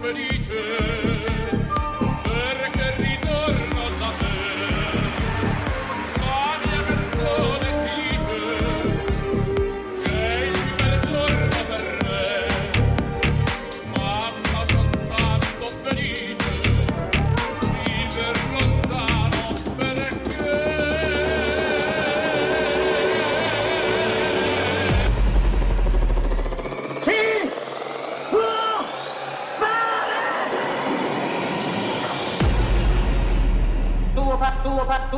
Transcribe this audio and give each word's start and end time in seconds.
felice. 0.00 0.89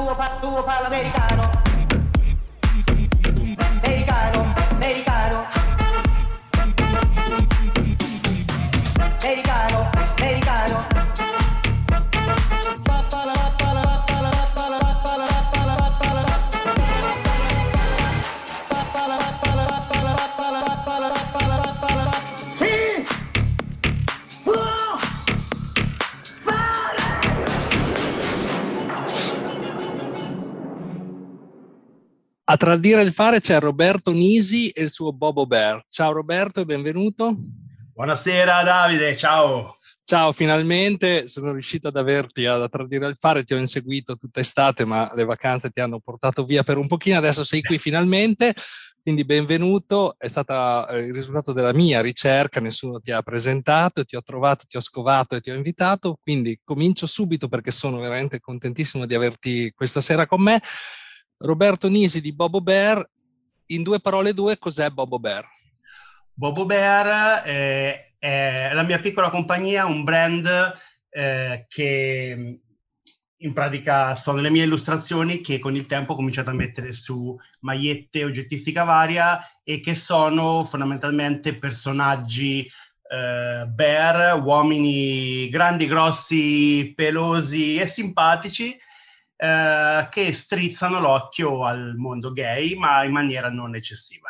A 0.04 1.41
tradire 32.62 33.02
il 33.02 33.10
fare 33.10 33.40
c'è 33.40 33.58
Roberto 33.58 34.12
Nisi 34.12 34.68
e 34.68 34.82
il 34.82 34.92
suo 34.92 35.12
Bobo 35.12 35.46
Bear. 35.46 35.84
Ciao 35.88 36.12
Roberto 36.12 36.60
e 36.60 36.64
benvenuto. 36.64 37.34
Buonasera 37.92 38.62
Davide, 38.62 39.16
ciao. 39.16 39.78
Ciao, 40.04 40.30
finalmente 40.30 41.26
sono 41.26 41.50
riuscito 41.50 41.88
ad 41.88 41.96
averti 41.96 42.46
a 42.46 42.68
tradire 42.68 43.08
il 43.08 43.16
fare, 43.18 43.42
ti 43.42 43.52
ho 43.52 43.58
inseguito 43.58 44.16
tutta 44.16 44.38
estate, 44.38 44.84
ma 44.84 45.10
le 45.12 45.24
vacanze 45.24 45.70
ti 45.70 45.80
hanno 45.80 45.98
portato 45.98 46.44
via 46.44 46.62
per 46.62 46.76
un 46.76 46.86
pochino, 46.86 47.18
adesso 47.18 47.42
sei 47.42 47.62
qui 47.62 47.78
finalmente, 47.78 48.54
quindi 49.02 49.24
benvenuto, 49.24 50.14
è 50.16 50.28
stato 50.28 50.86
eh, 50.86 51.06
il 51.06 51.12
risultato 51.12 51.52
della 51.52 51.74
mia 51.74 52.00
ricerca, 52.00 52.60
nessuno 52.60 53.00
ti 53.00 53.10
ha 53.10 53.22
presentato, 53.22 54.04
ti 54.04 54.14
ho 54.14 54.22
trovato, 54.22 54.66
ti 54.68 54.76
ho 54.76 54.80
scovato 54.80 55.34
e 55.34 55.40
ti 55.40 55.50
ho 55.50 55.54
invitato, 55.56 56.16
quindi 56.22 56.60
comincio 56.62 57.08
subito 57.08 57.48
perché 57.48 57.72
sono 57.72 57.98
veramente 57.98 58.38
contentissimo 58.38 59.04
di 59.04 59.16
averti 59.16 59.72
questa 59.74 60.00
sera 60.00 60.28
con 60.28 60.42
me. 60.42 60.62
Roberto 61.42 61.88
Nisi 61.88 62.20
di 62.20 62.32
Bobo 62.32 62.60
Bear. 62.60 63.08
In 63.66 63.82
due 63.82 64.00
parole 64.00 64.32
due, 64.32 64.58
cos'è 64.58 64.90
Bobo 64.90 65.18
Bear? 65.18 65.44
Bobo 66.32 66.64
Bear 66.66 67.42
è, 67.42 68.14
è 68.18 68.70
la 68.72 68.82
mia 68.82 69.00
piccola 69.00 69.30
compagnia, 69.30 69.86
un 69.86 70.04
brand 70.04 70.48
eh, 71.10 71.66
che 71.68 72.60
in 73.36 73.52
pratica 73.52 74.14
sono 74.14 74.40
le 74.40 74.50
mie 74.50 74.64
illustrazioni 74.64 75.40
che 75.40 75.58
con 75.58 75.74
il 75.74 75.86
tempo 75.86 76.12
ho 76.12 76.16
cominciato 76.16 76.50
a 76.50 76.54
mettere 76.54 76.92
su 76.92 77.36
magliette, 77.60 78.24
oggettistica 78.24 78.84
varia 78.84 79.40
e 79.64 79.80
che 79.80 79.96
sono 79.96 80.62
fondamentalmente 80.64 81.58
personaggi 81.58 82.64
eh, 82.64 83.66
bear, 83.66 84.40
uomini 84.40 85.48
grandi, 85.48 85.86
grossi, 85.86 86.92
pelosi 86.94 87.78
e 87.78 87.86
simpatici 87.86 88.78
eh, 89.42 90.06
che 90.08 90.32
strizzano 90.32 91.00
l'occhio 91.00 91.64
al 91.64 91.96
mondo 91.96 92.30
gay, 92.30 92.76
ma 92.76 93.02
in 93.02 93.10
maniera 93.10 93.50
non 93.50 93.74
eccessiva. 93.74 94.28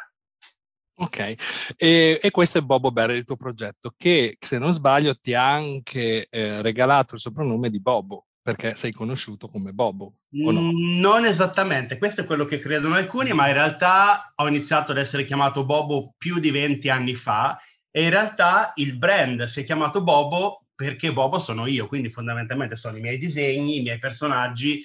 Ok, 0.95 1.35
e, 1.77 2.19
e, 2.23 2.31
questo 2.31 2.59
è 2.59 2.63
Bobo 2.63 2.91
Bear, 2.93 3.11
il 3.11 3.25
tuo 3.25 3.37
progetto, 3.37 3.93
che 3.95 4.39
se 4.41 4.57
non 4.57 4.73
sbaglio 4.73 5.15
ti 5.15 5.35
ha 5.35 5.53
anche 5.53 6.29
eh, 6.31 6.63
regalato 6.63 7.15
il 7.15 7.21
soprannome 7.21 7.69
di 7.69 7.81
Bobo, 7.81 8.29
perché 8.41 8.73
sei 8.73 8.93
conosciuto 8.93 9.49
come 9.49 9.73
Bobo. 9.73 10.15
No? 10.31 10.53
Mm, 10.53 10.99
non 10.99 11.27
esattamente, 11.27 11.99
questo 11.99 12.23
è 12.23 12.25
quello 12.25 12.47
che 12.47 12.59
credono 12.59 12.95
alcuni, 12.95 13.35
ma 13.35 13.49
in 13.49 13.55
realtà 13.55 14.33
ho 14.35 14.49
iniziato 14.49 14.93
ad 14.93 14.99
essere 14.99 15.25
chiamato 15.25 15.67
Bobo 15.67 16.15
più 16.17 16.39
di 16.39 16.51
20 16.51 16.89
anni 16.89 17.15
fa 17.15 17.59
e 17.91 18.05
in 18.05 18.11
realtà 18.11 18.73
il 18.77 18.97
brand 18.97 19.45
si 19.45 19.61
è 19.61 19.65
chiamato 19.65 20.03
Bobo 20.03 20.69
perché 20.75 21.13
Bobo 21.13 21.39
sono 21.39 21.67
io, 21.67 21.87
quindi 21.87 22.11
fondamentalmente 22.11 22.77
sono 22.77 22.97
i 22.97 23.01
miei 23.01 23.19
disegni, 23.19 23.79
i 23.79 23.83
miei 23.83 23.99
personaggi 23.99 24.83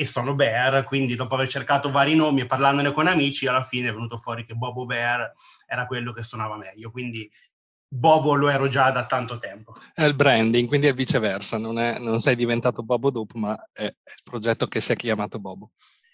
e 0.00 0.04
sono 0.04 0.36
Bear, 0.36 0.84
quindi 0.84 1.16
dopo 1.16 1.34
aver 1.34 1.48
cercato 1.48 1.90
vari 1.90 2.14
nomi 2.14 2.42
e 2.42 2.46
parlandone 2.46 2.92
con 2.92 3.08
amici, 3.08 3.48
alla 3.48 3.64
fine 3.64 3.88
è 3.88 3.92
venuto 3.92 4.16
fuori 4.16 4.44
che 4.44 4.54
Bobo 4.54 4.86
Bear 4.86 5.32
era 5.66 5.86
quello 5.86 6.12
che 6.12 6.22
suonava 6.22 6.56
meglio, 6.56 6.92
quindi 6.92 7.28
Bobo 7.88 8.34
lo 8.34 8.48
ero 8.48 8.68
già 8.68 8.92
da 8.92 9.06
tanto 9.06 9.38
tempo. 9.38 9.74
È 9.92 10.04
il 10.04 10.14
branding, 10.14 10.68
quindi 10.68 10.86
è 10.86 10.94
viceversa, 10.94 11.58
non, 11.58 11.80
è, 11.80 11.98
non 11.98 12.20
sei 12.20 12.36
diventato 12.36 12.84
Bobo 12.84 13.10
dopo, 13.10 13.38
ma 13.38 13.58
è 13.72 13.86
il 13.86 14.22
progetto 14.22 14.68
che 14.68 14.80
si 14.80 14.92
è 14.92 14.94
chiamato 14.94 15.40
Bobo. 15.40 15.72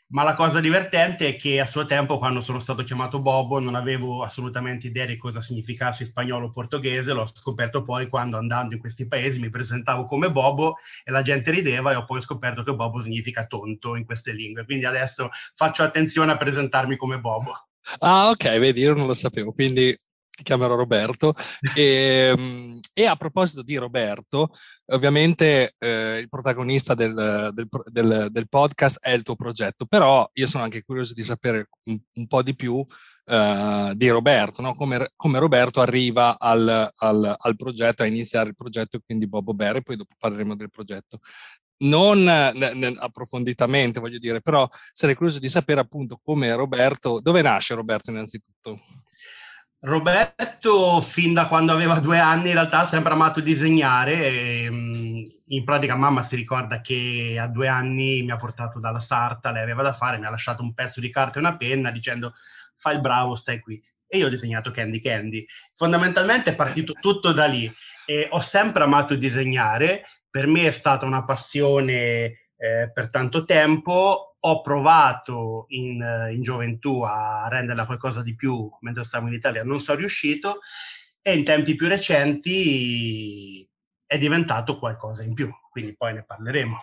Ma 0.09 0.23
la 0.23 0.35
cosa 0.35 0.61
divertente 0.61 1.29
è 1.29 1.37
che 1.37 1.61
a 1.61 1.67
suo 1.67 1.87
tempo, 1.87 2.19
quando 2.19 2.41
sono 2.41 2.61
stato 2.61 2.83
chiamato 2.83 3.21
Bobo, 3.21 3.59
non 3.59 3.75
avevo 3.75 4.23
assolutamente 4.23 4.87
idea 4.87 5.07
di 5.07 5.17
cosa 5.17 5.41
significasse 5.41 6.05
spagnolo 6.05 6.47
o 6.47 6.51
portoghese. 6.51 7.13
L'ho 7.13 7.27
scoperto 7.27 7.83
poi 7.83 8.09
quando 8.09 8.37
andando 8.37 8.75
in 8.75 8.81
questi 8.81 9.09
paesi 9.09 9.41
mi 9.41 9.49
presentavo 9.49 10.07
come 10.07 10.31
Bobo 10.31 10.77
e 11.03 11.11
la 11.11 11.23
gente 11.23 11.51
rideva 11.51 11.91
e 11.91 11.97
ho 11.97 12.05
poi 12.05 12.21
scoperto 12.21 12.63
che 12.63 12.75
Bobo 12.75 13.01
significa 13.01 13.47
tonto 13.47 13.97
in 13.97 14.05
queste 14.05 14.33
lingue. 14.33 14.65
Quindi 14.65 14.85
adesso 14.85 15.31
faccio 15.55 15.83
attenzione 15.83 16.33
a 16.33 16.37
presentarmi 16.37 16.97
come 16.97 17.19
Bobo. 17.19 17.69
Ah, 17.99 18.29
ok, 18.29 18.59
vedi, 18.59 18.83
io 18.83 18.95
non 18.95 19.07
lo 19.07 19.15
sapevo, 19.15 19.53
quindi 19.53 19.97
ti 20.35 20.43
chiamerò 20.43 20.75
Roberto. 20.75 21.35
E, 21.75 22.33
ehm, 22.37 22.81
e, 22.93 23.07
a 23.07 23.17
proposito 23.17 23.63
di 23.63 23.77
Roberto, 23.77 24.51
ovviamente 24.87 25.75
eh, 25.79 26.19
il 26.19 26.29
protagonista 26.29 26.95
del, 26.95 27.51
del, 27.53 27.69
del, 27.91 28.29
del, 28.31 28.49
podcast 28.49 28.99
è 29.01 29.11
il 29.11 29.23
tuo 29.23 29.37
progetto, 29.37 29.87
però 29.87 30.29
io 30.35 30.47
sono 30.47 30.65
anche 30.65 30.83
curioso 30.83 31.15
di 31.15 31.23
sapere 31.23 31.69
un, 31.85 31.99
un 32.15 32.27
po' 32.27 32.43
di 32.43 32.55
più 32.55 32.85
eh, 33.27 33.93
di 33.95 34.09
Roberto, 34.09 34.61
no? 34.63 34.75
come, 34.75 35.13
come, 35.17 35.39
Roberto 35.39 35.81
arriva 35.81 36.39
al, 36.39 36.91
al, 36.95 37.35
al, 37.39 37.57
progetto, 37.57 38.03
a 38.03 38.07
iniziare 38.07 38.49
il 38.49 38.57
progetto, 38.57 39.01
quindi 39.05 39.29
Bobo 39.29 39.55
Bear, 39.55 39.77
e 39.77 39.83
poi 39.83 39.97
dopo 39.97 40.15
parleremo 40.19 40.57
del 40.57 40.71
progetto. 40.71 41.21
Non 41.77 42.23
n- 42.23 42.53
n- 42.55 42.97
approfonditamente, 42.99 44.01
voglio 44.01 44.19
dire, 44.19 44.41
però 44.41 44.67
sarei 44.93 45.15
curioso 45.15 45.41
di 45.41 45.49
sapere 45.49 45.81
appunto 45.81 46.19
come 46.23 46.55
Roberto, 46.55 47.21
dove 47.21 47.43
nasce 47.43 47.75
Roberto 47.75 48.11
innanzitutto? 48.11 48.79
Roberto, 49.85 51.03
fin 51.03 51.35
da 51.35 51.47
quando 51.47 51.71
aveva 51.71 52.01
due 52.01 52.19
anni, 52.19 52.49
in 52.49 52.55
realtà 52.55 52.81
ha 52.81 52.87
sempre 52.87 53.13
amato 53.13 53.41
disegnare. 53.41 54.15
E, 54.15 54.71
mm, 54.71 55.25
in 55.49 55.65
pratica, 55.65 55.95
mamma 55.95 56.23
si 56.23 56.37
ricorda 56.37 56.81
che 56.81 57.37
a 57.39 57.49
due 57.49 57.69
anni 57.69 58.23
mi 58.23 58.31
ha 58.31 58.39
portato 58.39 58.81
dalla 58.81 58.99
sarta, 58.99 59.51
lei 59.53 59.63
aveva 59.63 59.83
da 59.83 59.93
fare, 59.93 60.17
mi 60.17 60.25
ha 60.25 60.31
lasciato 60.31 60.63
un 60.63 60.73
pezzo 60.73 61.01
di 61.01 61.11
carta 61.11 61.39
e 61.39 61.43
una 61.43 61.59
penna 61.59 61.91
dicendo 61.91 62.33
fai 62.75 62.95
il 62.95 63.03
bravo, 63.03 63.35
stai 63.35 63.61
qui. 63.61 63.83
E 64.07 64.17
io 64.17 64.27
ho 64.27 64.31
disegnato 64.31 64.71
Candy 64.71 65.01
Candy. 65.01 65.45
Fondamentalmente 65.75 66.53
è 66.53 66.55
partito 66.55 66.95
tutto 66.95 67.33
da 67.33 67.45
lì. 67.45 67.71
E 68.07 68.29
ho 68.31 68.41
sempre 68.41 68.85
amato 68.85 69.15
disegnare, 69.15 70.05
per 70.31 70.47
me 70.47 70.67
è 70.67 70.71
stata 70.71 71.05
una 71.05 71.25
passione 71.25 72.44
eh, 72.57 72.91
per 72.93 73.11
tanto 73.11 73.45
tempo. 73.45 74.37
Ho 74.39 74.61
provato 74.61 75.65
in, 75.69 76.05
in, 76.33 76.43
gioventù 76.43 77.03
a 77.03 77.49
renderla 77.49 77.87
qualcosa 77.87 78.23
di 78.23 78.35
più 78.35 78.69
mentre 78.81 79.05
stavo 79.05 79.29
in 79.29 79.33
Italia, 79.33 79.65
non 79.65 79.81
sono 79.81 79.99
riuscito 79.99 80.61
e 81.23 81.35
in 81.35 81.45
tempi 81.45 81.75
più 81.75 81.89
recenti 81.89 83.67
è 84.07 84.19
diventato 84.19 84.79
qualcosa 84.79 85.23
in 85.23 85.33
più, 85.33 85.51
quindi 85.71 85.97
poi 85.97 86.13
ne 86.13 86.25
parleremo. 86.25 86.77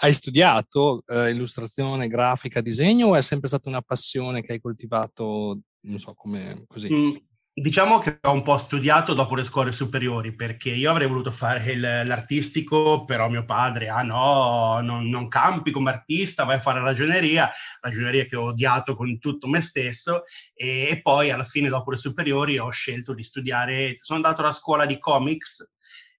Hai 0.00 0.12
studiato 0.12 1.02
eh, 1.06 1.30
illustrazione, 1.30 2.08
grafica, 2.08 2.60
disegno 2.60 3.08
o 3.08 3.16
è 3.16 3.22
sempre 3.22 3.48
stata 3.48 3.68
una 3.68 3.80
passione 3.80 4.42
che 4.42 4.52
hai 4.52 4.60
coltivato, 4.60 5.60
non 5.82 5.98
so, 5.98 6.14
come 6.14 6.64
così? 6.66 6.92
Mm, 6.92 7.16
Diciamo 7.56 7.98
che 7.98 8.18
ho 8.20 8.32
un 8.32 8.42
po' 8.42 8.56
studiato 8.56 9.14
dopo 9.14 9.36
le 9.36 9.44
scuole 9.44 9.70
superiori 9.70 10.34
perché 10.34 10.70
io 10.70 10.90
avrei 10.90 11.06
voluto 11.06 11.30
fare 11.30 11.70
il, 11.70 11.80
l'artistico, 11.80 13.04
però 13.04 13.28
mio 13.28 13.44
padre, 13.44 13.88
ah 13.88 14.02
no, 14.02 14.80
non, 14.80 15.08
non, 15.08 15.28
campi 15.28 15.70
come 15.70 15.90
artista, 15.90 16.42
vai 16.42 16.56
a 16.56 16.58
fare 16.58 16.80
ragioneria, 16.80 17.48
ragioneria 17.80 18.24
che 18.24 18.34
ho 18.34 18.46
odiato 18.46 18.96
con 18.96 19.20
tutto 19.20 19.46
me 19.46 19.60
stesso 19.60 20.24
e, 20.52 20.88
e 20.90 21.00
poi 21.00 21.30
alla 21.30 21.44
fine 21.44 21.68
dopo 21.68 21.92
le 21.92 21.96
superiori 21.96 22.58
ho 22.58 22.70
scelto 22.70 23.14
di 23.14 23.22
studiare, 23.22 23.98
sono 24.00 24.18
andato 24.18 24.40
alla 24.40 24.50
scuola 24.50 24.84
di 24.84 24.98
comics 24.98 25.64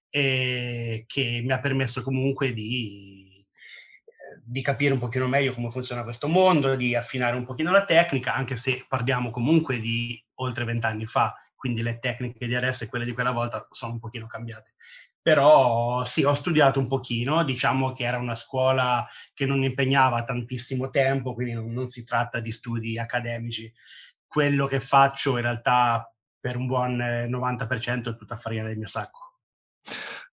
eh, 0.08 1.04
che 1.06 1.42
mi 1.44 1.52
ha 1.52 1.60
permesso 1.60 2.02
comunque 2.02 2.54
di, 2.54 3.46
di 4.42 4.62
capire 4.62 4.94
un 4.94 5.00
pochino 5.00 5.28
meglio 5.28 5.52
come 5.52 5.70
funziona 5.70 6.02
questo 6.02 6.28
mondo, 6.28 6.76
di 6.76 6.94
affinare 6.94 7.36
un 7.36 7.44
pochino 7.44 7.72
la 7.72 7.84
tecnica, 7.84 8.34
anche 8.34 8.56
se 8.56 8.86
parliamo 8.88 9.30
comunque 9.30 9.80
di 9.80 10.18
oltre 10.36 10.64
vent'anni 10.64 11.06
fa, 11.06 11.34
quindi 11.54 11.82
le 11.82 11.98
tecniche 11.98 12.46
di 12.46 12.54
adesso 12.54 12.84
e 12.84 12.88
quelle 12.88 13.04
di 13.04 13.12
quella 13.12 13.32
volta 13.32 13.66
sono 13.70 13.92
un 13.92 13.98
pochino 13.98 14.26
cambiate. 14.26 14.74
però 15.26 16.04
sì, 16.04 16.22
ho 16.22 16.34
studiato 16.34 16.78
un 16.78 16.86
pochino, 16.86 17.42
diciamo 17.42 17.90
che 17.92 18.04
era 18.04 18.16
una 18.18 18.36
scuola 18.36 19.04
che 19.34 19.44
non 19.44 19.64
impegnava 19.64 20.22
tantissimo 20.24 20.88
tempo, 20.90 21.34
quindi 21.34 21.52
non, 21.52 21.72
non 21.72 21.88
si 21.88 22.04
tratta 22.04 22.38
di 22.38 22.52
studi 22.52 22.96
accademici. 22.96 23.72
Quello 24.26 24.66
che 24.66 24.78
faccio 24.80 25.36
in 25.36 25.42
realtà 25.42 26.08
per 26.38 26.56
un 26.56 26.66
buon 26.66 26.96
90% 26.96 28.10
è 28.10 28.16
tutta 28.16 28.36
farina 28.36 28.66
del 28.68 28.76
mio 28.78 28.86
sacco. 28.86 29.25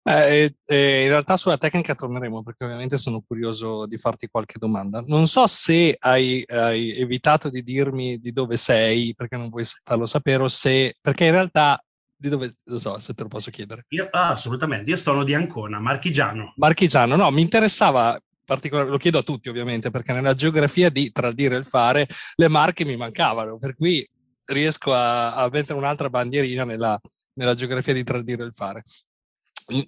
Eh, 0.04 0.56
eh, 0.66 1.02
in 1.04 1.08
realtà 1.08 1.37
sulla 1.37 1.56
tecnica 1.56 1.94
torneremo 1.94 2.43
perché 2.43 2.64
ovviamente 2.64 2.96
sono 2.96 3.22
curioso 3.25 3.87
di 3.87 3.99
farti 3.99 4.26
qualche 4.28 4.58
domanda. 4.58 5.02
Non 5.06 5.26
so 5.26 5.46
se 5.46 5.96
hai, 5.99 6.43
hai, 6.46 6.93
evitato 6.93 7.49
di 7.49 7.62
dirmi 7.62 8.19
di 8.19 8.32
dove 8.32 8.56
sei 8.56 9.14
perché 9.14 9.37
non 9.37 9.49
vuoi 9.49 9.64
farlo 9.84 10.06
sapere 10.06 10.43
o 10.43 10.49
se 10.49 10.94
perché 11.00 11.26
in 11.26 11.32
realtà 11.32 11.82
di 12.16 12.28
dove 12.28 12.52
lo 12.64 12.78
so 12.78 12.99
se 12.99 13.14
te 13.14 13.22
lo 13.22 13.28
posso 13.28 13.50
chiedere. 13.50 13.84
Io, 13.90 14.08
ah, 14.10 14.31
assolutamente, 14.31 14.90
io 14.90 14.96
sono 14.96 15.22
di 15.22 15.34
Ancona, 15.34 15.78
Marchigiano. 15.78 16.52
Marchigiano, 16.56 17.14
no, 17.14 17.31
mi 17.31 17.43
interessava 17.43 18.19
particolarmente, 18.44 18.96
lo 18.96 19.00
chiedo 19.00 19.19
a 19.19 19.22
tutti 19.22 19.49
ovviamente 19.49 19.90
perché 19.90 20.12
nella 20.12 20.34
geografia 20.34 20.90
di 20.90 21.12
tra 21.12 21.28
il 21.28 21.34
dire 21.34 21.54
e 21.54 21.58
il 21.58 21.64
fare 21.64 22.08
le 22.34 22.49
marche 22.49 22.84
mi 22.84 22.96
mancavano, 22.96 23.56
per 23.58 23.76
cui 23.76 24.04
riesco 24.46 24.93
a, 24.93 25.34
a 25.34 25.49
mettere 25.50 25.78
un'altra 25.78 26.10
bandierina 26.10 26.64
nella, 26.64 26.99
nella 27.34 27.54
geografia 27.54 27.93
di 27.93 28.02
tradire 28.02 28.43
il 28.44 28.52
fare 28.52 28.82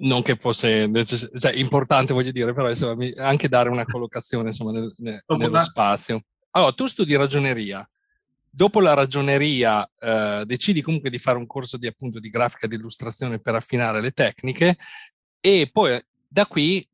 non 0.01 0.23
che 0.23 0.37
fosse 0.37 0.87
necess- 0.87 1.39
cioè, 1.39 1.53
importante, 1.55 2.13
voglio 2.13 2.31
dire, 2.31 2.53
però 2.53 2.69
insomma, 2.69 3.05
anche 3.19 3.49
dare 3.49 3.69
una 3.69 3.85
collocazione 3.85 4.49
insomma, 4.49 4.73
nel, 4.73 4.93
nel, 4.99 5.23
nello 5.27 5.61
spazio. 5.61 6.23
Allora, 6.51 6.73
tu 6.73 6.87
studi 6.87 7.17
ragioneria. 7.17 7.89
Dopo 8.49 8.81
la 8.81 8.95
ragioneria 8.95 9.89
eh, 9.99 10.45
decidi 10.47 10.81
comunque 10.81 11.11
di 11.11 11.19
fare 11.19 11.39
un 11.39 11.47
corso 11.47 11.77
di, 11.77 11.89
appunto, 11.89 12.21
di 12.21 12.31
grafica 12.31 12.69
di 12.69 12.77
illustrazione 12.77 13.41
per 13.41 13.57
affinare 13.57 14.01
le 14.01 14.13
tecniche 14.13 14.77
e 15.41 15.69
poi 15.73 16.01
da 16.29 16.47
qui... 16.47 16.87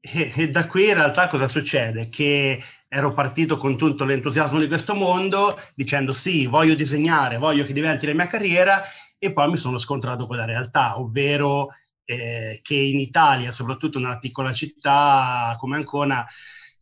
E, 0.00 0.32
e 0.34 0.50
da 0.50 0.66
qui 0.66 0.88
in 0.88 0.94
realtà 0.94 1.26
cosa 1.26 1.46
succede? 1.46 2.08
Che 2.08 2.62
ero 2.88 3.12
partito 3.12 3.56
con 3.56 3.76
tutto 3.76 4.04
l'entusiasmo 4.04 4.58
di 4.58 4.68
questo 4.68 4.94
mondo 4.94 5.60
dicendo 5.74 6.12
sì, 6.12 6.46
voglio 6.46 6.74
disegnare, 6.74 7.36
voglio 7.36 7.66
che 7.66 7.72
diventi 7.72 8.06
la 8.06 8.14
mia 8.14 8.26
carriera 8.26 8.82
e 9.18 9.32
poi 9.32 9.48
mi 9.48 9.56
sono 9.56 9.78
scontrato 9.78 10.26
con 10.26 10.36
la 10.36 10.44
realtà, 10.44 10.98
ovvero 10.98 11.68
eh, 12.04 12.60
che 12.62 12.74
in 12.74 12.98
Italia, 12.98 13.52
soprattutto 13.52 13.98
nella 13.98 14.18
piccola 14.18 14.52
città 14.52 15.56
come 15.58 15.76
Ancona, 15.76 16.26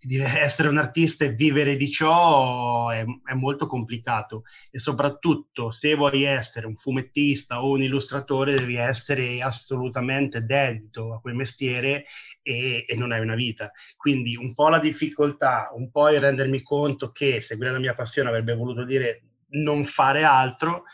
essere 0.06 0.68
un 0.68 0.76
artista 0.76 1.24
e 1.24 1.32
vivere 1.32 1.76
di 1.76 1.90
ciò 1.90 2.90
è, 2.90 3.04
è, 3.24 3.32
molto 3.32 3.66
complicato 3.66 4.42
e 4.70 4.78
soprattutto 4.78 5.70
se 5.70 5.94
vuoi 5.94 6.24
essere 6.24 6.66
un 6.66 6.76
fumettista 6.76 7.62
o 7.62 7.70
un 7.70 7.82
illustratore 7.82 8.54
devi 8.54 8.76
essere 8.76 9.40
assolutamente 9.40 10.44
dedito 10.44 11.14
a 11.14 11.20
quel 11.20 11.34
mestiere 11.34 12.04
e, 12.42 12.84
e 12.86 12.96
non 12.96 13.12
hai 13.12 13.20
una 13.20 13.34
vita. 13.34 13.72
Quindi 13.96 14.36
un 14.36 14.52
po' 14.52 14.68
la 14.68 14.78
difficoltà, 14.78 15.70
un 15.72 15.90
po' 15.90 16.10
il 16.10 16.20
rendermi 16.20 16.62
conto 16.62 17.10
che 17.10 17.40
seguire 17.40 17.72
la 17.72 17.78
mia 17.78 17.94
passione 17.94 18.28
avrebbe 18.28 18.54
voluto 18.54 18.84
dire 18.84 19.22
non 19.54 19.84
fare 19.84 20.24
altro 20.24 20.84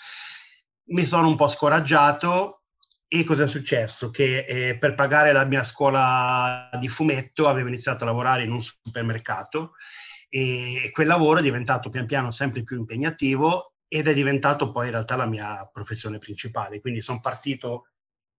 mi 0.91 1.05
sono 1.05 1.29
un 1.29 1.37
po' 1.37 1.49
scoraggiato 1.49 2.63
e 3.07 3.25
cosa 3.25 3.45
è 3.45 3.49
successo? 3.49 4.11
Che 4.11 4.45
eh, 4.45 4.79
per 4.79 4.95
pagare 4.95 5.33
la 5.33 5.45
mia 5.45 5.65
scuola 5.65 6.71
di 6.79 6.89
fumetto 6.89 7.49
avevo 7.49 7.69
iniziato 7.69 8.05
a 8.05 8.07
lavorare 8.07 8.45
in 8.45 8.53
un 8.53 8.63
supermercato 8.63 9.73
e 10.29 10.91
quel 10.93 11.09
lavoro 11.09 11.41
è 11.41 11.43
diventato 11.43 11.91
pian 11.91 12.07
piano 12.07 12.31
sempre 12.31 12.63
più 12.63 12.79
impegnativo 12.79 13.75
ed 13.89 14.07
è 14.07 14.15
diventato 14.15 14.71
poi 14.71 14.87
in 14.87 14.93
realtà 14.93 15.17
la 15.17 15.27
mia 15.27 15.69
professione 15.73 16.19
principale. 16.19 16.81
Quindi 16.81 17.03
sono 17.03 17.21
partito 17.21 17.89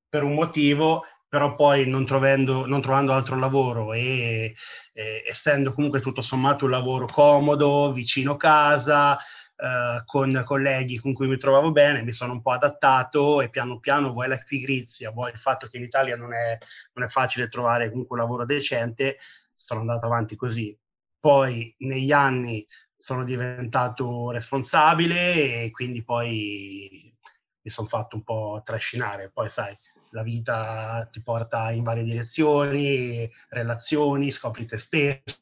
per 0.07 0.23
un 0.23 0.33
motivo, 0.33 1.03
però 1.27 1.55
poi 1.55 1.87
non, 1.87 2.05
trovando, 2.05 2.65
non 2.65 2.81
trovando 2.81 3.13
altro 3.13 3.37
lavoro 3.37 3.93
e 3.93 4.55
eh, 4.93 5.23
essendo 5.25 5.73
comunque 5.73 5.99
tutto 5.99 6.21
sommato 6.21 6.65
un 6.65 6.71
lavoro 6.71 7.05
comodo, 7.05 7.91
vicino 7.91 8.37
casa, 8.37 9.17
eh, 9.61 10.01
con 10.05 10.41
colleghi 10.43 10.97
con 10.97 11.13
cui 11.13 11.27
mi 11.27 11.37
trovavo 11.37 11.71
bene, 11.71 12.01
mi 12.01 12.13
sono 12.13 12.33
un 12.33 12.41
po' 12.41 12.49
adattato 12.49 13.41
e 13.41 13.49
piano 13.51 13.79
piano 13.79 14.11
vuoi 14.11 14.27
la 14.27 14.37
pigrizia, 14.37 15.11
vuoi 15.11 15.29
il 15.31 15.37
fatto 15.37 15.67
che 15.67 15.77
in 15.77 15.83
Italia 15.83 16.15
non 16.15 16.33
è, 16.33 16.57
non 16.93 17.05
è 17.05 17.09
facile 17.09 17.47
trovare 17.47 17.89
comunque 17.89 18.17
un 18.17 18.23
lavoro 18.23 18.45
decente, 18.45 19.17
sono 19.53 19.81
andato 19.81 20.07
avanti 20.07 20.35
così. 20.35 20.75
Poi 21.19 21.75
negli 21.79 22.11
anni 22.11 22.65
sono 22.97 23.23
diventato 23.23 24.31
responsabile 24.31 25.63
e 25.63 25.69
quindi 25.69 26.03
poi 26.03 27.15
mi 27.61 27.69
sono 27.69 27.87
fatto 27.87 28.15
un 28.15 28.23
po' 28.23 28.61
trascinare. 28.65 29.29
Poi 29.29 29.47
sai, 29.47 29.77
la 30.09 30.23
vita 30.23 31.07
ti 31.11 31.21
porta 31.21 31.69
in 31.69 31.83
varie 31.83 32.03
direzioni, 32.03 33.29
relazioni, 33.49 34.31
scopri 34.31 34.65
te 34.65 34.77
stesso, 34.77 35.39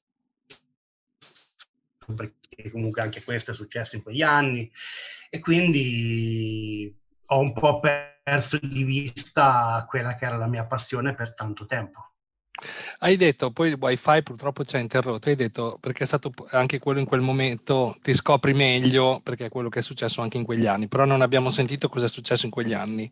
comunque 2.69 3.01
anche 3.01 3.23
questo 3.23 3.51
è 3.51 3.53
successo 3.53 3.95
in 3.95 4.03
quegli 4.03 4.21
anni, 4.21 4.69
e 5.29 5.39
quindi 5.39 6.93
ho 7.27 7.39
un 7.39 7.53
po' 7.53 7.79
perso 7.79 8.57
di 8.61 8.83
vista 8.83 9.85
quella 9.87 10.15
che 10.15 10.25
era 10.25 10.37
la 10.37 10.47
mia 10.47 10.65
passione 10.65 11.13
per 11.13 11.33
tanto 11.33 11.65
tempo. 11.65 12.07
Hai 12.99 13.15
detto, 13.15 13.51
poi 13.51 13.69
il 13.69 13.77
wifi 13.79 14.21
purtroppo 14.23 14.65
ci 14.65 14.75
ha 14.75 14.79
interrotto, 14.79 15.29
hai 15.29 15.35
detto 15.35 15.77
perché 15.79 16.03
è 16.03 16.07
stato 16.07 16.33
anche 16.49 16.79
quello 16.79 16.99
in 16.99 17.05
quel 17.05 17.21
momento, 17.21 17.95
ti 18.01 18.13
scopri 18.13 18.53
meglio 18.53 19.21
perché 19.23 19.45
è 19.45 19.49
quello 19.49 19.69
che 19.69 19.79
è 19.79 19.81
successo 19.81 20.21
anche 20.21 20.37
in 20.37 20.43
quegli 20.43 20.65
anni, 20.67 20.89
però 20.89 21.05
non 21.05 21.21
abbiamo 21.21 21.49
sentito 21.49 21.87
cosa 21.87 22.07
è 22.07 22.09
successo 22.09 22.45
in 22.45 22.51
quegli 22.51 22.73
anni. 22.73 23.09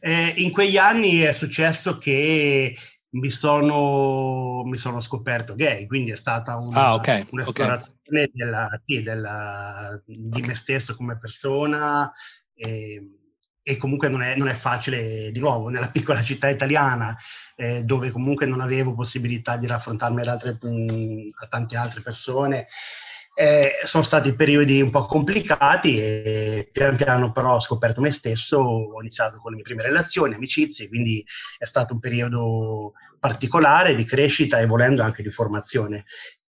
Eh, 0.00 0.34
in 0.36 0.50
quegli 0.50 0.76
anni 0.76 1.20
è 1.20 1.32
successo 1.32 1.96
che 1.96 2.76
mi 3.10 3.30
sono, 3.30 4.62
mi 4.64 4.76
sono 4.76 5.00
scoperto 5.00 5.54
gay, 5.54 5.86
quindi 5.86 6.10
è 6.10 6.16
stata 6.16 6.56
una, 6.56 6.86
ah, 6.86 6.94
okay, 6.94 7.22
un'esplorazione 7.30 7.98
okay. 8.24 8.30
della, 8.32 8.80
sì, 8.82 9.02
della, 9.02 10.02
di 10.04 10.42
me 10.42 10.54
stesso 10.54 10.96
come 10.96 11.18
persona 11.18 12.12
e, 12.54 13.10
e 13.62 13.76
comunque 13.76 14.08
non 14.08 14.22
è, 14.22 14.34
non 14.36 14.48
è, 14.48 14.54
facile, 14.54 15.30
di 15.30 15.38
nuovo, 15.38 15.68
nella 15.68 15.88
piccola 15.88 16.22
città 16.22 16.48
italiana 16.48 17.16
eh, 17.56 17.80
dove 17.82 18.10
comunque 18.10 18.46
non 18.46 18.60
avevo 18.60 18.94
possibilità 18.94 19.56
di 19.56 19.66
raffrontarmi 19.66 20.20
ad 20.20 20.26
altre, 20.26 20.58
mh, 20.60 21.30
a 21.40 21.46
tante 21.46 21.76
altre 21.76 22.00
persone, 22.00 22.66
eh, 23.38 23.72
sono 23.84 24.02
stati 24.02 24.32
periodi 24.34 24.80
un 24.80 24.88
po' 24.88 25.04
complicati 25.04 25.98
e 25.98 26.70
pian 26.72 26.96
piano 26.96 27.32
però 27.32 27.56
ho 27.56 27.60
scoperto 27.60 28.00
me 28.00 28.10
stesso, 28.10 28.56
ho 28.56 28.98
iniziato 29.00 29.36
con 29.36 29.50
le 29.50 29.56
mie 29.56 29.64
prime 29.64 29.82
relazioni, 29.82 30.34
amicizie, 30.34 30.88
quindi 30.88 31.22
è 31.58 31.66
stato 31.66 31.92
un 31.92 32.00
periodo 32.00 32.92
particolare 33.20 33.94
di 33.94 34.06
crescita 34.06 34.58
e 34.58 34.64
volendo 34.64 35.02
anche 35.02 35.22
di 35.22 35.30
formazione. 35.30 36.06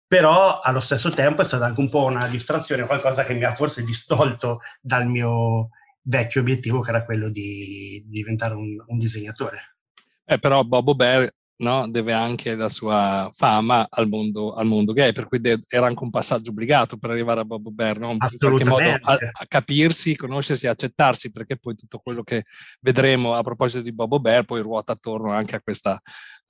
Però 0.07 0.61
allo 0.61 0.79
stesso 0.79 1.09
tempo 1.09 1.41
è 1.41 1.45
stata 1.45 1.65
anche 1.65 1.81
un 1.81 1.89
po' 1.89 2.05
una 2.05 2.27
distrazione, 2.27 2.85
qualcosa 2.85 3.25
che 3.25 3.33
mi 3.33 3.43
ha 3.43 3.53
forse 3.53 3.83
distolto 3.83 4.61
dal 4.79 5.05
mio 5.05 5.71
vecchio 6.03 6.39
obiettivo 6.39 6.79
che 6.79 6.91
era 6.91 7.03
quello 7.03 7.27
di, 7.27 8.01
di 8.05 8.19
diventare 8.19 8.53
un, 8.53 8.81
un 8.87 8.97
disegnatore. 8.97 9.75
Eh, 10.23 10.39
però 10.39 10.63
Bobo 10.63 10.95
Bear 10.95 11.29
no? 11.59 11.89
deve 11.89 12.13
anche 12.13 12.55
la 12.55 12.69
sua 12.69 13.29
fama 13.33 13.87
al 13.89 14.07
mondo, 14.07 14.53
al 14.53 14.65
mondo 14.65 14.93
gay, 14.93 15.11
per 15.11 15.27
cui 15.27 15.39
de- 15.39 15.61
era 15.67 15.87
anche 15.87 16.03
un 16.03 16.09
passaggio 16.09 16.51
obbligato 16.51 16.97
per 16.97 17.11
arrivare 17.11 17.41
a 17.41 17.45
Bob 17.45 17.69
Bear, 17.69 17.99
no? 17.99 18.11
in 18.11 18.17
qualche 18.37 18.65
modo 18.65 18.89
a, 18.89 19.13
a, 19.13 19.45
capirsi, 19.47 20.15
conoscersi, 20.15 20.67
accettarsi, 20.67 21.31
perché 21.31 21.57
poi 21.57 21.75
tutto 21.75 21.99
quello 21.99 22.23
che 22.23 22.45
vedremo 22.81 23.35
a 23.35 23.41
proposito 23.41 23.81
di 23.81 23.93
Bobo 23.93 24.19
Bear 24.19 24.43
poi 24.43 24.61
ruota 24.61 24.93
attorno 24.93 25.31
anche 25.31 25.55
a 25.55 25.61
questa, 25.61 26.01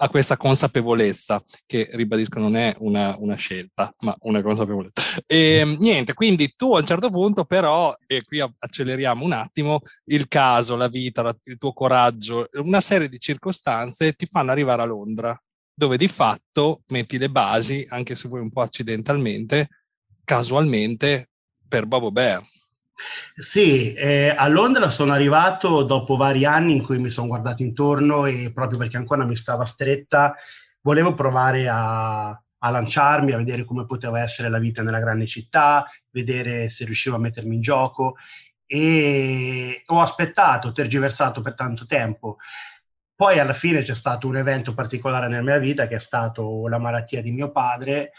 a 0.02 0.10
questa 0.10 0.38
consapevolezza, 0.38 1.44
che 1.66 1.90
ribadisco 1.92 2.40
non 2.40 2.56
è 2.56 2.76
una, 2.80 3.16
una 3.20 3.36
scelta, 3.36 3.92
ma 4.02 4.16
una 4.22 4.42
consapevolezza. 4.42 5.02
E 5.26 5.58
ehm, 5.58 5.78
niente, 5.80 6.14
quindi 6.14 6.54
tu 6.56 6.76
a 6.76 6.80
un 6.80 6.86
certo 6.86 7.10
punto 7.10 7.46
però, 7.46 7.96
e 8.06 8.22
qui 8.24 8.40
acceleriamo 8.40 9.26
un 9.26 9.34
attimo, 9.34 9.82
il 10.06 10.28
caso, 10.28 10.76
la 10.76 10.88
vita, 10.88 11.22
la, 11.22 11.36
il 11.44 11.58
tuo 11.58 11.74
coraggio, 11.74 12.48
una 12.54 12.80
serie 12.80 13.10
di 13.10 13.20
circostanze 13.20 14.14
ti 14.14 14.26
fanno 14.26 14.52
arrivare 14.52 14.84
a 14.84 14.86
Londra, 15.00 15.42
dove 15.74 15.98
di 15.98 16.08
fatto 16.08 16.84
metti 16.88 17.18
le 17.18 17.30
basi, 17.30 17.86
anche 17.90 18.16
se 18.16 18.28
vuoi 18.28 18.42
un 18.42 18.52
po' 18.52 18.62
accidentalmente, 18.62 19.68
casualmente, 20.24 21.30
per 21.68 21.86
Bobo 21.86 22.12
Bear. 22.12 22.42
Sì, 23.34 23.94
eh, 23.94 24.36
a 24.36 24.48
Londra 24.48 24.90
sono 24.90 25.14
arrivato 25.14 25.84
dopo 25.84 26.18
vari 26.18 26.44
anni 26.44 26.76
in 26.76 26.84
cui 26.84 27.00
mi 27.00 27.10
sono 27.10 27.28
guardato 27.28 27.62
intorno 27.62 28.26
e 28.26 28.52
proprio 28.54 28.78
perché 28.78 28.98
ancora 28.98 29.24
mi 29.24 29.36
stava 29.36 29.64
stretta, 29.64 30.36
volevo 30.82 31.14
provare 31.14 31.70
a, 31.70 32.28
a 32.30 32.70
lanciarmi, 32.70 33.32
a 33.32 33.38
vedere 33.38 33.64
come 33.64 33.86
poteva 33.86 34.20
essere 34.20 34.50
la 34.50 34.60
vita 34.60 34.84
nella 34.84 35.00
grande 35.00 35.28
città, 35.28 35.90
vedere 36.12 36.68
se 36.68 36.84
riuscivo 36.84 37.16
a 37.16 37.20
mettermi 37.20 37.56
in 37.56 37.62
gioco 37.62 38.16
e 38.72 39.82
ho 39.86 40.00
aspettato, 40.00 40.72
tergiversato 40.72 41.42
per 41.42 41.56
tanto 41.56 41.86
tempo. 41.86 42.38
Poi 43.20 43.38
alla 43.38 43.52
fine 43.52 43.84
c'è 43.84 43.96
stato 43.96 44.30
un 44.30 44.38
evento 44.38 44.74
particolare 44.74 45.28
nella 45.28 45.42
mia 45.42 45.58
vita 45.58 45.88
che 45.88 45.96
è 45.96 46.00
stato 46.00 46.70
la 46.70 46.78
malattia 46.78 47.22
di 47.22 47.34
mio 47.34 47.52
padre 47.52 48.14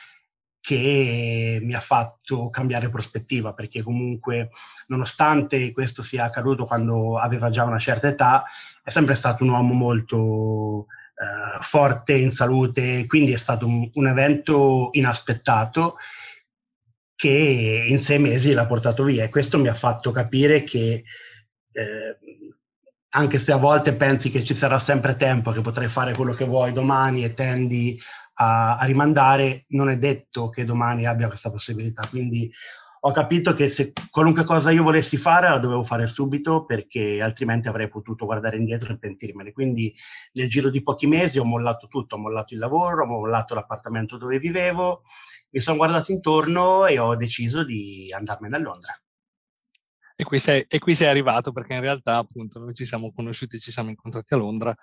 che 0.60 1.58
mi 1.62 1.72
ha 1.72 1.80
fatto 1.80 2.50
cambiare 2.50 2.90
prospettiva, 2.90 3.54
perché 3.54 3.82
comunque 3.82 4.50
nonostante 4.88 5.72
questo 5.72 6.02
sia 6.02 6.24
accaduto 6.24 6.66
quando 6.66 7.16
aveva 7.16 7.48
già 7.48 7.64
una 7.64 7.78
certa 7.78 8.08
età, 8.08 8.44
è 8.84 8.90
sempre 8.90 9.14
stato 9.14 9.42
un 9.42 9.48
uomo 9.48 9.72
molto 9.72 10.84
eh, 11.14 11.62
forte 11.62 12.12
in 12.12 12.30
salute, 12.30 13.06
quindi 13.06 13.32
è 13.32 13.38
stato 13.38 13.66
un, 13.66 13.88
un, 13.94 14.06
evento 14.06 14.90
inaspettato 14.92 15.96
che 17.14 17.86
in 17.88 17.98
sei 17.98 18.18
mesi 18.18 18.52
l'ha 18.52 18.66
portato 18.66 19.02
via 19.04 19.24
e 19.24 19.30
questo 19.30 19.58
mi 19.58 19.68
ha 19.68 19.74
fatto 19.74 20.10
capire 20.10 20.62
che 20.62 21.04
eh, 21.72 22.18
anche 23.10 23.38
se 23.38 23.52
a 23.52 23.56
volte 23.56 23.94
pensi 23.94 24.30
che 24.30 24.44
ci 24.44 24.54
sarà 24.54 24.78
sempre 24.78 25.16
tempo, 25.16 25.50
che 25.50 25.60
potrai 25.60 25.88
fare 25.88 26.14
quello 26.14 26.32
che 26.32 26.44
vuoi 26.44 26.72
domani 26.72 27.24
e 27.24 27.34
tendi 27.34 27.98
a, 28.34 28.76
a, 28.78 28.84
rimandare, 28.84 29.64
non 29.68 29.90
è 29.90 29.96
detto 29.96 30.48
che 30.48 30.64
domani 30.64 31.06
abbia 31.06 31.26
questa 31.26 31.50
possibilità. 31.50 32.06
Quindi 32.08 32.50
ho 33.02 33.12
capito 33.12 33.54
che 33.54 33.68
se 33.68 33.92
qualunque 34.10 34.44
cosa 34.44 34.70
io 34.70 34.82
volessi 34.82 35.16
fare 35.16 35.48
la 35.48 35.58
dovevo 35.58 35.82
fare 35.82 36.06
subito 36.06 36.66
perché 36.66 37.22
altrimenti 37.22 37.66
avrei 37.66 37.88
potuto 37.88 38.26
guardare 38.26 38.58
indietro 38.58 38.92
e 38.92 38.98
pentirmene. 38.98 39.52
Quindi 39.52 39.92
nel 40.34 40.48
giro 40.48 40.70
di 40.70 40.82
pochi 40.82 41.06
mesi 41.06 41.38
ho 41.38 41.44
mollato 41.44 41.88
tutto, 41.88 42.14
ho 42.14 42.18
mollato 42.18 42.54
il 42.54 42.60
lavoro, 42.60 43.04
ho 43.04 43.06
mollato 43.06 43.54
l'appartamento 43.54 44.18
dove 44.18 44.38
vivevo, 44.38 45.02
mi 45.50 45.60
sono 45.60 45.78
guardato 45.78 46.12
intorno 46.12 46.86
e 46.86 46.98
ho 46.98 47.16
deciso 47.16 47.64
di 47.64 48.12
andarmene 48.12 48.56
a 48.56 48.60
Londra. 48.60 49.00
E 50.20 50.24
qui, 50.24 50.38
sei, 50.38 50.66
e 50.68 50.78
qui 50.78 50.94
sei 50.94 51.08
arrivato 51.08 51.50
perché 51.50 51.72
in 51.72 51.80
realtà 51.80 52.18
appunto 52.18 52.58
noi 52.58 52.74
ci 52.74 52.84
siamo 52.84 53.10
conosciuti, 53.10 53.58
ci 53.58 53.70
siamo 53.70 53.88
incontrati 53.88 54.34
a 54.34 54.36
Londra 54.36 54.76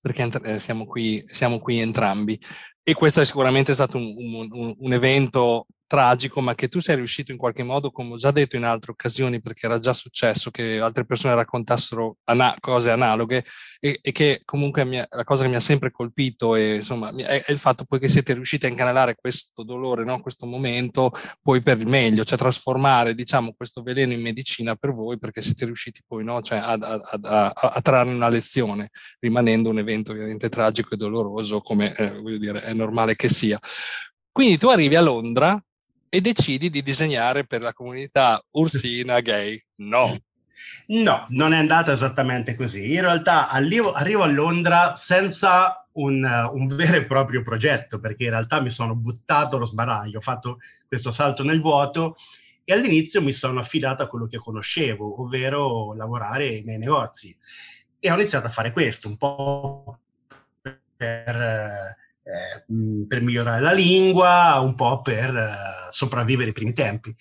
perché 0.00 0.28
eh, 0.42 0.58
siamo 0.58 0.86
qui, 0.86 1.22
siamo 1.28 1.60
qui 1.60 1.78
entrambi. 1.78 2.36
E 2.82 2.92
questo 2.92 3.20
è 3.20 3.24
sicuramente 3.24 3.74
stato 3.74 3.96
un, 3.96 4.48
un, 4.50 4.74
un 4.76 4.92
evento 4.92 5.68
tragico, 5.92 6.40
ma 6.40 6.54
che 6.54 6.68
tu 6.68 6.80
sei 6.80 6.96
riuscito 6.96 7.32
in 7.32 7.36
qualche 7.36 7.62
modo, 7.62 7.90
come 7.90 8.14
ho 8.14 8.16
già 8.16 8.30
detto 8.30 8.56
in 8.56 8.64
altre 8.64 8.92
occasioni, 8.92 9.42
perché 9.42 9.66
era 9.66 9.78
già 9.78 9.92
successo 9.92 10.50
che 10.50 10.78
altre 10.78 11.04
persone 11.04 11.34
raccontassero 11.34 12.16
ana- 12.24 12.56
cose 12.60 12.90
analoghe 12.90 13.44
e, 13.78 13.98
e 14.00 14.10
che 14.10 14.40
comunque 14.46 14.86
mia, 14.86 15.06
la 15.10 15.24
cosa 15.24 15.42
che 15.42 15.50
mi 15.50 15.56
ha 15.56 15.60
sempre 15.60 15.90
colpito 15.90 16.56
è, 16.56 16.76
insomma, 16.76 17.14
è, 17.14 17.44
è, 17.44 17.52
il 17.52 17.58
fatto 17.58 17.84
poi 17.84 17.98
che 17.98 18.08
siete 18.08 18.32
riusciti 18.32 18.64
a 18.64 18.70
incanalare 18.70 19.16
questo 19.16 19.62
dolore, 19.64 20.02
no? 20.02 20.18
questo 20.22 20.46
momento, 20.46 21.10
poi 21.42 21.60
per 21.60 21.78
il 21.78 21.86
meglio, 21.86 22.24
cioè 22.24 22.38
trasformare 22.38 23.14
diciamo, 23.14 23.52
questo 23.54 23.82
veleno 23.82 24.14
in 24.14 24.22
medicina 24.22 24.74
per 24.76 24.94
voi 24.94 25.18
perché 25.18 25.42
siete 25.42 25.66
riusciti 25.66 26.00
poi 26.06 26.24
no? 26.24 26.40
cioè, 26.40 26.56
a, 26.56 26.72
a, 26.72 27.00
a, 27.20 27.48
a, 27.48 27.80
trarre 27.82 28.08
una 28.08 28.30
lezione, 28.30 28.88
rimanendo 29.20 29.68
un 29.68 29.78
evento 29.78 30.12
ovviamente 30.12 30.48
tragico 30.48 30.94
e 30.94 30.96
doloroso 30.96 31.60
come 31.60 31.94
eh, 31.94 32.18
voglio 32.18 32.38
dire, 32.38 32.62
è 32.62 32.72
normale 32.72 33.14
che 33.14 33.28
sia. 33.28 33.58
Quindi 34.32 34.56
tu 34.56 34.68
arrivi 34.68 34.96
a 34.96 35.02
Londra 35.02 35.62
e 36.14 36.20
decidi 36.20 36.68
di 36.68 36.82
disegnare 36.82 37.46
per 37.46 37.62
la 37.62 37.72
comunità 37.72 38.38
ursina 38.50 39.20
gay. 39.20 39.58
No. 39.76 40.14
No, 40.88 41.24
non 41.28 41.54
è 41.54 41.56
andata 41.56 41.92
esattamente 41.92 42.54
così. 42.54 42.92
In 42.92 43.00
realtà 43.00 43.48
arrivo, 43.48 43.92
arrivo 43.92 44.22
a 44.22 44.26
Londra 44.26 44.94
senza 44.94 45.86
un, 45.92 46.22
un, 46.52 46.66
vero 46.66 46.98
e 46.98 47.06
proprio 47.06 47.40
progetto, 47.40 47.98
perché 47.98 48.24
in 48.24 48.30
realtà 48.30 48.60
mi 48.60 48.68
sono 48.68 48.94
buttato 48.94 49.56
allo 49.56 49.64
sbaraglio, 49.64 50.18
ho 50.18 50.20
fatto 50.20 50.58
questo 50.86 51.10
salto 51.10 51.44
nel 51.44 51.62
vuoto 51.62 52.16
e 52.62 52.74
all'inizio 52.74 53.22
mi 53.22 53.32
sono 53.32 53.60
affidato 53.60 54.02
a 54.02 54.06
quello 54.06 54.26
che 54.26 54.36
conoscevo, 54.36 55.22
ovvero 55.22 55.94
lavorare 55.94 56.62
nei 56.62 56.76
negozi. 56.76 57.34
E 57.98 58.10
ho 58.10 58.14
iniziato 58.14 58.48
a 58.48 58.50
fare 58.50 58.72
questo, 58.72 59.08
un 59.08 59.16
po' 59.16 59.98
per 60.94 61.96
eh, 62.22 62.64
per 63.06 63.22
migliorare 63.22 63.60
la 63.60 63.72
lingua, 63.72 64.58
un 64.60 64.74
po' 64.74 65.02
per 65.02 65.36
eh, 65.36 65.90
sopravvivere 65.90 66.50
i 66.50 66.54
primi 66.54 66.72
tempi. 66.72 67.14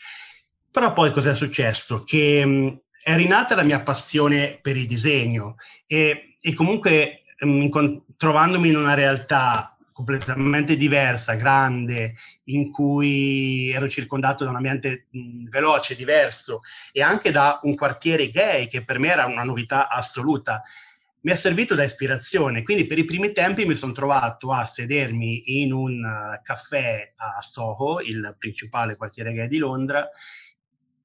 Però 0.71 0.93
poi 0.93 1.11
cos'è 1.11 1.35
successo? 1.35 2.03
Che 2.03 2.45
mh, 2.45 2.81
è 3.03 3.15
rinata 3.15 3.55
la 3.55 3.63
mia 3.63 3.81
passione 3.81 4.59
per 4.61 4.77
il 4.77 4.85
disegno 4.85 5.55
e, 5.87 6.35
e 6.39 6.53
comunque 6.53 7.23
mh, 7.39 7.97
trovandomi 8.15 8.69
in 8.69 8.77
una 8.77 8.93
realtà 8.93 9.75
completamente 9.91 10.77
diversa, 10.77 11.35
grande, 11.35 12.15
in 12.45 12.71
cui 12.71 13.69
ero 13.69 13.87
circondato 13.87 14.43
da 14.43 14.49
un 14.49 14.55
ambiente 14.55 15.07
mh, 15.11 15.49
veloce, 15.49 15.95
diverso 15.95 16.61
e 16.91 17.01
anche 17.01 17.31
da 17.31 17.59
un 17.63 17.75
quartiere 17.75 18.29
gay 18.29 18.67
che 18.67 18.83
per 18.83 18.99
me 18.99 19.09
era 19.09 19.25
una 19.25 19.43
novità 19.43 19.89
assoluta 19.89 20.63
mi 21.21 21.31
è 21.31 21.35
servito 21.35 21.75
da 21.75 21.83
ispirazione. 21.83 22.63
Quindi 22.63 22.85
per 22.85 22.97
i 22.97 23.05
primi 23.05 23.31
tempi 23.31 23.65
mi 23.65 23.75
sono 23.75 23.91
trovato 23.91 24.51
a 24.51 24.65
sedermi 24.65 25.61
in 25.61 25.73
un 25.73 26.03
uh, 26.03 26.41
caffè 26.41 27.13
a 27.15 27.41
Soho, 27.41 28.01
il 28.01 28.35
principale 28.37 28.95
quartiere 28.95 29.33
gay 29.33 29.47
di 29.47 29.57
Londra, 29.57 30.09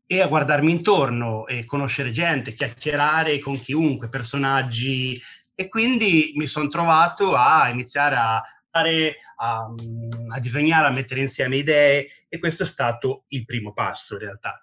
e 0.07 0.21
a 0.21 0.29
guardarmi 0.29 0.71
intorno 0.71 1.47
e 1.47 1.65
conoscere 1.65 2.13
gente, 2.13 2.53
chiacchierare 2.53 3.39
con 3.39 3.59
chiunque, 3.59 4.09
personaggi. 4.09 5.21
E 5.55 5.69
quindi 5.69 6.33
mi 6.37 6.47
sono 6.47 6.69
trovato 6.69 7.35
a 7.35 7.69
iniziare 7.69 8.17
a 8.17 8.43
fare, 8.71 9.17
a, 9.37 9.69
mm, 9.69 10.31
a 10.31 10.39
disegnare, 10.39 10.87
a 10.87 10.93
mettere 10.93 11.21
insieme 11.21 11.57
idee 11.57 12.07
e 12.29 12.39
questo 12.39 12.63
è 12.63 12.67
stato 12.67 13.25
il 13.29 13.45
primo 13.45 13.73
passo 13.73 14.15
in 14.15 14.21
realtà. 14.21 14.61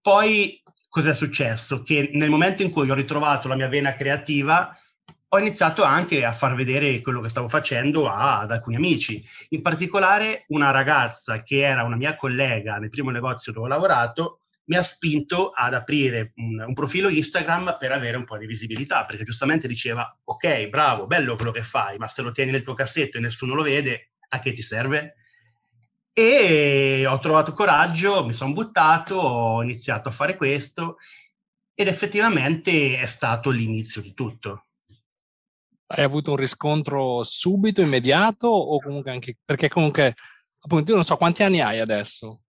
Poi 0.00 0.61
cos'è 0.92 1.14
successo? 1.14 1.80
Che 1.80 2.10
nel 2.12 2.28
momento 2.28 2.62
in 2.62 2.70
cui 2.70 2.90
ho 2.90 2.94
ritrovato 2.94 3.48
la 3.48 3.54
mia 3.54 3.68
vena 3.68 3.94
creativa, 3.94 4.76
ho 5.26 5.38
iniziato 5.38 5.84
anche 5.84 6.22
a 6.22 6.32
far 6.32 6.54
vedere 6.54 7.00
quello 7.00 7.22
che 7.22 7.30
stavo 7.30 7.48
facendo 7.48 8.10
a, 8.10 8.40
ad 8.40 8.50
alcuni 8.50 8.76
amici. 8.76 9.24
In 9.50 9.62
particolare 9.62 10.44
una 10.48 10.70
ragazza 10.70 11.42
che 11.42 11.60
era 11.60 11.82
una 11.82 11.96
mia 11.96 12.14
collega 12.14 12.76
nel 12.76 12.90
primo 12.90 13.10
negozio 13.10 13.52
dove 13.52 13.64
ho 13.64 13.68
lavorato, 13.70 14.40
mi 14.64 14.76
ha 14.76 14.82
spinto 14.82 15.48
ad 15.48 15.72
aprire 15.72 16.32
un, 16.36 16.62
un, 16.66 16.74
profilo 16.74 17.08
Instagram 17.08 17.78
per 17.80 17.92
avere 17.92 18.18
un 18.18 18.24
po' 18.24 18.36
di 18.36 18.44
visibilità, 18.44 19.06
perché 19.06 19.24
giustamente 19.24 19.66
diceva, 19.66 20.14
ok, 20.22 20.68
bravo, 20.68 21.06
bello 21.06 21.36
quello 21.36 21.52
che 21.52 21.62
fai, 21.62 21.96
ma 21.96 22.06
se 22.06 22.20
lo 22.20 22.32
tieni 22.32 22.50
nel 22.50 22.64
tuo 22.64 22.74
cassetto 22.74 23.16
e 23.16 23.20
nessuno 23.20 23.54
lo 23.54 23.62
vede, 23.62 24.10
a 24.28 24.40
che 24.40 24.52
ti 24.52 24.60
serve? 24.60 25.14
E 26.14 27.06
ho 27.06 27.18
trovato 27.18 27.52
coraggio, 27.52 28.24
mi 28.24 28.34
sono 28.34 28.52
buttato, 28.52 29.14
ho 29.16 29.62
iniziato 29.62 30.08
a 30.08 30.12
fare 30.12 30.36
questo 30.36 30.98
ed 31.74 31.88
effettivamente 31.88 32.98
è 32.98 33.06
stato 33.06 33.50
l'inizio 33.50 34.02
di 34.02 34.12
tutto. 34.12 34.66
Hai 35.86 36.04
avuto 36.04 36.30
un 36.30 36.36
riscontro 36.36 37.22
subito, 37.22 37.80
immediato 37.80 38.46
o 38.46 38.80
comunque 38.80 39.10
anche 39.10 39.36
perché 39.44 39.68
comunque 39.68 40.14
appunto 40.60 40.90
io 40.90 40.96
non 40.96 41.04
so 41.04 41.16
quanti 41.16 41.42
anni 41.42 41.60
hai 41.60 41.80
adesso? 41.80 42.42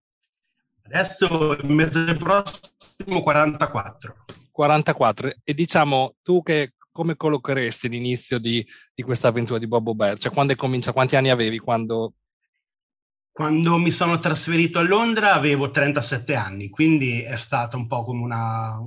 Adesso 0.83 1.53
il 1.53 1.69
mese 1.69 2.15
prossimo 2.15 3.21
44. 3.21 4.25
44 4.51 5.31
e 5.43 5.53
diciamo 5.53 6.15
tu 6.21 6.43
che 6.43 6.73
come 6.91 7.15
collocheresti 7.15 7.89
l'inizio 7.89 8.37
di, 8.39 8.65
di 8.93 9.01
questa 9.01 9.29
avventura 9.29 9.57
di 9.57 9.67
Bobo 9.67 9.95
Bear? 9.95 10.17
Cioè 10.17 10.31
quando 10.31 10.53
è 10.53 10.55
comincia, 10.55 10.93
quanti 10.93 11.15
anni 11.15 11.29
avevi 11.29 11.57
quando 11.57 12.13
quando 13.33 13.79
mi 13.79 13.89
sono 13.89 14.19
trasferito 14.19 14.77
a 14.77 14.83
Londra 14.83 15.33
avevo 15.33 15.71
37 15.71 16.35
anni, 16.35 16.69
quindi 16.69 17.23
è 17.23 17.35
stato 17.35 17.77
un 17.77 17.87
po' 17.87 18.03
come 18.03 18.21
una, 18.21 18.77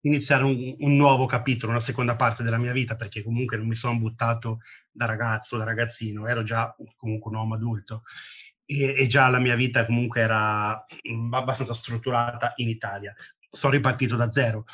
iniziare 0.00 0.44
un, 0.44 0.74
un, 0.78 0.96
nuovo 0.96 1.26
capitolo, 1.26 1.72
una 1.72 1.80
seconda 1.80 2.16
parte 2.16 2.42
della 2.42 2.56
mia 2.56 2.72
vita, 2.72 2.96
perché 2.96 3.22
comunque 3.22 3.58
non 3.58 3.66
mi 3.66 3.74
sono 3.74 3.98
buttato 3.98 4.60
da 4.90 5.04
ragazzo, 5.04 5.58
da 5.58 5.64
ragazzino, 5.64 6.26
ero 6.26 6.42
già 6.42 6.74
comunque 6.96 7.30
un 7.30 7.36
uomo 7.36 7.54
adulto 7.54 8.04
e, 8.64 8.94
e 8.96 9.06
già 9.08 9.28
la 9.28 9.38
mia 9.38 9.56
vita 9.56 9.84
comunque 9.84 10.22
era 10.22 10.86
abbastanza 11.30 11.74
strutturata 11.74 12.54
in 12.56 12.70
Italia. 12.70 13.14
Sono 13.50 13.74
ripartito 13.74 14.16
da 14.16 14.30
zero. 14.30 14.64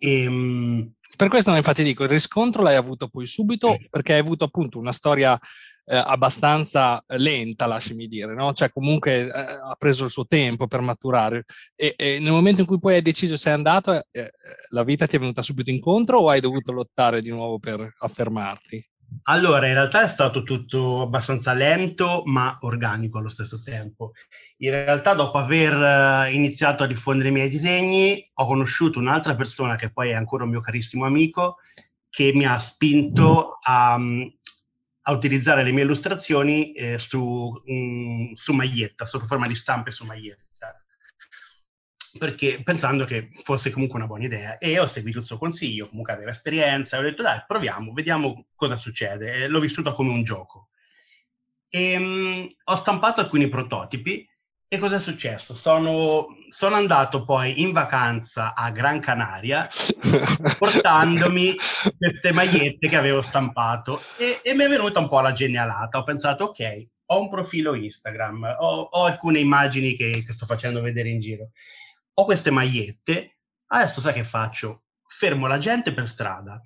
E, 0.00 0.22
ehm, 0.24 0.92
per 1.16 1.28
questo 1.28 1.54
infatti 1.54 1.84
dico, 1.84 2.02
il 2.02 2.10
riscontro 2.10 2.62
l'hai 2.62 2.74
avuto 2.74 3.06
poi 3.06 3.26
subito 3.26 3.78
perché 3.88 4.14
hai 4.14 4.18
avuto 4.18 4.42
appunto 4.42 4.80
una 4.80 4.92
storia 4.92 5.38
eh, 5.88 5.96
abbastanza 5.96 7.02
lenta, 7.16 7.66
lasciami 7.66 8.06
dire, 8.06 8.34
no? 8.34 8.52
Cioè 8.52 8.70
comunque 8.70 9.26
eh, 9.26 9.30
ha 9.30 9.74
preso 9.78 10.04
il 10.04 10.10
suo 10.10 10.26
tempo 10.26 10.66
per 10.66 10.80
maturare 10.80 11.44
e, 11.74 11.94
e, 11.96 12.18
nel 12.20 12.32
momento 12.32 12.60
in 12.60 12.66
cui 12.66 12.78
poi 12.78 12.94
hai 12.94 13.02
deciso 13.02 13.36
sei 13.36 13.54
andato, 13.54 13.92
eh, 13.92 14.04
eh, 14.10 14.30
la 14.70 14.84
vita 14.84 15.06
ti 15.06 15.16
è 15.16 15.18
venuta 15.18 15.42
subito 15.42 15.70
incontro 15.70 16.18
o 16.18 16.28
hai 16.28 16.40
dovuto 16.40 16.72
lottare 16.72 17.22
di 17.22 17.30
nuovo 17.30 17.58
per 17.58 17.94
affermarti? 17.98 18.86
Allora, 19.22 19.66
in 19.66 19.72
realtà 19.72 20.02
è 20.02 20.08
stato 20.08 20.42
tutto 20.42 21.00
abbastanza 21.00 21.54
lento, 21.54 22.22
ma 22.26 22.58
organico 22.60 23.16
allo 23.16 23.28
stesso 23.28 23.62
tempo. 23.62 24.12
In 24.58 24.70
realtà, 24.70 25.14
dopo 25.14 25.38
aver 25.38 26.26
eh, 26.28 26.34
iniziato 26.34 26.82
a 26.82 26.86
diffondere 26.86 27.30
i 27.30 27.32
miei 27.32 27.48
disegni, 27.48 28.30
ho 28.34 28.46
conosciuto 28.46 28.98
un'altra 28.98 29.34
persona 29.34 29.76
che 29.76 29.90
poi 29.90 30.10
è 30.10 30.14
ancora 30.14 30.44
un 30.44 30.50
mio 30.50 30.60
carissimo 30.60 31.06
amico, 31.06 31.56
che 32.10 32.32
mi 32.34 32.46
ha 32.46 32.58
spinto 32.58 33.58
a, 33.62 33.98
a 35.08 35.12
utilizzare 35.12 35.64
le 35.64 35.72
mie 35.72 35.84
illustrazioni 35.84 36.72
eh, 36.72 36.98
su, 36.98 37.50
um, 37.64 38.32
su 38.34 38.52
maglietta, 38.52 39.06
sotto 39.06 39.24
forma 39.24 39.46
di 39.46 39.54
stampe 39.54 39.90
su 39.90 40.04
maglietta. 40.04 40.84
Perché 42.18 42.62
pensando 42.62 43.06
che 43.06 43.30
fosse 43.42 43.70
comunque 43.70 43.98
una 43.98 44.06
buona 44.06 44.24
idea. 44.24 44.58
E 44.58 44.78
ho 44.78 44.86
seguito 44.86 45.20
il 45.20 45.24
suo 45.24 45.38
consiglio, 45.38 45.88
comunque 45.88 46.12
aveva 46.12 46.30
esperienza, 46.30 46.98
ho 46.98 47.02
detto 47.02 47.22
dai 47.22 47.42
proviamo, 47.46 47.92
vediamo 47.94 48.48
cosa 48.54 48.76
succede, 48.76 49.32
e 49.32 49.48
l'ho 49.48 49.60
vissuto 49.60 49.94
come 49.94 50.12
un 50.12 50.22
gioco. 50.24 50.68
E, 51.70 51.98
mh, 51.98 52.56
ho 52.64 52.76
stampato 52.76 53.20
alcuni 53.20 53.48
prototipi 53.48 54.28
e 54.70 54.78
cosa 54.78 54.96
è 54.96 55.00
successo? 55.00 55.54
Sono, 55.54 56.26
sono, 56.48 56.76
andato 56.76 57.24
poi 57.24 57.62
in 57.62 57.72
vacanza 57.72 58.54
a 58.54 58.70
Gran 58.70 59.00
Canaria 59.00 59.66
portandomi 60.58 61.54
queste 61.96 62.32
magliette 62.32 62.86
che 62.86 62.96
avevo 62.96 63.22
stampato 63.22 64.02
e, 64.18 64.40
e, 64.42 64.54
mi 64.54 64.64
è 64.64 64.68
venuta 64.68 64.98
un 64.98 65.08
po' 65.08 65.20
la 65.20 65.32
genialata. 65.32 65.96
Ho 65.96 66.04
pensato, 66.04 66.44
ok, 66.44 66.86
ho 67.06 67.20
un 67.22 67.30
profilo 67.30 67.74
Instagram, 67.74 68.56
ho, 68.58 68.88
ho 68.90 69.04
alcune 69.04 69.38
immagini 69.38 69.96
che, 69.96 70.22
che 70.24 70.32
sto 70.34 70.44
facendo 70.44 70.82
vedere 70.82 71.08
in 71.08 71.20
giro, 71.20 71.52
ho 72.12 72.24
queste 72.26 72.50
magliette, 72.50 73.38
adesso 73.68 74.02
sai 74.02 74.12
che 74.12 74.24
faccio? 74.24 74.82
Fermo 75.06 75.46
la 75.46 75.56
gente 75.56 75.94
per 75.94 76.06
strada, 76.06 76.60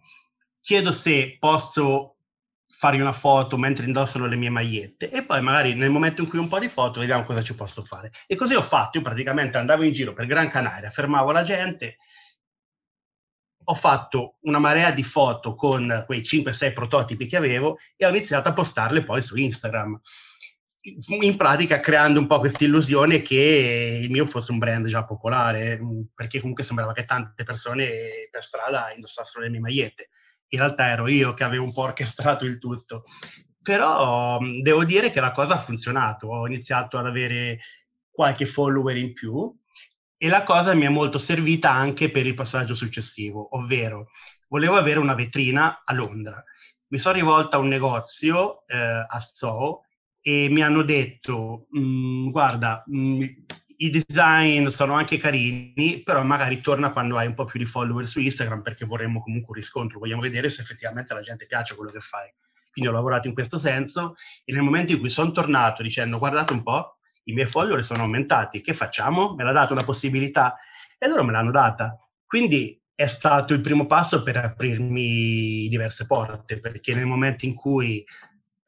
chiedo 0.61 0.91
se 0.91 1.37
posso 1.39 2.12
fargli 2.75 3.01
una 3.01 3.13
foto 3.13 3.59
mentre 3.59 3.85
indossano 3.85 4.27
le 4.27 4.35
mie 4.35 4.49
magliette 4.49 5.11
e 5.11 5.23
poi 5.25 5.43
magari 5.43 5.75
nel 5.75 5.91
momento 5.91 6.23
in 6.23 6.29
cui 6.29 6.39
ho 6.39 6.43
un 6.43 6.49
po' 6.49 6.59
di 6.59 6.71
foto 6.71 7.01
vediamo 7.01 7.23
cosa 7.23 7.43
ci 7.43 7.55
posso 7.55 7.85
fare. 7.85 8.11
E 8.27 8.35
così 8.35 8.55
ho 8.55 8.63
fatto, 8.63 8.97
io 8.97 9.05
praticamente 9.05 9.59
andavo 9.59 9.85
in 9.85 9.93
giro 9.93 10.15
per 10.15 10.27
Gran 10.27 10.49
Canaria, 10.49 10.91
fermavo 10.91 11.31
la 11.33 11.43
gente, 11.43 11.99
ho 13.65 13.75
fatto 13.75 14.39
una 14.41 14.59
marea 14.59 14.91
di 14.91 15.05
foto 15.05 15.55
con 15.55 16.03
quei 16.07 16.21
5-6 16.21 16.73
prototipi 16.73 17.27
che 17.27 17.37
avevo 17.37 17.79
e 17.95 18.07
ho 18.07 18.09
iniziato 18.09 18.49
a 18.49 18.53
postarle 18.55 19.05
poi 19.05 19.21
su 19.21 19.37
Instagram. 19.37 20.01
In 21.21 21.37
pratica 21.37 21.79
creando 21.79 22.19
un 22.19 22.27
po' 22.27 22.41
questa 22.41 22.65
illusione 22.65 23.23
che 23.23 24.01
il 24.03 24.11
mio 24.11 24.25
fosse 24.27 24.51
un 24.51 24.59
brand 24.59 24.87
già 24.87 25.05
popolare, 25.05 25.79
perché 26.13 26.41
comunque 26.41 26.65
sembrava 26.65 26.93
che 26.93 27.05
tante 27.05 27.45
persone 27.45 28.29
per 28.31 28.43
strada 28.43 28.93
indossassero 28.93 29.45
le 29.45 29.51
mie 29.51 29.61
magliette 29.61 30.09
in 30.53 30.59
realtà 30.59 30.89
ero 30.89 31.09
io 31.09 31.35
che 31.35 31.45
avevo 31.45 31.65
un 31.65 31.73
po' 31.73 31.83
orchestrato 31.83 32.45
il 32.45 32.59
tutto. 32.59 33.05
Però 33.63 34.39
devo 34.61 34.85
dire 34.85 35.11
che 35.13 35.21
la 35.21 35.31
cosa 35.31 35.55
ha 35.55 35.59
funzionato, 35.59 36.29
ho 36.29 36.47
iniziato 36.47 36.99
ad 36.99 37.07
avere 37.07 37.61
qualche 38.11 38.45
follower 38.45 38.97
in 38.97 39.13
più 39.13 39.55
e 40.17 40.29
la 40.29 40.43
cosa 40.43 40.75
mi 40.75 40.85
è 40.85 40.89
molto 40.89 41.19
servita 41.19 41.71
anche 41.71 42.11
per 42.11 42.27
il 42.27 42.35
passaggio 42.35 42.75
successivo, 42.75 43.57
ovvero 43.57 44.11
volevo 44.49 44.77
avere 44.77 44.99
una 44.99 45.15
vetrina 45.15 45.83
a 45.85 45.95
Londra. 45.95 46.43
Mi 46.89 46.99
sono 46.99 47.15
rivolta 47.15 47.57
a 47.57 47.61
un 47.61 47.69
negozio 47.69 48.67
eh, 48.67 48.77
a 48.77 49.21
Soho 49.21 49.85
e 50.21 50.49
mi 50.51 50.63
hanno 50.63 50.83
detto, 50.83 51.67
guarda, 51.71 52.85
mh, 52.87 53.27
i 53.83 53.91
design 53.91 54.69
sono 54.69 54.95
anche 54.95 55.19
carini, 55.19 56.03
però 56.05 56.23
magari 56.23 56.61
torna 56.61 56.91
quando 56.91 57.19
hai 57.19 57.27
un 57.27 57.35
po' 57.35 57.45
più 57.45 57.59
di 57.59 57.67
follower 57.67 58.07
su 58.07 58.21
Instagram 58.21 58.63
perché 58.63 58.85
vorremmo 58.85 59.21
comunque 59.21 59.49
un 59.51 59.57
riscontro, 59.57 59.99
vogliamo 59.99 60.21
vedere 60.21 60.49
se 60.51 60.63
effettivamente 60.63 61.13
alla 61.13 61.23
gente 61.23 61.47
piace 61.47 61.75
quello 61.75 61.91
che 61.91 61.99
fai. 61.99 62.33
Quindi 62.71 62.91
ho 62.91 62.95
lavorato 62.95 63.27
in 63.27 63.35
questo 63.35 63.59
senso 63.59 64.15
e 64.45 64.53
nel 64.53 64.63
momento 64.63 64.93
in 64.93 65.01
cui 65.01 65.11
sono 65.11 65.33
tornato 65.33 65.83
dicendo 65.83 66.19
guardate 66.19 66.53
un 66.53 66.63
po', 66.63 66.99
i 67.25 67.33
miei 67.33 67.49
follower 67.49 67.83
sono 67.83 68.03
aumentati, 68.03 68.61
che 68.61 68.73
facciamo? 68.73 69.35
Me 69.35 69.43
l'ha 69.43 69.53
data 69.53 69.73
una 69.73 69.85
possibilità 69.85 70.57
e 70.97 71.09
loro 71.09 71.25
me 71.25 71.33
l'hanno 71.33 71.51
data. 71.51 71.99
Quindi 72.25 72.81
è 72.95 73.07
stato 73.07 73.53
il 73.53 73.61
primo 73.61 73.87
passo 73.87 74.23
per 74.23 74.37
aprirmi 74.37 75.67
diverse 75.67 76.07
porte, 76.07 76.61
perché 76.61 76.95
nel 76.95 77.07
momento 77.07 77.47
in 77.47 77.55
cui 77.55 78.05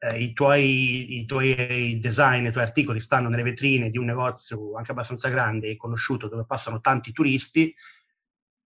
eh, 0.05 0.21
i, 0.21 0.33
tuoi, 0.33 1.19
i, 1.19 1.25
tuoi, 1.25 1.99
design, 1.99 2.45
i 2.45 2.51
tuoi 2.51 2.63
articoli 2.63 2.99
stanno 2.99 3.29
nelle 3.29 3.43
vetrine 3.43 3.89
di 3.89 3.97
un 3.97 4.05
negozio 4.05 4.75
anche 4.75 4.91
abbastanza 4.91 5.29
grande 5.29 5.69
e 5.69 5.77
conosciuto 5.77 6.27
dove 6.27 6.45
passano 6.45 6.79
tanti 6.79 7.11
turisti, 7.11 7.73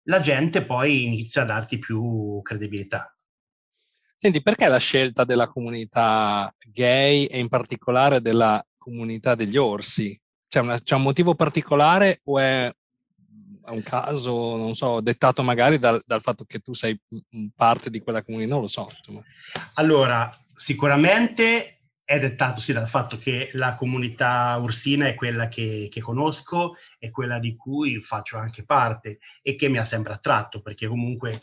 la 0.03 0.19
gente 0.19 0.65
poi 0.65 1.05
inizia 1.05 1.43
a 1.43 1.45
darti 1.45 1.77
più 1.77 2.41
credibilità. 2.41 3.13
Senti, 4.15 4.41
perché 4.41 4.67
la 4.67 4.79
scelta 4.79 5.23
della 5.23 5.47
comunità 5.47 6.53
gay 6.73 7.25
e 7.25 7.39
in 7.39 7.47
particolare 7.47 8.21
della 8.21 8.61
comunità 8.77 9.35
degli 9.35 9.55
orsi? 9.55 10.19
C'è, 10.47 10.59
una, 10.59 10.77
c'è 10.79 10.95
un 10.95 11.03
motivo 11.03 11.35
particolare 11.35 12.19
o 12.25 12.39
è 12.39 12.69
un 13.67 13.83
caso, 13.83 14.57
non 14.57 14.73
so, 14.73 14.99
dettato 14.99 15.43
magari 15.43 15.77
dal, 15.77 16.01
dal, 16.05 16.21
fatto 16.21 16.43
che 16.43 16.59
tu 16.59 16.73
sei 16.73 16.99
parte 17.55 17.89
di 17.89 17.99
quella 17.99 18.23
comunità, 18.23 18.53
non 18.53 18.61
lo 18.61 18.67
so. 18.67 18.89
Insomma. 18.97 19.23
Allora, 19.75 20.38
sicuramente 20.59 21.83
è 22.03 22.19
dettato 22.19 22.59
sì 22.59 22.73
dal 22.73 22.89
fatto 22.89 23.17
che 23.17 23.49
la 23.53 23.75
comunità 23.75 24.57
ursina 24.59 25.07
è 25.07 25.15
quella 25.15 25.47
che, 25.47 25.87
che, 25.89 26.01
conosco, 26.01 26.75
è 26.97 27.11
quella 27.11 27.39
di 27.39 27.55
cui 27.55 28.01
faccio 28.01 28.37
anche 28.37 28.65
parte 28.65 29.19
e 29.41 29.55
che 29.55 29.69
mi 29.69 29.77
ha 29.77 29.85
sempre 29.85 30.13
attratto, 30.13 30.61
perché 30.61 30.87
comunque 30.87 31.39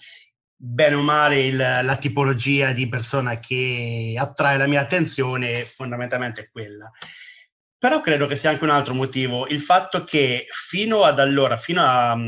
bene 0.54 0.96
o 0.96 1.02
male 1.02 1.40
il, 1.40 1.56
la 1.56 1.96
tipologia 1.96 2.72
di 2.72 2.88
persona 2.88 3.38
che 3.38 4.16
attrae 4.18 4.58
la 4.58 4.66
mia 4.66 4.82
attenzione 4.82 5.64
fondamentalmente 5.64 6.42
è 6.42 6.50
quella. 6.50 6.90
Però 7.78 8.00
credo 8.02 8.26
che 8.26 8.36
sia 8.36 8.50
anche 8.50 8.64
un 8.64 8.70
altro 8.70 8.92
motivo, 8.92 9.46
il 9.46 9.62
fatto 9.62 10.04
che 10.04 10.46
fino 10.50 11.04
ad 11.04 11.20
allora, 11.20 11.56
fino 11.56 11.80
a, 11.82 12.18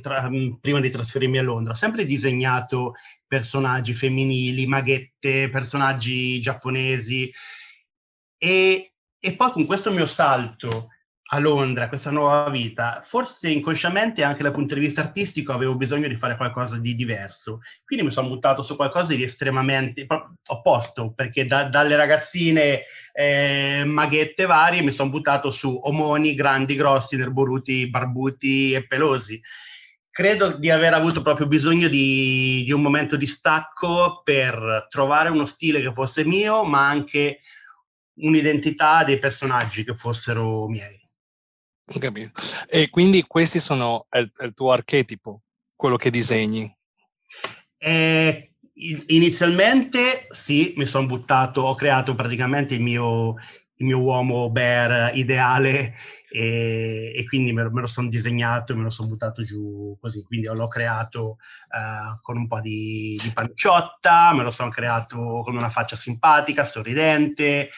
tra, 0.00 0.28
prima 0.60 0.80
di 0.80 0.90
trasferirmi 0.90 1.38
a 1.38 1.42
Londra, 1.42 1.72
ho 1.72 1.76
sempre 1.76 2.04
disegnato 2.04 2.94
personaggi 3.26 3.94
femminili, 3.94 4.66
maghette, 4.66 5.48
personaggi 5.48 6.40
giapponesi. 6.40 7.32
E, 8.36 8.92
e 9.18 9.36
poi 9.36 9.50
con 9.52 9.66
questo 9.66 9.90
mio 9.90 10.06
salto 10.06 10.88
a 11.34 11.38
Londra, 11.38 11.88
questa 11.88 12.10
nuova 12.10 12.50
vita, 12.50 13.00
forse 13.02 13.48
inconsciamente 13.48 14.22
anche 14.22 14.42
dal 14.42 14.52
punto 14.52 14.74
di 14.74 14.80
vista 14.80 15.00
artistico 15.00 15.54
avevo 15.54 15.76
bisogno 15.76 16.06
di 16.06 16.16
fare 16.16 16.36
qualcosa 16.36 16.76
di 16.76 16.94
diverso. 16.94 17.60
Quindi 17.86 18.04
mi 18.04 18.10
sono 18.10 18.28
buttato 18.28 18.60
su 18.60 18.76
qualcosa 18.76 19.14
di 19.14 19.22
estremamente 19.22 20.06
opposto, 20.50 21.14
perché 21.14 21.46
da, 21.46 21.64
dalle 21.64 21.96
ragazzine 21.96 22.82
eh, 23.14 23.82
maghette 23.86 24.44
varie 24.44 24.82
mi 24.82 24.90
sono 24.90 25.08
buttato 25.08 25.50
su 25.50 25.80
omoni 25.84 26.34
grandi, 26.34 26.76
grossi, 26.76 27.16
nerboruti, 27.16 27.88
barbuti 27.88 28.74
e 28.74 28.86
pelosi 28.86 29.40
credo 30.10 30.58
di 30.58 30.68
aver 30.68 30.92
avuto 30.92 31.22
proprio 31.22 31.46
bisogno 31.46 31.88
di, 31.88 32.62
di, 32.66 32.72
un 32.72 32.82
momento 32.82 33.16
di 33.16 33.26
stacco 33.26 34.20
per 34.22 34.86
trovare 34.90 35.30
uno 35.30 35.46
stile 35.46 35.80
che 35.80 35.90
fosse 35.90 36.26
mio, 36.26 36.64
ma 36.64 36.86
anche 36.86 37.38
un'identità 38.16 39.04
dei 39.04 39.18
personaggi 39.18 39.84
che 39.84 39.94
fossero 39.94 40.68
miei. 40.68 41.01
Capito. 41.98 42.30
E 42.68 42.90
quindi 42.90 43.22
questi 43.22 43.58
sono 43.58 44.06
il, 44.12 44.30
il 44.42 44.54
tuo 44.54 44.72
archetipo, 44.72 45.42
quello 45.74 45.96
che 45.96 46.10
disegni? 46.10 46.74
Eh, 47.78 48.52
inizialmente 49.08 50.26
sì, 50.30 50.74
mi 50.76 50.86
sono 50.86 51.06
buttato, 51.06 51.62
ho 51.62 51.74
creato 51.74 52.14
praticamente 52.14 52.74
il 52.74 52.82
mio, 52.82 53.34
il 53.76 53.86
mio 53.86 53.98
uomo 53.98 54.50
bear 54.50 55.16
ideale 55.16 55.94
e, 56.30 57.12
e 57.14 57.24
quindi 57.26 57.52
me 57.52 57.64
lo, 57.64 57.70
me 57.70 57.82
lo 57.82 57.86
sono 57.86 58.08
disegnato 58.08 58.74
me 58.76 58.84
lo 58.84 58.90
sono 58.90 59.08
buttato 59.08 59.42
giù 59.42 59.96
così, 60.00 60.22
quindi 60.22 60.46
l'ho 60.46 60.68
creato 60.68 61.36
uh, 61.68 62.20
con 62.22 62.36
un 62.36 62.46
po' 62.46 62.60
di, 62.60 63.20
di 63.22 63.30
panciotta, 63.32 64.32
me 64.32 64.42
lo 64.42 64.50
sono 64.50 64.70
creato 64.70 65.42
con 65.44 65.56
una 65.56 65.68
faccia 65.68 65.96
simpatica, 65.96 66.64
sorridente, 66.64 67.68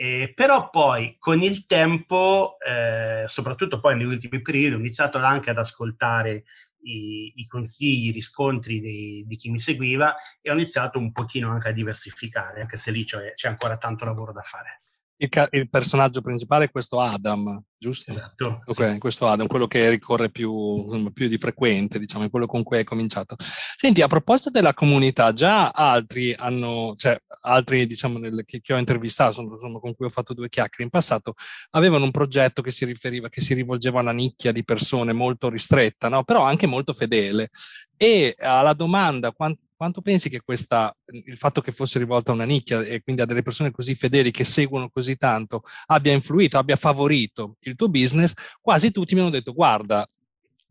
eh, 0.00 0.32
però 0.32 0.70
poi 0.70 1.16
con 1.18 1.42
il 1.42 1.66
tempo, 1.66 2.56
eh, 2.60 3.24
soprattutto 3.26 3.80
poi 3.80 3.96
negli 3.96 4.06
ultimi 4.06 4.40
periodi, 4.40 4.76
ho 4.76 4.78
iniziato 4.78 5.18
anche 5.18 5.50
ad 5.50 5.58
ascoltare 5.58 6.44
i, 6.82 7.32
i 7.34 7.46
consigli, 7.48 8.06
i 8.06 8.12
riscontri 8.12 8.78
di, 8.78 9.24
di, 9.26 9.36
chi 9.36 9.50
mi 9.50 9.58
seguiva 9.58 10.14
e 10.40 10.52
ho 10.52 10.54
iniziato 10.54 11.00
un 11.00 11.10
pochino 11.10 11.50
anche 11.50 11.70
a 11.70 11.72
diversificare, 11.72 12.60
anche 12.60 12.76
se 12.76 12.92
lì 12.92 13.02
c'è, 13.02 13.34
c'è 13.34 13.48
ancora 13.48 13.76
tanto 13.76 14.04
lavoro 14.04 14.32
da 14.32 14.42
fare 14.42 14.82
il, 15.20 15.28
ca- 15.28 15.48
il, 15.50 15.68
personaggio 15.68 16.20
principale 16.20 16.66
è 16.66 16.70
questo 16.70 17.00
Adam, 17.00 17.60
giusto? 17.76 18.10
Esatto. 18.10 18.62
Ok, 18.64 18.92
sì. 18.92 18.98
questo 18.98 19.26
Adam, 19.26 19.46
quello 19.48 19.66
che 19.66 19.88
ricorre 19.90 20.30
più, 20.30 21.10
più, 21.12 21.28
di 21.28 21.38
frequente, 21.38 21.98
diciamo, 21.98 22.24
è 22.24 22.30
quello 22.30 22.46
con 22.46 22.62
cui 22.62 22.78
hai 22.78 22.84
cominciato. 22.84 23.34
Senti, 23.38 24.00
a 24.00 24.06
proposito 24.06 24.50
della 24.50 24.74
comunità, 24.74 25.32
già 25.32 25.70
altri 25.70 26.32
hanno, 26.36 26.94
cioè 26.96 27.20
altri, 27.42 27.86
diciamo, 27.86 28.18
nel, 28.18 28.44
che, 28.44 28.60
che, 28.60 28.72
ho 28.72 28.78
intervistato, 28.78 29.40
insomma, 29.40 29.80
con 29.80 29.94
cui 29.94 30.06
ho 30.06 30.10
fatto 30.10 30.34
due 30.34 30.48
chiacchiere 30.48 30.84
in 30.84 30.90
passato, 30.90 31.34
avevano 31.70 32.04
un 32.04 32.10
progetto 32.12 32.62
che 32.62 32.70
si 32.70 32.84
riferiva, 32.84 33.28
che 33.28 33.40
si 33.40 33.54
rivolgeva 33.54 33.98
a 33.98 34.02
una 34.02 34.12
nicchia 34.12 34.52
di 34.52 34.64
persone 34.64 35.12
molto 35.12 35.50
ristretta, 35.50 36.08
no? 36.08 36.22
però 36.22 36.44
anche 36.44 36.66
molto 36.66 36.92
fedele. 36.92 37.48
E 37.96 38.36
alla 38.38 38.74
domanda 38.74 39.32
quanto 39.32 39.62
quanto 39.78 40.02
pensi 40.02 40.28
che 40.28 40.40
questa, 40.44 40.92
il 41.24 41.36
fatto 41.36 41.60
che 41.60 41.70
fosse 41.70 42.00
rivolta 42.00 42.32
a 42.32 42.34
una 42.34 42.44
nicchia 42.44 42.82
e 42.82 43.00
quindi 43.00 43.22
a 43.22 43.26
delle 43.26 43.42
persone 43.42 43.70
così 43.70 43.94
fedeli 43.94 44.32
che 44.32 44.44
seguono 44.44 44.90
così 44.90 45.16
tanto 45.16 45.62
abbia 45.86 46.12
influito, 46.12 46.58
abbia 46.58 46.74
favorito 46.74 47.54
il 47.60 47.76
tuo 47.76 47.88
business? 47.88 48.34
Quasi 48.60 48.90
tutti 48.90 49.14
mi 49.14 49.20
hanno 49.20 49.30
detto 49.30 49.52
guarda, 49.52 50.04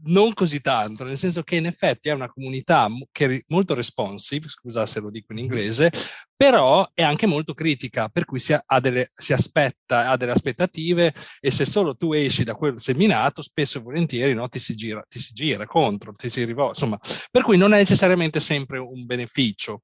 non 0.06 0.34
così 0.34 0.62
tanto, 0.62 1.04
nel 1.04 1.18
senso 1.18 1.42
che 1.44 1.56
in 1.56 1.66
effetti 1.66 2.10
è 2.10 2.14
una 2.14 2.30
comunità 2.30 2.88
che 3.12 3.26
è 3.26 3.42
molto 3.48 3.74
responsive, 3.74 4.48
scusa 4.48 4.86
se 4.86 5.00
lo 5.00 5.10
dico 5.10 5.34
in 5.34 5.40
inglese, 5.40 5.92
però 6.36 6.88
è 6.94 7.02
anche 7.02 7.26
molto 7.26 7.54
critica, 7.54 8.10
per 8.10 8.26
cui 8.26 8.40
si, 8.40 8.56
delle, 8.80 9.10
si 9.14 9.34
aspetta, 9.34 10.10
ha 10.10 10.18
delle 10.18 10.32
aspettative 10.32 11.14
e 11.40 11.52
se 11.52 11.66
solo 11.66 11.96
tu 11.96 12.14
esci 12.14 12.44
da 12.44 12.54
quel 12.54 12.80
seminato, 12.80 13.42
spesso 13.42 13.80
e 13.80 13.82
volentieri 13.82 14.34
no, 14.34 14.48
ti, 14.48 14.60
si 14.60 14.76
gira, 14.76 15.04
ti 15.10 15.20
si 15.20 15.34
gira 15.34 15.66
contro, 15.66 16.12
ti 16.14 16.30
si 16.30 16.44
rivolge, 16.44 16.84
insomma, 16.86 17.00
per 17.32 17.42
cui 17.42 17.58
non 17.58 17.74
è 17.74 17.78
necessariamente 17.78 18.40
sempre 18.40 18.78
un 18.78 19.06
beneficio. 19.06 19.82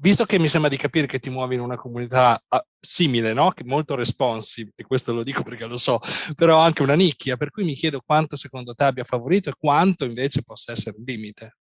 Visto 0.00 0.24
che 0.24 0.38
mi 0.38 0.48
sembra 0.48 0.70
di 0.70 0.76
capire 0.76 1.06
che 1.06 1.18
ti 1.18 1.30
muovi 1.30 1.54
in 1.54 1.60
una 1.60 1.76
comunità 1.76 2.42
ah, 2.48 2.64
simile, 2.78 3.32
no? 3.32 3.50
Che 3.50 3.64
molto 3.64 3.94
responsive, 3.94 4.72
e 4.74 4.84
questo 4.84 5.12
lo 5.12 5.22
dico 5.22 5.42
perché 5.42 5.66
lo 5.66 5.76
so, 5.76 6.00
però 6.36 6.60
anche 6.60 6.82
una 6.82 6.94
nicchia, 6.94 7.36
per 7.36 7.50
cui 7.50 7.64
mi 7.64 7.74
chiedo 7.74 8.00
quanto 8.04 8.36
secondo 8.36 8.74
te 8.74 8.84
abbia 8.84 9.04
favorito 9.04 9.50
e 9.50 9.54
quanto 9.58 10.04
invece 10.04 10.42
possa 10.42 10.72
essere 10.72 10.96
un 10.96 11.04
limite. 11.04 11.56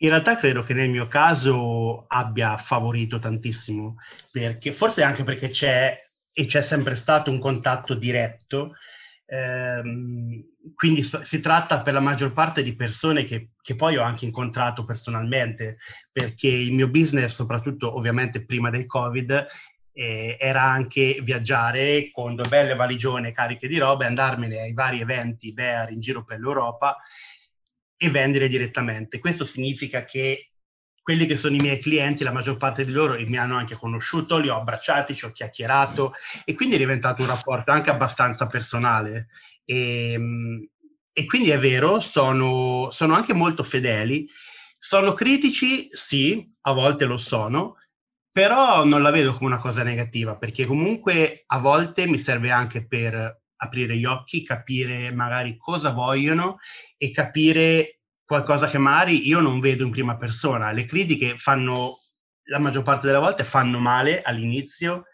In 0.00 0.10
realtà 0.10 0.36
credo 0.36 0.62
che 0.62 0.74
nel 0.74 0.90
mio 0.90 1.08
caso 1.08 2.04
abbia 2.06 2.56
favorito 2.56 3.18
tantissimo, 3.18 3.96
perché 4.30 4.72
forse 4.72 5.02
anche 5.02 5.24
perché 5.24 5.48
c'è 5.48 5.98
e 6.32 6.46
c'è 6.46 6.62
sempre 6.62 6.94
stato 6.94 7.32
un 7.32 7.40
contatto 7.40 7.94
diretto 7.94 8.74
Ehm, 9.30 10.42
quindi 10.74 11.02
so, 11.02 11.22
si 11.22 11.40
tratta 11.40 11.82
per 11.82 11.92
la 11.92 12.00
maggior 12.00 12.32
parte 12.32 12.62
di 12.62 12.74
persone 12.74 13.24
che, 13.24 13.50
che, 13.60 13.74
poi 13.74 13.96
ho 13.96 14.02
anche 14.02 14.24
incontrato 14.24 14.84
personalmente, 14.84 15.78
perché 16.10 16.48
il 16.48 16.72
mio 16.72 16.88
business, 16.88 17.34
soprattutto 17.34 17.94
ovviamente 17.94 18.44
prima 18.44 18.70
del 18.70 18.86
Covid, 18.86 19.46
eh, 19.92 20.36
era 20.38 20.62
anche 20.62 21.20
viaggiare 21.22 22.10
con 22.10 22.34
due 22.36 22.48
belle 22.48 22.74
valigione 22.74 23.32
cariche 23.32 23.68
di 23.68 23.78
robe, 23.78 24.06
andarmene 24.06 24.60
ai 24.60 24.72
vari 24.72 25.00
eventi 25.00 25.52
Bear 25.52 25.90
in 25.92 26.00
giro 26.00 26.24
per 26.24 26.38
l'Europa 26.38 26.96
e 27.96 28.08
vendere 28.08 28.48
direttamente. 28.48 29.18
Questo 29.18 29.44
significa 29.44 30.04
che 30.04 30.52
quelli 31.08 31.24
che 31.24 31.38
sono 31.38 31.56
i 31.56 31.60
miei 31.60 31.78
clienti, 31.78 32.22
la 32.22 32.32
maggior 32.32 32.58
parte 32.58 32.84
di 32.84 32.92
loro 32.92 33.14
mi 33.14 33.38
hanno 33.38 33.56
anche 33.56 33.74
conosciuto, 33.76 34.36
li 34.36 34.50
ho 34.50 34.56
abbracciati, 34.56 35.16
ci 35.16 35.24
ho 35.24 35.32
chiacchierato 35.32 36.12
e 36.44 36.52
quindi 36.52 36.74
è 36.74 36.78
diventato 36.78 37.22
un 37.22 37.28
rapporto 37.28 37.70
anche 37.70 37.88
abbastanza 37.88 38.46
personale. 38.46 39.28
E, 39.64 40.12
ehm, 40.12 40.68
e 41.10 41.24
quindi 41.24 41.48
è 41.48 41.58
vero, 41.58 42.00
sono, 42.00 42.90
sono 42.92 43.14
anche 43.14 43.32
molto 43.32 43.62
fedeli. 43.62 44.28
Sono 44.76 45.14
critici? 45.14 45.88
Sì, 45.92 46.46
a 46.60 46.72
volte 46.74 47.06
lo 47.06 47.16
sono, 47.16 47.76
però 48.30 48.84
non 48.84 49.00
la 49.00 49.10
vedo 49.10 49.32
come 49.32 49.46
una 49.46 49.60
cosa 49.60 49.82
negativa, 49.82 50.36
perché 50.36 50.66
comunque 50.66 51.44
a 51.46 51.58
volte 51.58 52.06
mi 52.06 52.18
serve 52.18 52.50
anche 52.50 52.86
per 52.86 53.44
aprire 53.56 53.96
gli 53.96 54.04
occhi, 54.04 54.44
capire 54.44 55.10
magari 55.10 55.56
cosa 55.56 55.88
vogliono 55.88 56.58
e 56.98 57.10
capire 57.12 57.97
qualcosa 58.28 58.68
che 58.68 58.76
magari 58.76 59.26
io 59.26 59.40
non 59.40 59.58
vedo 59.58 59.84
in 59.84 59.90
prima 59.90 60.18
persona. 60.18 60.70
Le 60.70 60.84
critiche 60.84 61.38
fanno, 61.38 61.98
la 62.42 62.58
maggior 62.58 62.82
parte 62.82 63.06
delle 63.06 63.18
volte, 63.18 63.42
fanno 63.42 63.78
male 63.78 64.20
all'inizio, 64.20 65.04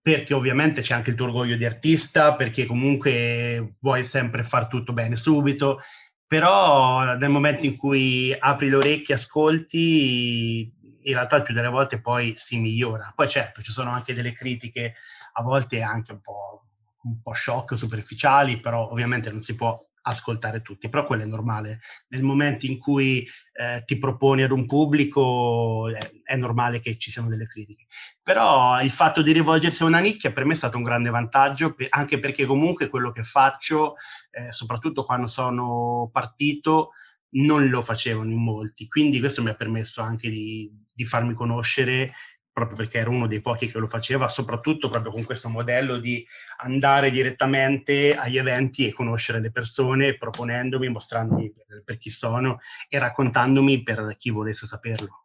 perché 0.00 0.34
ovviamente 0.34 0.82
c'è 0.82 0.94
anche 0.94 1.10
il 1.10 1.16
tuo 1.16 1.26
orgoglio 1.26 1.56
di 1.56 1.64
artista, 1.64 2.36
perché 2.36 2.64
comunque 2.64 3.74
vuoi 3.80 4.04
sempre 4.04 4.44
far 4.44 4.68
tutto 4.68 4.92
bene 4.92 5.16
subito, 5.16 5.80
però 6.24 7.16
nel 7.16 7.30
momento 7.30 7.66
in 7.66 7.76
cui 7.76 8.32
apri 8.38 8.68
le 8.68 8.76
orecchie, 8.76 9.16
ascolti, 9.16 10.72
in 11.02 11.12
realtà 11.12 11.42
più 11.42 11.54
delle 11.54 11.66
volte 11.66 12.00
poi 12.00 12.34
si 12.36 12.56
migliora. 12.60 13.12
Poi 13.16 13.28
certo, 13.28 13.62
ci 13.62 13.72
sono 13.72 13.90
anche 13.90 14.14
delle 14.14 14.32
critiche, 14.32 14.94
a 15.32 15.42
volte 15.42 15.82
anche 15.82 16.12
un 16.12 16.20
po', 16.20 16.66
un 17.02 17.20
po' 17.20 17.34
shock, 17.34 17.76
superficiali, 17.76 18.60
però 18.60 18.88
ovviamente 18.90 19.28
non 19.32 19.42
si 19.42 19.56
può 19.56 19.76
ascoltare 20.06 20.62
tutti, 20.62 20.88
però 20.88 21.04
quello 21.04 21.22
è 21.22 21.26
normale. 21.26 21.80
Nel 22.08 22.22
momento 22.22 22.66
in 22.66 22.78
cui 22.78 23.26
eh, 23.52 23.82
ti 23.84 23.98
proponi 23.98 24.42
ad 24.42 24.50
un 24.50 24.66
pubblico 24.66 25.88
eh, 25.88 26.20
è 26.22 26.36
normale 26.36 26.80
che 26.80 26.96
ci 26.98 27.10
siano 27.10 27.28
delle 27.28 27.46
critiche. 27.46 27.86
Però 28.22 28.80
il 28.82 28.90
fatto 28.90 29.22
di 29.22 29.32
rivolgersi 29.32 29.82
a 29.82 29.86
una 29.86 30.00
nicchia 30.00 30.32
per 30.32 30.44
me 30.44 30.52
è 30.52 30.56
stato 30.56 30.76
un 30.76 30.82
grande 30.82 31.10
vantaggio, 31.10 31.74
per, 31.74 31.86
anche 31.90 32.18
perché 32.18 32.46
comunque 32.46 32.88
quello 32.88 33.12
che 33.12 33.22
faccio, 33.22 33.94
eh, 34.30 34.52
soprattutto 34.52 35.04
quando 35.04 35.26
sono 35.26 36.08
partito, 36.12 36.90
non 37.36 37.68
lo 37.68 37.82
facevano 37.82 38.30
in 38.30 38.42
molti. 38.42 38.88
Quindi 38.88 39.18
questo 39.20 39.42
mi 39.42 39.50
ha 39.50 39.54
permesso 39.54 40.02
anche 40.02 40.28
di, 40.28 40.70
di 40.92 41.04
farmi 41.04 41.34
conoscere 41.34 42.12
proprio 42.54 42.76
perché 42.76 42.98
ero 42.98 43.10
uno 43.10 43.26
dei 43.26 43.40
pochi 43.40 43.68
che 43.68 43.78
lo 43.78 43.88
faceva, 43.88 44.28
soprattutto 44.28 44.88
proprio 44.88 45.10
con 45.10 45.24
questo 45.24 45.48
modello 45.48 45.98
di 45.98 46.24
andare 46.58 47.10
direttamente 47.10 48.16
agli 48.16 48.38
eventi 48.38 48.86
e 48.86 48.92
conoscere 48.92 49.40
le 49.40 49.50
persone, 49.50 50.16
proponendomi, 50.16 50.88
mostrandomi 50.88 51.52
per, 51.52 51.82
per 51.84 51.98
chi 51.98 52.10
sono 52.10 52.60
e 52.88 52.98
raccontandomi 53.00 53.82
per 53.82 54.14
chi 54.16 54.30
volesse 54.30 54.66
saperlo. 54.66 55.23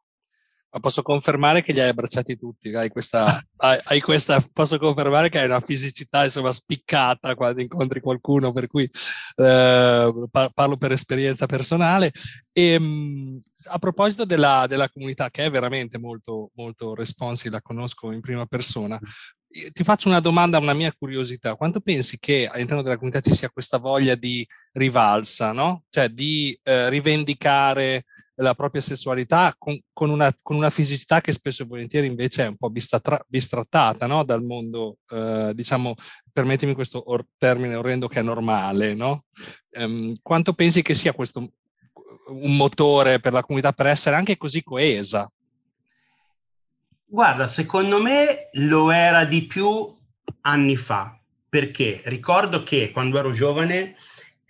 Ma 0.71 0.79
posso 0.79 1.01
confermare 1.01 1.63
che 1.63 1.73
li 1.73 1.79
hai 1.79 1.89
abbracciati 1.89 2.37
tutti, 2.37 2.73
hai 2.75 2.89
questa, 2.89 3.41
hai, 3.57 3.79
hai 3.85 3.99
questa, 4.01 4.43
posso 4.53 4.77
confermare 4.77 5.29
che 5.29 5.39
hai 5.39 5.45
una 5.45 5.59
fisicità 5.59 6.23
insomma 6.23 6.51
spiccata 6.51 7.35
quando 7.35 7.61
incontri 7.61 7.99
qualcuno, 7.99 8.51
per 8.51 8.67
cui 8.67 8.83
eh, 8.83 10.13
parlo 10.53 10.77
per 10.77 10.91
esperienza 10.91 11.45
personale. 11.45 12.11
E, 12.51 12.73
ehm, 12.73 13.39
a 13.71 13.79
proposito 13.79 14.25
della, 14.25 14.65
della, 14.67 14.89
comunità, 14.89 15.29
che 15.29 15.45
è 15.45 15.51
veramente 15.51 15.97
molto, 15.97 16.51
molto 16.55 16.93
responsive, 16.93 17.55
la 17.55 17.61
conosco 17.61 18.11
in 18.11 18.21
prima 18.21 18.45
persona, 18.45 18.99
ti 19.73 19.83
faccio 19.83 20.09
una 20.09 20.19
domanda, 20.19 20.59
una 20.59 20.73
mia 20.73 20.93
curiosità. 20.97 21.55
Quanto 21.55 21.79
pensi 21.79 22.19
che 22.19 22.47
all'interno 22.51 22.83
della 22.83 22.97
comunità 22.97 23.19
ci 23.19 23.33
sia 23.33 23.49
questa 23.49 23.79
voglia 23.79 24.15
di 24.15 24.45
rivalsa, 24.73 25.51
no? 25.51 25.85
Cioè 25.89 26.09
di 26.09 26.57
eh, 26.63 26.89
rivendicare 26.89 28.05
la 28.41 28.53
propria 28.53 28.81
sessualità 28.81 29.53
con, 29.57 29.77
con, 29.91 30.09
una, 30.09 30.33
con, 30.41 30.55
una, 30.55 30.69
fisicità 30.69 31.19
che 31.21 31.33
spesso 31.33 31.63
e 31.63 31.65
volentieri 31.65 32.07
invece 32.07 32.43
è 32.43 32.47
un 32.47 32.55
po' 32.55 32.69
bistratra, 32.69 33.19
bistrattata 33.27 34.07
no? 34.07 34.23
dal 34.23 34.43
mondo, 34.43 34.97
eh, 35.09 35.51
diciamo, 35.53 35.93
permettimi 36.31 36.73
questo 36.73 37.01
or- 37.11 37.25
termine 37.37 37.75
orrendo 37.75 38.07
che 38.07 38.19
è 38.19 38.23
normale, 38.23 38.93
no? 38.93 39.25
Um, 39.71 40.13
quanto 40.21 40.53
pensi 40.53 40.81
che 40.81 40.93
sia 40.93 41.13
questo 41.13 41.51
un 42.29 42.55
motore 42.55 43.19
per 43.19 43.33
la 43.33 43.41
comunità 43.41 43.71
per 43.71 43.87
essere 43.87 44.15
anche 44.15 44.37
così 44.37 44.63
coesa? 44.63 45.29
Guarda, 47.05 47.47
secondo 47.47 48.01
me 48.01 48.49
lo 48.53 48.91
era 48.91 49.25
di 49.25 49.47
più 49.47 49.97
anni 50.41 50.77
fa, 50.77 51.19
perché 51.49 52.01
ricordo 52.05 52.63
che 52.63 52.91
quando 52.91 53.17
ero 53.17 53.31
giovane 53.31 53.95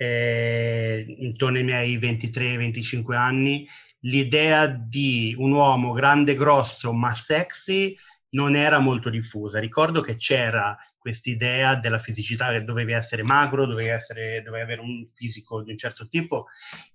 eh, 0.01 1.03
intorno 1.17 1.57
ai 1.57 1.63
miei 1.65 1.97
23-25 1.97 3.13
anni, 3.15 3.67
l'idea 4.03 4.65
di 4.65 5.35
un 5.37 5.51
uomo 5.51 5.91
grande, 5.91 6.35
grosso, 6.35 6.93
ma 6.93 7.13
sexy 7.13 7.97
non 8.29 8.55
era 8.55 8.79
molto 8.79 9.09
diffusa. 9.09 9.59
Ricordo 9.59 9.99
che 9.99 10.15
c'era 10.15 10.77
quest'idea 10.97 11.75
della 11.75 11.97
fisicità 11.97 12.49
che 12.51 12.63
dovevi 12.63 12.93
essere 12.93 13.23
magro, 13.23 13.65
dovevi, 13.65 13.89
essere, 13.89 14.41
dovevi 14.41 14.63
avere 14.63 14.81
un 14.81 15.05
fisico 15.13 15.63
di 15.63 15.71
un 15.71 15.77
certo 15.77 16.07
tipo 16.07 16.45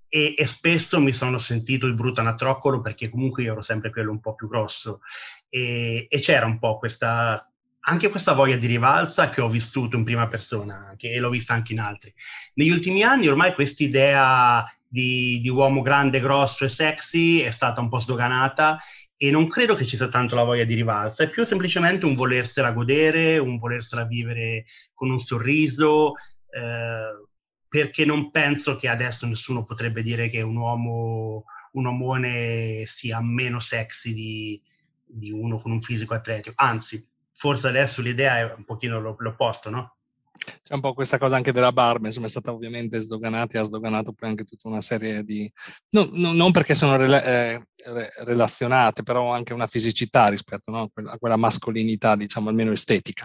e, 0.08 0.34
e, 0.36 0.46
spesso 0.46 1.00
mi 1.00 1.12
sono 1.12 1.36
sentito 1.38 1.86
il 1.86 1.94
brutto 1.94 2.20
anatroccolo 2.20 2.80
perché 2.80 3.10
comunque 3.10 3.42
io 3.42 3.52
ero 3.52 3.62
sempre 3.62 3.90
quello 3.90 4.12
un 4.12 4.20
po' 4.20 4.34
più 4.34 4.48
grosso 4.48 5.00
e, 5.48 6.06
e 6.08 6.20
c'era 6.20 6.46
un 6.46 6.58
po' 6.58 6.78
questa 6.78 7.50
anche 7.86 8.08
questa 8.08 8.32
voglia 8.32 8.56
di 8.56 8.66
rivalsa 8.66 9.28
che 9.28 9.40
ho 9.40 9.48
vissuto 9.48 9.96
in 9.96 10.04
prima 10.04 10.26
persona 10.26 10.94
che, 10.96 11.18
l'ho 11.18 11.30
vista 11.30 11.54
anche 11.54 11.72
in 11.72 11.80
altri. 11.80 12.12
Negli 12.54 12.70
ultimi 12.70 13.02
anni 13.02 13.28
ormai 13.28 13.54
quest'idea 13.54 14.64
di, 14.86 15.40
di 15.40 15.48
uomo 15.48 15.82
grande, 15.82 16.20
grosso 16.20 16.64
e 16.64 16.68
sexy 16.68 17.40
è 17.40 17.50
stata 17.50 17.80
un 17.80 17.88
po' 17.88 17.98
sdoganata 17.98 18.80
e 19.16 19.30
non 19.30 19.48
credo 19.48 19.74
che 19.74 19.86
ci 19.86 19.96
sia 19.96 20.08
tanto 20.08 20.34
la 20.34 20.44
voglia 20.44 20.64
di 20.64 20.74
rivalsa, 20.74 21.24
è 21.24 21.28
più 21.28 21.44
semplicemente 21.44 22.06
un 22.06 22.14
volersela 22.14 22.72
godere, 22.72 23.38
un 23.38 23.58
volersela 23.58 24.04
vivere 24.04 24.64
con 24.92 25.10
un 25.10 25.20
sorriso, 25.20 26.14
eh, 26.50 27.26
perché 27.68 28.04
non 28.04 28.30
penso 28.30 28.76
che 28.76 28.88
adesso 28.88 29.26
nessuno 29.26 29.64
potrebbe 29.64 30.02
dire 30.02 30.28
che 30.28 30.42
un 30.42 30.56
uomo, 30.56 31.44
un 31.72 31.86
omone 31.86 32.84
sia 32.86 33.20
meno 33.20 33.60
sexy 33.60 34.12
di, 34.12 34.62
di 35.04 35.30
uno 35.30 35.58
con 35.58 35.70
un 35.72 35.80
fisico 35.80 36.14
atletico, 36.14 36.54
anzi 36.56 37.06
forse 37.34 37.68
adesso 37.68 38.00
l'idea 38.00 38.38
è 38.38 38.54
un 38.56 38.64
pochino 38.64 39.00
l'opposto, 39.00 39.70
no? 39.70 39.96
C'è 40.62 40.74
un 40.74 40.80
po' 40.80 40.94
questa 40.94 41.16
cosa 41.16 41.36
anche 41.36 41.52
della 41.52 41.72
barba, 41.72 42.06
insomma 42.06 42.26
è 42.26 42.30
stata 42.30 42.52
ovviamente 42.52 43.00
sdoganata 43.00 43.56
e 43.56 43.60
ha 43.60 43.64
sdoganato 43.64 44.12
poi 44.12 44.30
anche 44.30 44.44
tutta 44.44 44.68
una 44.68 44.80
serie 44.80 45.22
di... 45.22 45.50
No, 45.90 46.08
no, 46.12 46.32
non 46.32 46.50
perché 46.50 46.74
sono 46.74 46.96
rela- 46.96 47.22
eh, 47.22 47.62
relazionate, 48.24 49.02
però 49.02 49.32
anche 49.32 49.52
una 49.52 49.66
fisicità 49.66 50.28
rispetto 50.28 50.70
no? 50.70 50.90
a 50.92 51.18
quella 51.18 51.36
mascolinità, 51.36 52.16
diciamo 52.16 52.48
almeno 52.48 52.72
estetica. 52.72 53.24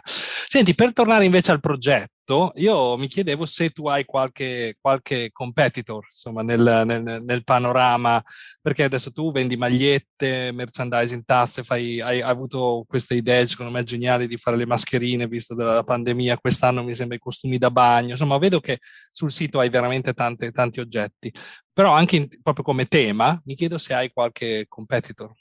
Senti, 0.52 0.74
per 0.74 0.94
tornare 0.94 1.26
invece 1.26 1.52
al 1.52 1.60
progetto, 1.60 2.54
io 2.56 2.98
mi 2.98 3.06
chiedevo 3.08 3.46
se 3.46 3.70
tu 3.70 3.88
hai 3.88 4.04
qualche, 4.04 4.78
qualche 4.82 5.30
competitor 5.32 6.04
insomma, 6.06 6.42
nel, 6.42 6.82
nel, 6.88 7.22
nel, 7.24 7.44
panorama, 7.44 8.20
perché 8.60 8.86
adesso 8.86 9.12
tu 9.12 9.32
vendi 9.32 9.58
magliette, 9.58 10.52
merchandising, 10.52 11.22
tazze, 11.24 11.62
fai, 11.64 12.02
hai, 12.02 12.20
hai, 12.20 12.28
avuto 12.28 12.84
queste 12.88 13.14
idee, 13.14 13.46
secondo 13.46 13.72
me, 13.72 13.84
geniali 13.84 14.26
di 14.26 14.38
fare 14.38 14.58
le 14.58 14.66
mascherine, 14.66 15.28
visto 15.28 15.54
dalla 15.54 15.84
pandemia, 15.84 16.40
quest'anno 16.40 16.84
mi 16.84 16.96
sembra 16.96 17.18
i 17.18 17.20
costumi 17.20 17.60
da 17.60 17.70
bagno, 17.70 18.10
insomma, 18.10 18.40
vedo 18.40 18.60
che 18.60 18.80
sul 19.12 19.30
sito 19.30 19.60
hai 19.60 19.70
veramente 19.70 20.14
tante, 20.14 20.50
tanti 20.50 20.80
oggetti, 20.80 21.32
però 21.72 21.94
anche 21.94 22.16
in, 22.16 22.28
proprio 22.42 22.64
come 22.64 22.86
tema, 22.86 23.40
mi 23.46 23.54
chiedo 23.54 23.78
se 23.78 23.94
hai 23.94 24.10
qualche 24.12 24.66
competitor. 24.68 25.32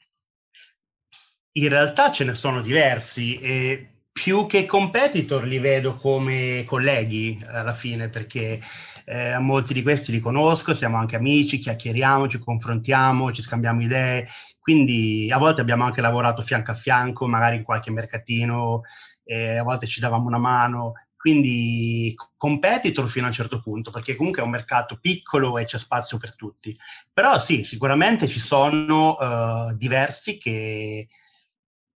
In 1.53 1.71
realtà 1.71 2.11
ce 2.11 2.25
ne 2.25 2.35
sono 2.35 2.61
diversi 2.61 3.39
e 3.39 3.93
più 4.21 4.47
che 4.47 4.67
competitor 4.67 5.45
li 5.45 5.61
vedo 5.61 5.95
come 5.95 6.65
colleghi 6.67 7.41
alla 7.47 7.73
fine 7.73 8.09
perché 8.09 8.61
eh, 9.05 9.39
molti 9.39 9.73
di 9.73 9.83
questi 9.83 10.11
li 10.11 10.19
conosco, 10.19 10.75
siamo 10.75 10.97
anche 10.97 11.15
amici, 11.15 11.59
chiacchieriamo, 11.59 12.27
ci 12.27 12.41
confrontiamo, 12.41 13.31
ci 13.31 13.43
scambiamo 13.43 13.81
idee, 13.81 14.27
quindi 14.59 15.31
a 15.33 15.39
volte 15.39 15.61
abbiamo 15.61 15.85
anche 15.85 16.01
lavorato 16.01 16.43
fianco 16.43 16.73
a 16.73 16.75
fianco, 16.75 17.29
magari 17.29 17.57
in 17.57 17.63
qualche 17.63 17.93
mercatino, 17.93 18.83
eh, 19.23 19.59
a 19.59 19.63
volte 19.63 19.87
ci 19.87 20.01
davamo 20.01 20.27
una 20.27 20.39
mano, 20.39 20.95
quindi 21.17 22.13
competitor 22.37 23.09
fino 23.09 23.27
a 23.27 23.29
un 23.29 23.35
certo 23.35 23.61
punto, 23.61 23.93
perché 23.93 24.17
comunque 24.17 24.43
è 24.43 24.45
un 24.45 24.51
mercato 24.51 24.99
piccolo 25.01 25.59
e 25.59 25.65
c'è 25.65 25.79
spazio 25.79 26.19
per 26.19 26.35
tutti. 26.35 26.77
Però 27.13 27.39
sì, 27.39 27.63
sicuramente 27.63 28.27
ci 28.27 28.41
sono 28.41 29.15
uh, 29.15 29.77
diversi 29.77 30.39
che, 30.39 31.07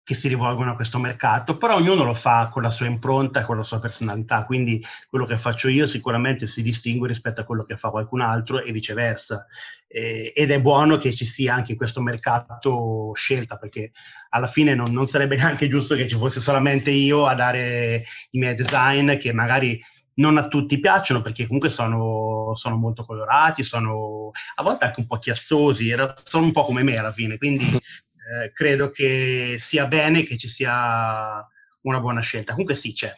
che 0.05 0.15
si 0.15 0.27
rivolgono 0.29 0.73
a 0.73 0.75
questo 0.75 0.99
mercato, 0.99 1.57
però 1.57 1.77
ognuno 1.77 2.03
lo 2.03 2.15
fa 2.15 2.49
con 2.49 2.63
la 2.63 2.71
sua 2.71 2.87
impronta, 2.87 3.45
con 3.45 3.57
la 3.57 3.63
sua 3.63 3.79
personalità, 3.79 4.45
quindi 4.45 4.85
quello 5.09 5.27
che 5.27 5.39
faccio 5.39 5.69
io 5.69 5.87
sicuramente 5.87 6.49
si 6.49 6.61
distingue 6.61 7.07
rispetto 7.07 7.41
a 7.41 7.45
quello 7.45 7.65
che 7.65 7.77
fa 7.77 7.91
qualcun 7.91 8.21
altro 8.21 8.61
e 8.61 8.73
viceversa. 8.73 9.47
Eh, 9.87 10.33
ed 10.35 10.51
è 10.51 10.61
buono 10.61 10.97
che 10.97 11.13
ci 11.13 11.25
sia 11.25 11.55
anche 11.55 11.73
in 11.73 11.77
questo 11.77 12.01
mercato 12.01 13.13
scelta, 13.15 13.57
perché 13.59 13.93
alla 14.31 14.49
fine 14.49 14.75
non, 14.75 14.93
non 14.93 15.07
sarebbe 15.07 15.37
neanche 15.37 15.69
giusto 15.69 15.95
che 15.95 16.09
ci 16.09 16.17
fosse 16.17 16.41
solamente 16.41 16.91
io 16.91 17.27
a 17.27 17.35
dare 17.35 18.05
i 18.31 18.39
miei 18.39 18.55
design 18.55 19.17
che 19.19 19.33
magari 19.33 19.81
non 20.15 20.37
a 20.37 20.49
tutti 20.49 20.79
piacciono 20.79 21.23
perché 21.23 21.47
comunque 21.47 21.71
sono, 21.71 22.53
sono, 22.55 22.77
molto 22.77 23.05
colorati, 23.05 23.63
sono 23.63 24.31
a 24.57 24.63
volte 24.63 24.85
anche 24.85 25.01
un 25.01 25.07
po' 25.07 25.19
chiassosi, 25.19 25.95
sono 26.25 26.45
un 26.45 26.53
po' 26.53 26.65
come 26.65 26.83
me 26.83 26.97
alla 26.97 27.13
fine, 27.13 27.39
quindi 27.39 27.65
eh, 28.33 28.53
credo 28.53 28.91
che 28.91 29.57
sia 29.59 29.87
bene 29.87 30.23
che 30.23 30.39
ci 30.39 30.49
sia 30.49 31.47
una 31.83 32.01
buona 32.01 32.21
scelta. 32.21 32.53
Comunque 32.53 32.75
sì, 32.75 32.93
c'è. 32.93 33.13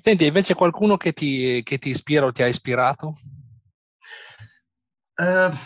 Senti, 0.00 0.26
invece 0.26 0.54
qualcuno 0.54 0.96
che 0.96 1.12
ti, 1.12 1.62
che 1.64 1.78
ti 1.78 1.88
ispira 1.88 2.26
o 2.26 2.32
ti 2.32 2.42
ha 2.42 2.46
ispirato? 2.46 3.18
Uh, 5.16 5.56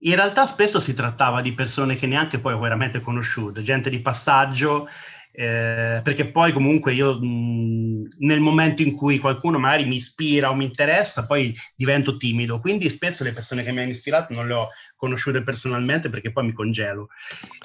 in 0.00 0.14
realtà 0.14 0.46
spesso 0.46 0.78
si 0.78 0.92
trattava 0.92 1.40
di 1.40 1.54
persone 1.54 1.96
che 1.96 2.06
neanche 2.06 2.38
poi 2.38 2.52
ho 2.52 2.58
veramente 2.58 3.00
conosciuto, 3.00 3.62
gente 3.62 3.88
di 3.88 4.00
passaggio 4.00 4.88
eh, 5.36 6.00
perché 6.04 6.30
poi 6.30 6.52
comunque 6.52 6.92
io 6.92 7.18
mh, 7.18 8.06
nel 8.18 8.38
momento 8.38 8.82
in 8.82 8.94
cui 8.94 9.18
qualcuno 9.18 9.58
magari 9.58 9.84
mi 9.84 9.96
ispira 9.96 10.48
o 10.48 10.54
mi 10.54 10.64
interessa, 10.64 11.26
poi 11.26 11.52
divento 11.74 12.14
timido, 12.14 12.60
quindi 12.60 12.88
spesso 12.88 13.24
le 13.24 13.32
persone 13.32 13.64
che 13.64 13.72
mi 13.72 13.80
hanno 13.80 13.90
ispirato 13.90 14.32
non 14.32 14.46
le 14.46 14.54
ho 14.54 14.68
conosciute 14.94 15.42
personalmente 15.42 16.08
perché 16.08 16.30
poi 16.30 16.46
mi 16.46 16.52
congelo. 16.52 17.08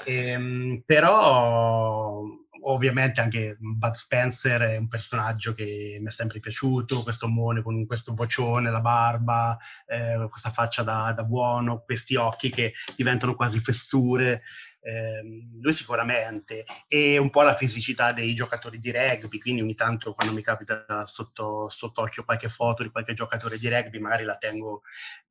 Eh, 0.03 0.81
però 0.83 2.23
ovviamente 2.61 3.21
anche 3.21 3.57
Bud 3.59 3.93
Spencer 3.93 4.61
è 4.61 4.77
un 4.77 4.87
personaggio 4.87 5.53
che 5.53 5.97
mi 5.99 6.07
è 6.07 6.11
sempre 6.11 6.39
piaciuto, 6.39 7.03
questo 7.03 7.25
omone 7.25 7.61
con 7.61 7.85
questo 7.85 8.13
vocione, 8.13 8.71
la 8.71 8.81
barba, 8.81 9.57
eh, 9.85 10.27
questa 10.29 10.49
faccia 10.49 10.83
da, 10.83 11.13
da, 11.15 11.23
buono, 11.23 11.83
questi 11.85 12.15
occhi 12.15 12.49
che 12.49 12.73
diventano 12.95 13.35
quasi 13.35 13.59
fessure 13.59 14.41
eh, 14.81 15.21
lui 15.61 15.73
sicuramente, 15.73 16.65
e 16.87 17.17
un 17.17 17.29
po' 17.29 17.41
la 17.41 17.55
fisicità 17.55 18.11
dei 18.11 18.33
giocatori 18.33 18.79
di 18.79 18.91
rugby, 18.91 19.37
quindi 19.37 19.61
ogni 19.61 19.75
tanto 19.75 20.13
quando 20.13 20.33
mi 20.33 20.41
capita 20.41 21.05
sotto, 21.05 21.69
sott'occhio 21.69 22.23
qualche 22.23 22.49
foto 22.49 22.83
di 22.83 22.89
qualche 22.89 23.13
giocatore 23.13 23.57
di 23.57 23.69
rugby, 23.69 23.99
magari 23.99 24.23
la 24.23 24.37
tengo 24.37 24.81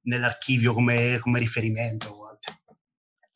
nell'archivio 0.03 0.75
come, 0.75 1.19
come 1.21 1.39
riferimento. 1.39 2.31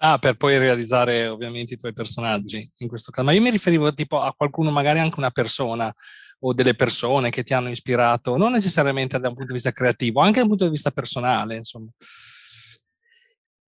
Ah, 0.04 0.18
per 0.18 0.36
poi 0.36 0.58
realizzare 0.58 1.28
ovviamente 1.28 1.74
i 1.74 1.76
tuoi 1.76 1.92
personaggi 1.92 2.68
in 2.78 2.88
questo 2.88 3.12
caso. 3.12 3.24
Ma 3.24 3.32
io 3.32 3.40
mi 3.40 3.50
riferivo 3.50 3.94
tipo 3.94 4.20
a 4.20 4.34
qualcuno, 4.34 4.70
magari 4.72 4.98
anche 4.98 5.18
una 5.18 5.30
persona 5.30 5.94
o 6.40 6.52
delle 6.52 6.74
persone 6.74 7.30
che 7.30 7.44
ti 7.44 7.54
hanno 7.54 7.70
ispirato, 7.70 8.36
non 8.36 8.50
necessariamente 8.50 9.20
da 9.20 9.28
un 9.28 9.34
punto 9.34 9.50
di 9.50 9.54
vista 9.54 9.70
creativo, 9.70 10.20
anche 10.20 10.38
da 10.38 10.42
un 10.42 10.48
punto 10.48 10.64
di 10.64 10.70
vista 10.70 10.90
personale, 10.90 11.54
insomma. 11.54 11.88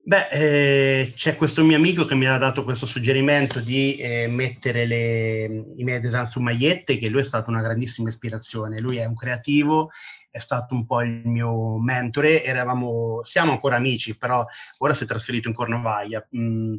Beh, 0.06 0.28
eh, 0.32 1.12
c'è 1.14 1.34
questo 1.34 1.64
mio 1.64 1.78
amico 1.78 2.04
che 2.04 2.14
mi 2.14 2.26
ha 2.26 2.36
dato 2.36 2.62
questo 2.62 2.84
suggerimento 2.84 3.60
di 3.60 3.96
eh, 3.96 4.26
mettere 4.28 4.84
le, 4.84 5.44
i 5.78 5.82
miei 5.82 5.98
design 5.98 6.24
su 6.24 6.40
magliette, 6.40 6.98
che 6.98 7.08
lui 7.08 7.20
è 7.20 7.24
stato 7.24 7.48
una 7.48 7.62
grandissima 7.62 8.10
ispirazione. 8.10 8.80
Lui 8.80 8.98
è 8.98 9.06
un 9.06 9.14
creativo, 9.14 9.92
è 10.30 10.38
stato 10.38 10.74
un 10.74 10.84
po' 10.84 11.00
il 11.00 11.22
mio 11.24 11.78
mentore. 11.78 12.44
Eravamo, 12.44 13.20
siamo 13.22 13.52
ancora 13.52 13.76
amici, 13.76 14.18
però 14.18 14.44
ora 14.78 14.92
si 14.92 15.04
è 15.04 15.06
trasferito 15.06 15.48
in 15.48 15.54
Cornovaglia. 15.54 16.22
Mm, 16.36 16.74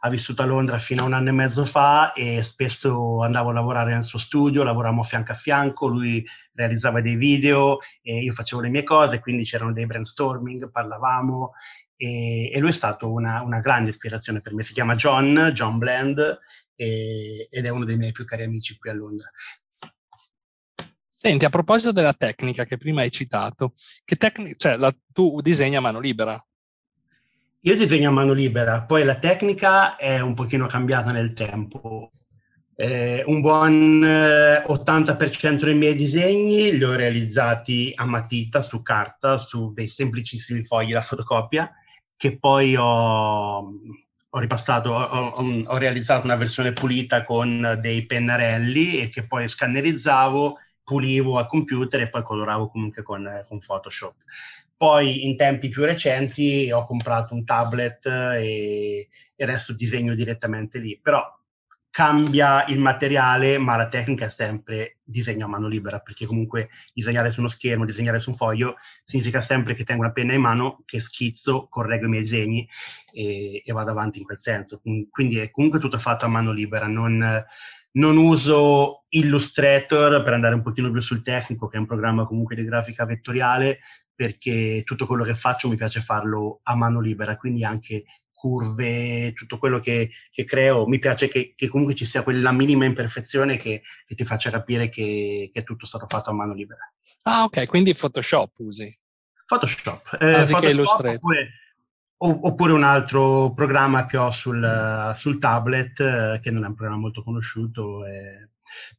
ha 0.00 0.10
vissuto 0.10 0.42
a 0.42 0.44
Londra 0.44 0.76
fino 0.76 1.04
a 1.04 1.06
un 1.06 1.14
anno 1.14 1.30
e 1.30 1.32
mezzo 1.32 1.64
fa 1.64 2.12
e 2.12 2.42
spesso 2.42 3.22
andavo 3.22 3.48
a 3.48 3.54
lavorare 3.54 3.94
nel 3.94 4.04
suo 4.04 4.18
studio, 4.18 4.62
lavoravamo 4.62 5.02
fianco 5.02 5.32
a 5.32 5.34
fianco, 5.34 5.86
lui 5.86 6.24
realizzava 6.52 7.00
dei 7.00 7.16
video 7.16 7.78
e 8.02 8.18
io 8.18 8.32
facevo 8.32 8.60
le 8.60 8.68
mie 8.68 8.84
cose, 8.84 9.20
quindi 9.20 9.44
c'erano 9.44 9.72
dei 9.72 9.86
brainstorming, 9.86 10.70
parlavamo 10.70 11.52
e, 11.98 12.50
e 12.50 12.58
lui 12.60 12.70
è 12.70 12.72
stato 12.72 13.12
una, 13.12 13.42
una, 13.42 13.58
grande 13.58 13.90
ispirazione 13.90 14.40
per 14.40 14.54
me. 14.54 14.62
Si 14.62 14.72
chiama 14.72 14.94
John, 14.94 15.50
John 15.52 15.78
Bland, 15.78 16.38
e, 16.76 17.48
ed 17.50 17.66
è 17.66 17.68
uno 17.68 17.84
dei 17.84 17.96
miei 17.96 18.12
più 18.12 18.24
cari 18.24 18.44
amici 18.44 18.78
qui 18.78 18.88
a 18.88 18.94
Londra. 18.94 19.28
Senti, 21.12 21.44
a 21.44 21.50
proposito 21.50 21.90
della 21.90 22.12
tecnica 22.12 22.64
che 22.64 22.78
prima 22.78 23.00
hai 23.00 23.10
citato, 23.10 23.72
che 24.04 24.14
tecnica, 24.14 24.54
cioè 24.56 24.76
la, 24.76 24.94
tu 25.12 25.40
disegni 25.40 25.74
a 25.74 25.80
mano 25.80 25.98
libera? 25.98 26.40
Io 27.62 27.76
disegno 27.76 28.10
a 28.10 28.12
mano 28.12 28.32
libera, 28.32 28.82
poi 28.82 29.04
la 29.04 29.18
tecnica 29.18 29.96
è 29.96 30.20
un 30.20 30.34
pochino 30.34 30.66
cambiata 30.68 31.10
nel 31.10 31.32
tempo. 31.32 32.12
Eh, 32.76 33.24
un 33.26 33.40
buon 33.40 34.04
eh, 34.04 34.62
80% 34.64 35.64
dei 35.64 35.74
miei 35.74 35.96
disegni 35.96 36.78
li 36.78 36.84
ho 36.84 36.94
realizzati 36.94 37.90
a 37.96 38.04
matita, 38.04 38.62
su 38.62 38.82
carta, 38.82 39.36
su 39.36 39.72
dei 39.72 39.88
semplicissimi 39.88 40.62
fogli 40.62 40.92
da 40.92 41.02
fotocopia 41.02 41.68
che 42.18 42.36
poi 42.36 42.74
ho, 42.76 43.58
ho 43.58 44.38
ripassato, 44.40 44.90
ho, 44.90 45.02
ho, 45.02 45.62
ho, 45.64 45.78
realizzato 45.78 46.24
una 46.24 46.34
versione 46.34 46.72
pulita 46.72 47.22
con 47.22 47.78
dei 47.80 48.04
pennarelli 48.06 49.00
e 49.00 49.08
che 49.08 49.24
poi 49.24 49.48
scannerizzavo, 49.48 50.58
pulivo 50.82 51.38
al 51.38 51.46
computer 51.46 52.00
e 52.00 52.08
poi 52.10 52.22
coloravo 52.22 52.68
comunque 52.68 53.02
con, 53.04 53.44
con 53.46 53.60
Photoshop. 53.64 54.16
Poi 54.76 55.26
in 55.26 55.36
tempi 55.36 55.68
più 55.68 55.84
recenti 55.84 56.70
ho 56.72 56.84
comprato 56.86 57.34
un 57.34 57.44
tablet 57.44 58.06
e, 58.06 59.08
e 59.36 59.44
adesso 59.44 59.72
disegno 59.72 60.14
direttamente 60.14 60.80
lì, 60.80 60.98
però 61.00 61.24
cambia 61.98 62.64
il 62.66 62.78
materiale, 62.78 63.58
ma 63.58 63.76
la 63.76 63.88
tecnica 63.88 64.26
è 64.26 64.30
sempre 64.30 64.98
disegno 65.02 65.46
a 65.46 65.48
mano 65.48 65.66
libera, 65.66 65.98
perché 65.98 66.26
comunque 66.26 66.68
disegnare 66.94 67.32
su 67.32 67.40
uno 67.40 67.48
schermo, 67.48 67.84
disegnare 67.84 68.20
su 68.20 68.30
un 68.30 68.36
foglio, 68.36 68.76
significa 69.02 69.40
sempre 69.40 69.74
che 69.74 69.82
tengo 69.82 70.04
una 70.04 70.12
penna 70.12 70.32
in 70.32 70.40
mano, 70.40 70.84
che 70.84 71.00
schizzo, 71.00 71.66
correggo 71.68 72.06
i 72.06 72.10
miei 72.10 72.22
disegni 72.22 72.68
e, 73.12 73.62
e 73.64 73.72
vado 73.72 73.90
avanti 73.90 74.20
in 74.20 74.24
quel 74.24 74.38
senso. 74.38 74.80
Quindi 75.10 75.38
è 75.38 75.50
comunque 75.50 75.80
tutto 75.80 75.98
fatto 75.98 76.24
a 76.24 76.28
mano 76.28 76.52
libera, 76.52 76.86
non, 76.86 77.44
non 77.90 78.16
uso 78.16 79.06
Illustrator 79.08 80.22
per 80.22 80.34
andare 80.34 80.54
un 80.54 80.62
pochino 80.62 80.92
più 80.92 81.00
sul 81.00 81.24
tecnico, 81.24 81.66
che 81.66 81.78
è 81.78 81.80
un 81.80 81.86
programma 81.86 82.26
comunque 82.26 82.54
di 82.54 82.62
grafica 82.62 83.06
vettoriale, 83.06 83.80
perché 84.14 84.82
tutto 84.84 85.04
quello 85.04 85.24
che 85.24 85.34
faccio 85.34 85.68
mi 85.68 85.74
piace 85.74 86.00
farlo 86.00 86.60
a 86.62 86.76
mano 86.76 87.00
libera, 87.00 87.36
quindi 87.36 87.64
anche 87.64 88.04
curve, 88.38 89.32
tutto 89.32 89.58
quello 89.58 89.80
che, 89.80 90.10
che 90.30 90.44
creo, 90.44 90.86
mi 90.86 91.00
piace 91.00 91.26
che, 91.26 91.54
che, 91.56 91.66
comunque 91.66 91.96
ci 91.96 92.04
sia 92.04 92.22
quella 92.22 92.52
minima 92.52 92.84
imperfezione 92.84 93.56
che, 93.56 93.82
che 94.06 94.14
ti 94.14 94.24
faccia 94.24 94.50
capire 94.50 94.88
che, 94.88 95.50
è 95.52 95.64
tutto 95.64 95.86
stato 95.86 96.06
fatto 96.06 96.30
a 96.30 96.32
mano 96.32 96.54
libera. 96.54 96.80
Ah, 97.22 97.42
ok, 97.42 97.66
quindi 97.66 97.94
Photoshop 97.94 98.58
usi. 98.58 98.96
Photoshop. 99.44 100.18
Eh, 100.20 100.46
Photoshop 100.48 101.14
oppure, 101.14 101.50
oppure, 102.16 102.72
un 102.72 102.84
altro 102.84 103.52
programma 103.54 104.06
che 104.06 104.16
ho 104.16 104.30
sul, 104.30 105.12
sul 105.14 105.38
tablet, 105.38 106.00
eh, 106.00 106.38
che 106.40 106.50
non 106.52 106.62
è 106.62 106.68
un 106.68 106.74
programma 106.74 107.00
molto 107.00 107.24
conosciuto, 107.24 108.06
eh, 108.06 108.50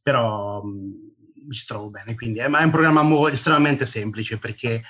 però 0.02 0.62
mi 1.46 1.54
ci 1.54 1.66
trovo 1.66 1.90
bene. 1.90 2.14
Quindi 2.14 2.38
è, 2.38 2.44
è 2.44 2.62
un 2.62 2.70
programma 2.70 3.02
mo- 3.02 3.28
estremamente 3.28 3.86
semplice 3.86 4.38
perché 4.38 4.82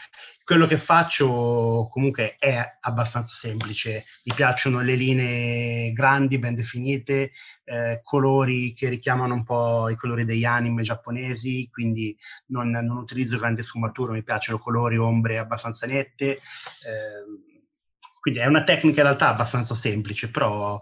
quello 0.44 0.66
che 0.66 0.78
faccio 0.78 1.88
comunque 1.90 2.34
è 2.38 2.78
abbastanza 2.80 3.34
semplice. 3.34 4.04
Mi 4.24 4.34
piacciono 4.34 4.80
le 4.80 4.94
linee 4.94 5.92
grandi, 5.92 6.38
ben 6.38 6.54
definite, 6.54 7.32
eh, 7.64 8.00
colori 8.02 8.72
che 8.72 8.88
richiamano 8.88 9.34
un 9.34 9.44
po' 9.44 9.88
i 9.88 9.96
colori 9.96 10.24
degli 10.24 10.44
anime 10.44 10.82
giapponesi, 10.82 11.68
quindi 11.70 12.16
non, 12.46 12.70
non 12.70 12.96
utilizzo 12.96 13.38
grande 13.38 13.62
sfumatura, 13.62 14.12
mi 14.12 14.24
piacciono 14.24 14.58
colori, 14.58 14.96
ombre 14.96 15.38
abbastanza 15.38 15.86
nette. 15.86 16.32
Eh, 16.32 17.48
quindi 18.20 18.40
è 18.40 18.46
una 18.46 18.64
tecnica 18.64 19.00
in 19.00 19.06
realtà 19.06 19.28
abbastanza 19.28 19.74
semplice, 19.74 20.30
però 20.30 20.78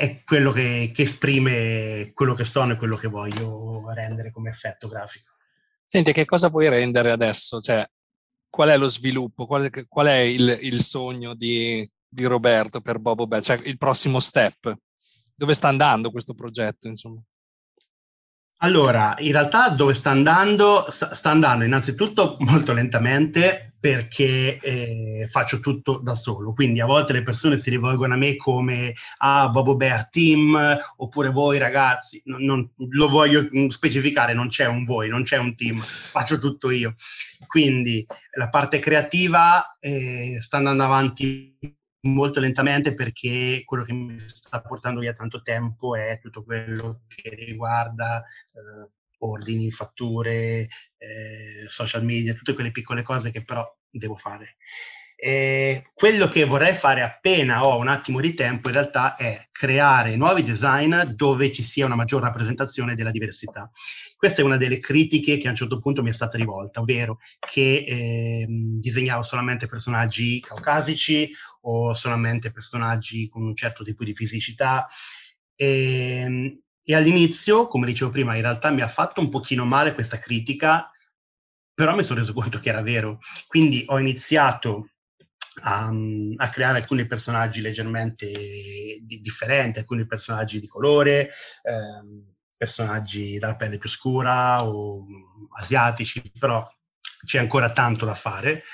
è 0.00 0.22
quello 0.24 0.50
che, 0.50 0.92
che, 0.94 1.02
esprime 1.02 2.12
quello 2.14 2.32
che 2.32 2.46
sono 2.46 2.72
e 2.72 2.76
quello 2.76 2.96
che 2.96 3.08
voglio 3.08 3.92
rendere 3.92 4.30
come 4.30 4.48
effetto 4.48 4.88
grafico. 4.88 5.32
Senti, 5.86 6.12
che 6.12 6.24
cosa 6.24 6.48
vuoi 6.48 6.70
rendere 6.70 7.12
adesso? 7.12 7.60
Cioè, 7.60 7.86
qual 8.48 8.70
è 8.70 8.78
lo 8.78 8.88
sviluppo? 8.88 9.44
Qual 9.44 9.68
è, 9.68 9.86
qual 9.86 10.06
è 10.06 10.20
il, 10.20 10.58
il, 10.62 10.80
sogno 10.80 11.34
di, 11.34 11.86
di, 12.08 12.24
Roberto 12.24 12.80
per 12.80 12.98
Bobo 12.98 13.26
Bell? 13.26 13.42
Cioè, 13.42 13.60
il 13.64 13.76
prossimo 13.76 14.20
step? 14.20 14.74
Dove 15.34 15.52
sta 15.52 15.68
andando 15.68 16.10
questo 16.10 16.32
progetto, 16.32 16.88
insomma? 16.88 17.20
Allora, 18.62 19.14
in 19.20 19.32
realtà 19.32 19.70
dove 19.70 19.94
sta 19.94 20.10
andando? 20.10 20.84
Sta, 20.90 21.30
andando 21.30 21.64
innanzitutto 21.64 22.36
molto 22.44 22.74
lentamente 22.74 23.72
perché 23.80 24.58
eh, 24.58 25.26
faccio 25.26 25.60
tutto 25.60 25.96
da 25.96 26.14
solo, 26.14 26.52
quindi 26.52 26.80
a 26.80 26.84
volte 26.84 27.14
le 27.14 27.22
persone 27.22 27.56
si 27.56 27.70
rivolgono 27.70 28.12
a 28.12 28.18
me 28.18 28.36
come 28.36 28.94
ah, 29.18 29.48
Bobo 29.48 29.76
Bear 29.76 30.10
Team 30.10 30.78
oppure 30.96 31.30
voi 31.30 31.56
ragazzi, 31.56 32.20
non, 32.26 32.44
non, 32.44 32.70
lo 32.90 33.08
voglio 33.08 33.48
specificare, 33.70 34.34
non 34.34 34.48
c'è 34.48 34.66
un 34.66 34.84
voi, 34.84 35.08
non 35.08 35.22
c'è 35.22 35.38
un 35.38 35.54
team, 35.56 35.80
faccio 35.80 36.38
tutto 36.38 36.70
io. 36.70 36.96
Quindi 37.46 38.06
la 38.32 38.50
parte 38.50 38.78
creativa 38.78 39.78
eh, 39.80 40.36
sta 40.38 40.58
andando 40.58 40.84
avanti 40.84 41.56
molto 42.02 42.40
lentamente 42.40 42.94
perché 42.94 43.62
quello 43.64 43.84
che 43.84 43.92
mi 43.92 44.18
sta 44.18 44.60
portando 44.62 45.00
via 45.00 45.12
tanto 45.12 45.42
tempo 45.42 45.96
è 45.96 46.18
tutto 46.20 46.44
quello 46.44 47.02
che 47.08 47.34
riguarda 47.34 48.22
eh, 48.22 48.90
ordini, 49.18 49.70
fatture, 49.70 50.68
eh, 50.96 51.64
social 51.66 52.04
media, 52.04 52.34
tutte 52.34 52.54
quelle 52.54 52.70
piccole 52.70 53.02
cose 53.02 53.30
che 53.30 53.44
però 53.44 53.66
devo 53.90 54.16
fare. 54.16 54.56
E 55.22 55.90
quello 55.92 56.28
che 56.28 56.46
vorrei 56.46 56.72
fare 56.72 57.02
appena 57.02 57.66
ho 57.66 57.76
un 57.76 57.88
attimo 57.88 58.20
di 58.20 58.32
tempo 58.32 58.68
in 58.68 58.74
realtà 58.74 59.16
è 59.16 59.48
creare 59.52 60.16
nuovi 60.16 60.42
design 60.42 60.98
dove 61.14 61.52
ci 61.52 61.62
sia 61.62 61.84
una 61.84 61.94
maggior 61.94 62.22
rappresentazione 62.22 62.94
della 62.94 63.10
diversità. 63.10 63.70
Questa 64.16 64.40
è 64.40 64.44
una 64.44 64.56
delle 64.56 64.78
critiche 64.78 65.36
che 65.36 65.46
a 65.46 65.50
un 65.50 65.56
certo 65.56 65.78
punto 65.78 66.02
mi 66.02 66.08
è 66.08 66.14
stata 66.14 66.38
rivolta, 66.38 66.80
ovvero 66.80 67.18
che 67.38 67.84
eh, 67.86 68.46
disegnavo 68.48 69.22
solamente 69.22 69.66
personaggi 69.66 70.40
caucasici 70.40 71.30
o 71.62 71.92
solamente 71.92 72.50
personaggi 72.50 73.28
con 73.28 73.42
un 73.42 73.54
certo 73.54 73.84
tipo 73.84 74.04
di 74.04 74.14
fisicità. 74.14 74.88
E, 75.54 76.20
ehm, 76.22 76.60
e 76.82 76.94
all'inizio, 76.94 77.68
come 77.68 77.84
dicevo 77.84 78.10
prima, 78.10 78.36
in 78.36 78.40
realtà 78.42 78.70
mi 78.70 78.80
ha 78.80 78.88
fatto 78.88 79.20
un 79.20 79.28
pochino 79.28 79.66
male 79.66 79.92
questa 79.92 80.18
critica, 80.18 80.90
però 81.74 81.94
mi 81.94 82.02
sono 82.02 82.20
reso 82.20 82.32
conto 82.32 82.58
che 82.58 82.70
era 82.70 82.80
vero. 82.80 83.18
Quindi 83.46 83.84
ho 83.86 83.98
iniziato 83.98 84.88
a, 85.62 85.92
a, 86.36 86.48
creare 86.48 86.78
alcuni 86.78 87.06
personaggi 87.06 87.60
leggermente 87.60 88.26
di, 89.02 89.20
differenti, 89.20 89.78
alcuni 89.78 90.06
personaggi 90.06 90.60
di 90.60 90.66
colore, 90.66 91.30
ehm, 91.62 92.34
personaggi 92.56 93.38
dalla 93.38 93.56
pelle 93.56 93.78
più 93.78 93.88
scura 93.88 94.62
o 94.64 95.04
asiatici, 95.58 96.22
però 96.38 96.66
c'è 97.24 97.38
ancora 97.38 97.72
tanto 97.72 98.04
da 98.04 98.14
fare, 98.14 98.64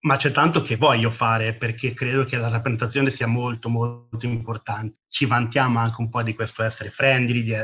ma 0.00 0.16
c'è 0.16 0.32
tanto 0.32 0.62
che 0.62 0.76
voglio 0.76 1.10
fare 1.10 1.54
perché 1.54 1.92
credo 1.92 2.24
che 2.24 2.36
la 2.36 2.48
rappresentazione 2.48 3.10
sia 3.10 3.26
molto 3.26 3.68
molto 3.68 4.26
importante. 4.26 5.00
Ci 5.08 5.26
vantiamo 5.26 5.78
anche 5.78 6.00
un 6.00 6.08
po' 6.08 6.22
di 6.22 6.34
questo 6.34 6.62
essere 6.62 6.90
friendly, 6.90 7.42
di, 7.42 7.54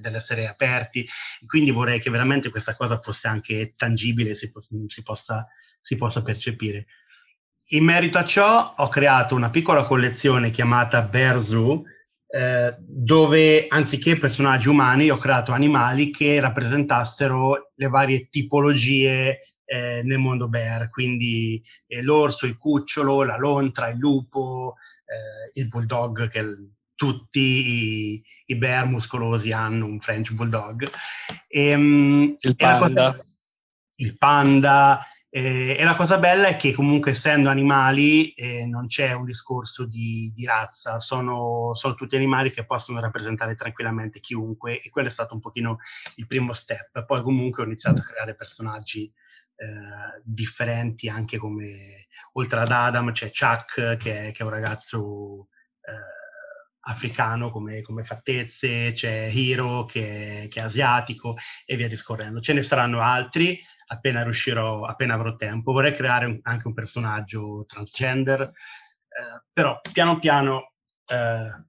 dell'essere 0.00 0.46
aperti, 0.46 1.06
quindi 1.46 1.70
vorrei 1.70 2.00
che 2.00 2.10
veramente 2.10 2.50
questa 2.50 2.74
cosa 2.76 2.98
fosse 2.98 3.28
anche 3.28 3.74
tangibile, 3.76 4.34
si, 4.34 4.52
si, 4.86 5.02
possa, 5.02 5.46
si 5.80 5.96
possa 5.96 6.22
percepire. 6.22 6.86
In 7.70 7.84
merito 7.84 8.18
a 8.18 8.24
ciò 8.24 8.74
ho 8.76 8.88
creato 8.88 9.34
una 9.34 9.50
piccola 9.50 9.84
collezione 9.84 10.50
chiamata 10.50 11.02
Bear 11.02 11.40
Zoo, 11.40 11.82
eh, 12.28 12.76
dove 12.78 13.66
anziché 13.68 14.16
personaggi 14.18 14.68
umani 14.68 15.10
ho 15.10 15.16
creato 15.16 15.50
animali 15.50 16.10
che 16.10 16.38
rappresentassero 16.38 17.72
le 17.74 17.88
varie 17.88 18.28
tipologie 18.28 19.40
eh, 19.64 20.02
nel 20.04 20.18
mondo 20.18 20.48
bear, 20.48 20.90
quindi 20.90 21.60
eh, 21.88 22.02
l'orso, 22.02 22.46
il 22.46 22.56
cucciolo, 22.56 23.24
la 23.24 23.36
lontra, 23.36 23.88
il 23.88 23.98
lupo, 23.98 24.76
eh, 25.04 25.60
il 25.60 25.66
bulldog, 25.66 26.28
che 26.28 26.44
tutti 26.94 27.40
i, 27.40 28.22
i, 28.46 28.56
bear 28.56 28.86
muscolosi 28.86 29.50
hanno 29.50 29.86
un 29.86 29.98
French 29.98 30.32
bulldog. 30.32 30.88
E, 31.48 31.66
ehm, 31.66 32.34
il 32.38 32.54
panda. 32.54 33.10
Cosa, 33.10 33.24
il 33.96 34.16
panda, 34.16 35.04
eh, 35.28 35.76
e 35.78 35.84
la 35.84 35.94
cosa 35.94 36.18
bella 36.18 36.48
è 36.48 36.56
che 36.56 36.72
comunque 36.72 37.10
essendo 37.10 37.50
animali 37.50 38.30
eh, 38.32 38.64
non 38.64 38.86
c'è 38.86 39.12
un 39.12 39.24
discorso 39.24 39.84
di, 39.84 40.32
di 40.34 40.46
razza, 40.46 40.98
sono, 41.00 41.74
sono, 41.74 41.94
tutti 41.94 42.16
animali 42.16 42.50
che 42.52 42.64
possono 42.64 43.00
rappresentare 43.00 43.54
tranquillamente 43.54 44.20
chiunque 44.20 44.80
e 44.80 44.88
quello 44.88 45.08
è 45.08 45.10
stato 45.10 45.34
un 45.34 45.40
pochino 45.40 45.78
il 46.16 46.26
primo 46.26 46.52
step. 46.52 47.04
Poi 47.04 47.22
comunque 47.22 47.62
ho 47.62 47.66
iniziato 47.66 48.00
a 48.00 48.04
creare 48.04 48.34
personaggi 48.36 49.12
eh, 49.56 50.22
differenti 50.24 51.08
anche 51.08 51.38
come, 51.38 52.06
oltre 52.32 52.60
ad 52.60 52.70
Adam 52.70 53.12
c'è 53.12 53.30
Chuck 53.30 53.96
che 53.96 54.30
che 54.32 54.38
è 54.38 54.42
un 54.42 54.50
ragazzo 54.50 55.48
eh, 55.80 56.24
africano 56.88 57.50
come, 57.50 57.82
come, 57.82 58.04
fattezze, 58.04 58.92
c'è 58.92 59.28
Hiro 59.30 59.84
che, 59.86 60.46
che 60.48 60.60
è 60.60 60.62
asiatico 60.62 61.36
e 61.64 61.76
via 61.76 61.88
discorrendo. 61.88 62.40
Ce 62.40 62.52
ne 62.52 62.62
saranno 62.62 63.00
altri 63.00 63.60
appena 63.86 64.22
riuscirò, 64.22 64.84
appena 64.84 65.14
avrò 65.14 65.34
tempo. 65.36 65.72
Vorrei 65.72 65.92
creare 65.92 66.26
un, 66.26 66.38
anche 66.42 66.66
un 66.66 66.74
personaggio 66.74 67.64
transgender, 67.66 68.40
eh, 68.40 69.42
però 69.52 69.80
piano 69.92 70.18
piano 70.18 70.62
eh, 71.06 71.64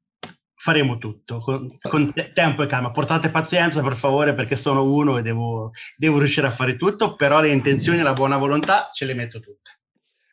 faremo 0.55 0.97
tutto, 0.97 1.39
con, 1.39 1.67
con 1.81 2.13
te- 2.13 2.31
tempo 2.33 2.63
e 2.63 2.67
calma. 2.67 2.91
Portate 2.91 3.29
pazienza 3.29 3.81
per 3.81 3.95
favore 3.95 4.33
perché 4.33 4.55
sono 4.55 4.83
uno 4.83 5.17
e 5.17 5.21
devo, 5.21 5.71
devo 5.95 6.17
riuscire 6.17 6.47
a 6.47 6.51
fare 6.51 6.75
tutto, 6.75 7.15
però 7.15 7.39
le 7.41 7.51
intenzioni 7.51 7.99
e 7.99 8.03
la 8.03 8.13
buona 8.13 8.37
volontà 8.37 8.89
ce 8.91 9.05
le 9.05 9.13
metto 9.13 9.39
tutte. 9.39 9.79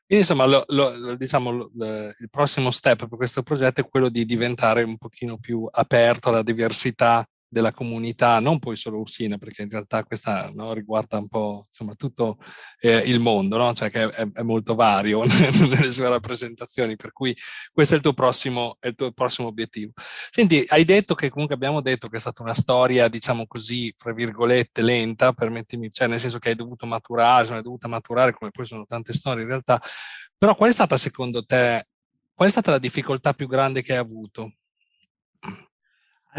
Quindi 0.07 0.25
insomma, 0.25 0.45
lo, 0.47 0.65
lo, 0.69 1.17
diciamo, 1.17 1.51
lo, 1.51 1.71
il 2.19 2.29
prossimo 2.31 2.71
step 2.71 3.07
per 3.07 3.17
questo 3.17 3.43
progetto 3.43 3.81
è 3.81 3.89
quello 3.89 4.09
di 4.09 4.25
diventare 4.25 4.83
un 4.83 4.99
pochino 4.99 5.39
più 5.39 5.67
aperto 5.71 6.29
alla 6.29 6.43
diversità 6.43 7.27
della 7.55 7.73
comunità, 7.73 8.41
non 8.41 8.59
poi 8.59 8.75
solo 8.77 8.99
Ursina, 8.99 9.39
perché 9.39 9.63
in 9.63 9.71
realtà 9.71 10.03
questa 10.03 10.51
no, 10.53 10.73
riguarda 10.73 11.19
un 11.19 11.29
po' 11.29 11.65
insomma, 11.69 11.95
tutto 11.95 12.39
eh, 12.81 12.97
il 13.07 13.21
mondo, 13.21 13.57
no? 13.57 13.73
cioè 13.73 13.91
che 13.91 14.09
è, 14.09 14.33
è, 14.33 14.43
molto 14.43 14.75
vario 14.75 15.23
nelle 15.25 15.93
sue 15.93 16.09
rappresentazioni, 16.09 16.97
per 16.97 17.13
cui 17.13 17.35
questo 17.73 17.95
è 17.95 17.97
il 17.97 18.03
tuo, 18.03 18.13
prossimo, 18.13 18.77
il 18.83 18.95
tuo 18.97 19.13
prossimo 19.13 19.49
obiettivo. 19.49 19.93
Senti, 19.95 20.65
hai 20.69 20.85
detto 20.85 21.15
che 21.15 21.31
comunque 21.31 21.55
abbiamo 21.55 21.81
detto 21.81 22.09
che 22.09 22.17
è 22.17 22.21
stata 22.21 22.43
una 22.43 22.55
storia, 22.55 23.09
diciamo 23.09 23.47
così, 23.47 23.95
fra 23.97 24.13
virgolette, 24.13 24.83
lenta, 24.83 25.33
permettimi, 25.33 25.91
cioè 25.91 26.09
nel 26.09 26.19
senso 26.19 26.39
che 26.39 26.49
hai 26.51 26.57
dovuto 26.57 26.87
maturare, 26.87 27.55
hai 27.55 27.63
dovuto 27.63 27.89
maturare, 27.89 28.35
come 28.35 28.51
poi 28.51 28.67
sono 28.67 28.85
tante 28.85 29.13
storie 29.13 29.43
in 29.43 29.49
realtà, 29.49 29.81
però 30.37 30.57
qual 30.57 30.71
è 30.71 30.73
stata 30.73 30.97
secondo 30.97 31.45
te, 31.45 31.87
qual 32.35 32.49
è 32.49 32.51
stata 32.51 32.73
la 32.73 32.79
difficoltà 32.79 33.33
più 33.33 33.47
grande 33.47 33.81
che 33.81 33.93
hai 33.93 33.99
avuto? 33.99 34.55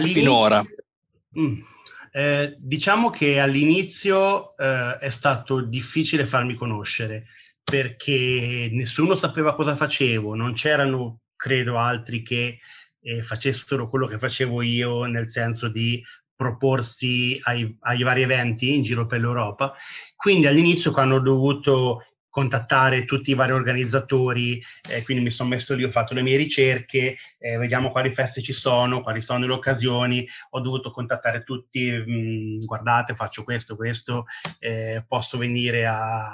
Finora. 0.04 0.62
Mm. 1.40 1.62
Eh, 2.12 2.56
diciamo 2.58 3.10
che 3.10 3.40
all'inizio 3.40 4.56
eh, 4.56 4.98
è 5.00 5.10
stato 5.10 5.62
difficile 5.62 6.26
farmi 6.26 6.54
conoscere 6.54 7.26
perché 7.62 8.70
nessuno 8.72 9.16
sapeva 9.16 9.54
cosa 9.54 9.76
facevo, 9.76 10.36
non 10.36 10.54
c'erano, 10.54 11.22
credo, 11.36 11.78
altri 11.78 12.22
che 12.22 12.60
eh, 13.02 13.24
facessero 13.24 13.90
quello 13.90 14.06
che 14.06 14.18
facevo 14.18 14.62
io, 14.62 15.06
nel 15.06 15.28
senso 15.28 15.68
di 15.68 16.02
proporsi 16.36 17.40
ai, 17.44 17.76
ai 17.82 18.04
vari 18.04 18.22
eventi 18.22 18.76
in 18.76 18.84
giro 18.84 19.06
per 19.06 19.20
l'Europa. 19.20 19.74
Quindi 20.16 20.48
all'inizio, 20.48 20.92
quando 20.92 21.16
ho 21.16 21.20
dovuto 21.20 22.04
contattare 22.36 23.06
tutti 23.06 23.32
i 23.32 23.34
vari 23.34 23.54
organizzatori, 23.54 24.62
eh, 24.90 25.04
quindi 25.04 25.24
mi 25.24 25.30
sono 25.30 25.48
messo 25.48 25.74
lì, 25.74 25.86
ho 25.86 25.90
fatto 25.90 26.14
le 26.14 26.22
mie 26.22 26.36
ricerche, 26.36 27.16
eh, 27.40 27.58
vediamo 27.58 27.90
quali 27.90 28.14
feste 28.14 28.42
ci 28.42 28.52
sono, 28.52 29.02
quali 29.02 29.22
sono 29.22 29.48
le 29.48 29.54
occasioni, 29.54 30.28
ho 30.50 30.60
dovuto 30.60 30.92
contattare 30.92 31.44
tutti, 31.44 31.90
mh, 31.90 32.12
mm, 32.12 32.58
guardate 32.66 33.16
faccio 33.16 33.46
questo, 33.46 33.78
questo, 33.78 34.26
eh, 34.60 35.06
posso 35.08 35.38
venire 35.38 35.86
a, 35.86 36.28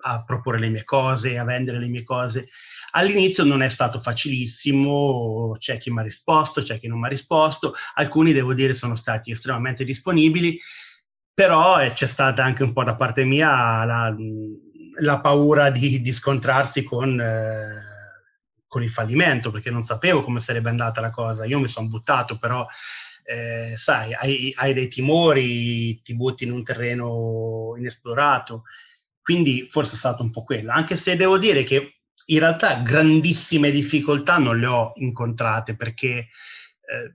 a 0.00 0.24
proporre 0.24 0.58
le 0.58 0.70
mie 0.70 0.82
cose, 0.82 1.38
a 1.38 1.44
vendere 1.44 1.78
le 1.78 1.86
mie 1.86 2.02
cose. 2.02 2.48
All'inizio 2.90 3.44
non 3.44 3.62
è 3.62 3.68
stato 3.68 4.00
facilissimo, 4.00 5.54
c'è 5.56 5.78
chi 5.78 5.92
mi 5.92 6.00
ha 6.00 6.02
risposto, 6.02 6.62
c'è 6.62 6.80
chi 6.80 6.88
non 6.88 6.98
mi 6.98 7.06
ha 7.06 7.10
risposto, 7.10 7.74
alcuni 7.94 8.32
devo 8.32 8.54
dire 8.54 8.74
sono 8.74 8.96
stati 8.96 9.30
estremamente 9.30 9.84
disponibili, 9.84 10.58
però 11.32 11.80
eh, 11.80 11.92
c'è 11.92 12.08
stata 12.08 12.42
anche 12.42 12.64
un 12.64 12.72
po' 12.72 12.82
da 12.82 12.96
parte 12.96 13.22
mia 13.24 13.84
la, 13.84 14.12
la 15.00 15.20
paura 15.20 15.70
di, 15.70 16.00
di 16.00 16.12
scontrarsi 16.12 16.84
con, 16.84 17.20
eh, 17.20 17.82
con, 18.66 18.82
il 18.82 18.90
fallimento, 18.90 19.50
perché 19.50 19.70
non 19.70 19.82
sapevo 19.82 20.22
come 20.22 20.40
sarebbe 20.40 20.68
andata 20.68 21.00
la 21.00 21.10
cosa. 21.10 21.44
Io 21.44 21.58
mi 21.58 21.68
sono 21.68 21.88
buttato, 21.88 22.38
però, 22.38 22.66
eh, 23.24 23.74
sai, 23.76 24.14
hai, 24.14 24.52
hai, 24.56 24.72
dei 24.72 24.88
timori, 24.88 26.00
ti 26.02 26.14
butti 26.14 26.44
in 26.44 26.52
un 26.52 26.62
terreno 26.62 27.74
inesplorato. 27.76 28.64
Quindi 29.20 29.66
forse 29.68 29.94
è 29.94 29.98
stato 29.98 30.22
un 30.22 30.30
po' 30.30 30.42
quello, 30.42 30.72
anche 30.72 30.96
se 30.96 31.14
devo 31.16 31.36
dire 31.36 31.62
che 31.62 31.98
in 32.30 32.38
realtà 32.38 32.80
grandissime 32.80 33.70
difficoltà 33.70 34.38
non 34.38 34.58
le 34.58 34.66
ho 34.66 34.92
incontrate 34.96 35.76
perché 35.76 36.28
eh, 36.88 37.14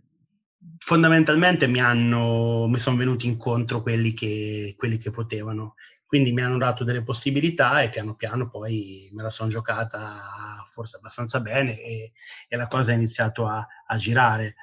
fondamentalmente 0.77 1.67
mi, 1.67 1.79
hanno, 1.79 2.67
mi 2.67 2.77
sono 2.77 2.97
venuti 2.97 3.27
incontro 3.27 3.81
quelli 3.81 4.13
che, 4.13 4.75
quelli 4.77 4.97
che 4.97 5.11
potevano 5.11 5.75
quindi 6.13 6.31
mi 6.31 6.43
hanno 6.43 6.59
dato 6.59 6.83
delle 6.83 7.01
possibilità 7.01 7.81
e 7.81 7.89
piano 7.89 8.13
piano 8.13 8.47
poi 8.47 9.09
me 9.13 9.23
la 9.23 9.31
sono 9.31 9.49
giocata 9.49 10.63
forse 10.69 10.97
abbastanza 10.97 11.39
bene 11.39 11.81
e, 11.81 12.11
e 12.47 12.55
la 12.55 12.67
cosa 12.67 12.91
ha 12.91 12.93
iniziato 12.93 13.47
a, 13.47 13.65
a 13.87 13.97
girare. 13.97 14.53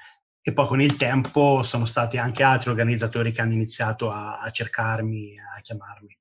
e 0.43 0.53
poi 0.53 0.67
con 0.69 0.81
il 0.81 0.95
tempo 0.95 1.65
sono 1.65 1.87
stati 1.87 2.19
anche 2.19 2.45
altri 2.45 2.71
organizzatori 2.71 3.33
che 3.33 3.41
hanno 3.41 3.55
iniziato 3.55 4.13
a, 4.13 4.39
a 4.39 4.49
cercarmi, 4.51 5.41
a 5.41 5.61
chiamarmi. 5.61 6.17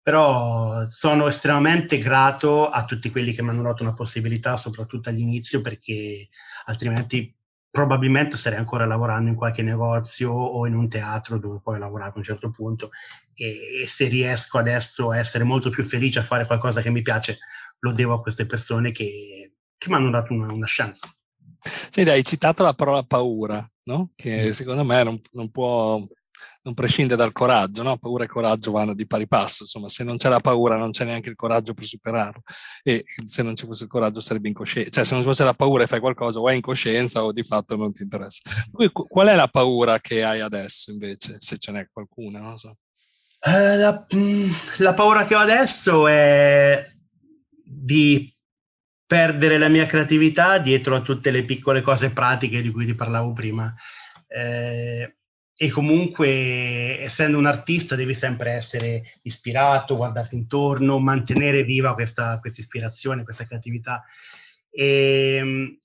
Però 0.00 0.86
sono 0.86 1.26
estremamente 1.26 1.98
grato 1.98 2.70
a 2.70 2.84
tutti 2.84 3.10
quelli 3.10 3.32
che 3.32 3.42
mi 3.42 3.48
hanno 3.48 3.62
dato 3.62 3.82
una 3.82 3.94
possibilità, 3.94 4.56
soprattutto 4.56 5.08
all'inizio, 5.08 5.60
perché 5.60 6.28
altrimenti 6.66 7.36
probabilmente 7.72 8.36
starei 8.36 8.58
ancora 8.58 8.84
lavorando 8.84 9.30
in 9.30 9.34
qualche 9.34 9.62
negozio 9.62 10.30
o 10.30 10.66
in 10.66 10.74
un 10.74 10.90
teatro 10.90 11.38
dove 11.38 11.58
poi 11.62 11.76
ho 11.76 11.78
lavorato 11.78 12.16
a 12.16 12.18
un 12.18 12.24
certo 12.24 12.50
punto 12.50 12.90
e, 13.32 13.80
e, 13.80 13.86
se 13.86 14.08
riesco 14.08 14.58
adesso 14.58 15.10
a 15.10 15.16
essere 15.16 15.42
molto 15.42 15.70
più 15.70 15.82
felice 15.82 16.18
a 16.18 16.22
fare 16.22 16.46
qualcosa 16.46 16.82
che 16.82 16.90
mi 16.90 17.00
piace 17.00 17.38
lo 17.78 17.92
devo 17.92 18.12
a 18.12 18.20
queste 18.20 18.44
persone 18.44 18.92
che, 18.92 19.54
che 19.78 19.88
mi 19.88 19.94
hanno 19.94 20.10
dato 20.10 20.34
una, 20.34 20.52
una 20.52 20.66
chance. 20.68 21.16
Sì, 21.90 22.02
hai 22.02 22.22
citato 22.24 22.62
la 22.62 22.74
parola 22.74 23.04
paura, 23.04 23.66
no? 23.84 24.10
che 24.14 24.48
mm. 24.48 24.50
secondo 24.50 24.84
me 24.84 25.02
non, 25.02 25.18
non, 25.32 25.50
può, 25.50 25.98
non 26.62 26.74
prescinde 26.74 27.16
dal 27.16 27.32
coraggio, 27.32 27.82
no? 27.82 27.96
paura 27.98 28.24
e 28.24 28.28
coraggio 28.28 28.70
vanno 28.70 28.94
di 28.94 29.06
pari 29.06 29.26
passo, 29.26 29.64
insomma 29.64 29.88
se 29.88 30.04
non 30.04 30.16
c'è 30.16 30.28
la 30.28 30.40
paura 30.40 30.76
non 30.76 30.90
c'è 30.90 31.04
neanche 31.04 31.28
il 31.28 31.34
coraggio 31.34 31.74
per 31.74 31.84
superarlo 31.84 32.42
e 32.82 33.04
se 33.24 33.42
non 33.42 33.56
ci 33.56 33.66
fosse 33.66 33.84
il 33.84 33.88
coraggio 33.88 34.20
sarebbe 34.20 34.48
incoscienza, 34.48 34.90
cioè 34.90 35.04
se 35.04 35.14
non 35.14 35.22
ci 35.22 35.28
fosse 35.28 35.44
la 35.44 35.54
paura 35.54 35.82
e 35.82 35.86
fai 35.86 36.00
qualcosa 36.00 36.38
o 36.38 36.46
hai 36.46 36.56
incoscienza 36.56 37.24
o 37.24 37.32
di 37.32 37.42
fatto 37.42 37.76
non 37.76 37.92
ti 37.92 38.02
interessa. 38.02 38.40
Qual 38.92 39.26
è 39.26 39.34
la 39.34 39.48
paura 39.48 39.98
che 39.98 40.22
hai 40.22 40.40
adesso 40.40 40.92
invece, 40.92 41.36
se 41.38 41.58
ce 41.58 41.72
n'è 41.72 41.88
qualcuna? 41.92 42.40
Non 42.40 42.58
so. 42.58 42.76
Uh, 43.44 43.76
la, 43.76 44.06
mm, 44.14 44.50
la 44.78 44.94
paura 44.94 45.24
che 45.24 45.34
ho 45.34 45.40
adesso 45.40 46.06
è 46.06 46.86
di 47.64 48.32
perdere 49.04 49.58
la 49.58 49.68
mia 49.68 49.86
creatività 49.86 50.58
dietro 50.58 50.94
a 50.94 51.02
tutte 51.02 51.30
le 51.30 51.44
piccole 51.44 51.82
cose 51.82 52.12
pratiche 52.12 52.62
di 52.62 52.70
cui 52.70 52.86
ti 52.86 52.94
parlavo 52.94 53.32
prima. 53.32 53.74
Eh, 54.28 55.16
e 55.62 55.70
comunque, 55.70 57.00
essendo 57.00 57.38
un 57.38 57.46
artista, 57.46 57.94
devi 57.94 58.14
sempre 58.14 58.50
essere 58.50 59.04
ispirato, 59.22 59.94
guardarti 59.94 60.34
intorno, 60.34 60.98
mantenere 60.98 61.62
viva 61.62 61.94
questa, 61.94 62.40
questa 62.40 62.62
ispirazione, 62.62 63.22
questa 63.22 63.46
creatività. 63.46 64.02
E, 64.68 65.36
ehm, 65.36 65.78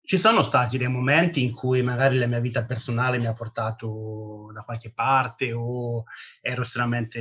ci 0.00 0.16
sono 0.16 0.42
stati 0.42 0.78
dei 0.78 0.88
momenti 0.88 1.44
in 1.44 1.52
cui 1.52 1.82
magari 1.82 2.16
la 2.16 2.26
mia 2.26 2.40
vita 2.40 2.64
personale 2.64 3.18
mi 3.18 3.26
ha 3.26 3.34
portato 3.34 4.50
da 4.54 4.62
qualche 4.62 4.92
parte 4.94 5.52
o 5.52 6.04
ero 6.40 6.62
estremamente 6.62 7.20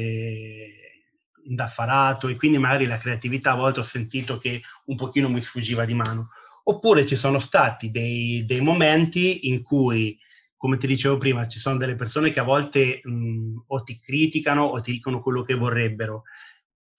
indaffarato 1.43 2.29
e 2.29 2.37
quindi 2.37 2.57
magari 2.57 2.85
la 2.85 2.99
creatività 2.99 3.51
a 3.51 3.55
volte 3.55 3.81
ho 3.81 3.83
sentito 3.83 4.37
che 4.37 4.61
un 4.85 4.95
pochino 4.95 5.27
mi 5.27 5.41
sfuggiva 5.41 5.83
di 5.83 5.93
mano. 5.93 6.29
Oppure 6.63 7.05
ci 7.05 7.17
sono 7.17 7.39
stati 7.39 7.91
dei, 7.91 8.45
dei 8.45 8.61
momenti 8.61 9.49
in 9.49 9.61
cui, 9.61 10.17
come 10.57 10.77
ti 10.77 10.87
dicevo 10.87 11.17
prima, 11.17 11.47
ci 11.47 11.59
sono 11.59 11.77
delle 11.77 11.95
persone 11.95 12.31
che 12.31 12.39
a 12.39 12.43
volte 12.43 12.99
mh, 13.03 13.63
o 13.67 13.83
ti 13.83 13.99
criticano 13.99 14.63
o 14.63 14.81
ti 14.81 14.91
dicono 14.91 15.21
quello 15.21 15.43
che 15.43 15.53
vorrebbero. 15.53 16.23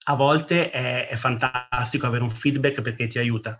A 0.05 0.15
volte 0.15 0.69
è, 0.69 1.07
è 1.07 1.15
fantastico 1.15 2.07
avere 2.07 2.23
un 2.23 2.31
feedback 2.31 2.81
perché 2.81 3.07
ti 3.07 3.19
aiuta 3.19 3.57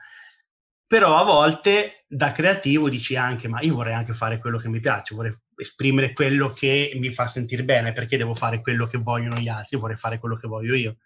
però 0.89 1.17
a 1.17 1.23
volte 1.23 2.05
da 2.07 2.31
creativo 2.31 2.89
dici 2.89 3.15
anche 3.15 3.47
ma 3.47 3.61
io 3.61 3.75
vorrei 3.75 3.93
anche 3.93 4.15
fare 4.15 4.39
quello 4.39 4.57
che 4.57 4.69
mi 4.69 4.79
piace, 4.79 5.13
vorrei 5.13 5.31
esprimere 5.55 6.13
quello 6.13 6.51
che 6.51 6.93
mi 6.95 7.13
fa 7.13 7.27
sentire 7.27 7.63
bene, 7.63 7.93
perché 7.93 8.17
devo 8.17 8.33
fare 8.33 8.59
quello 8.59 8.87
che 8.87 8.97
vogliono 8.97 9.37
gli 9.37 9.49
altri, 9.49 9.77
vorrei 9.77 9.97
fare 9.97 10.17
quello 10.17 10.35
che 10.35 10.47
voglio 10.47 10.73
io. 10.73 10.97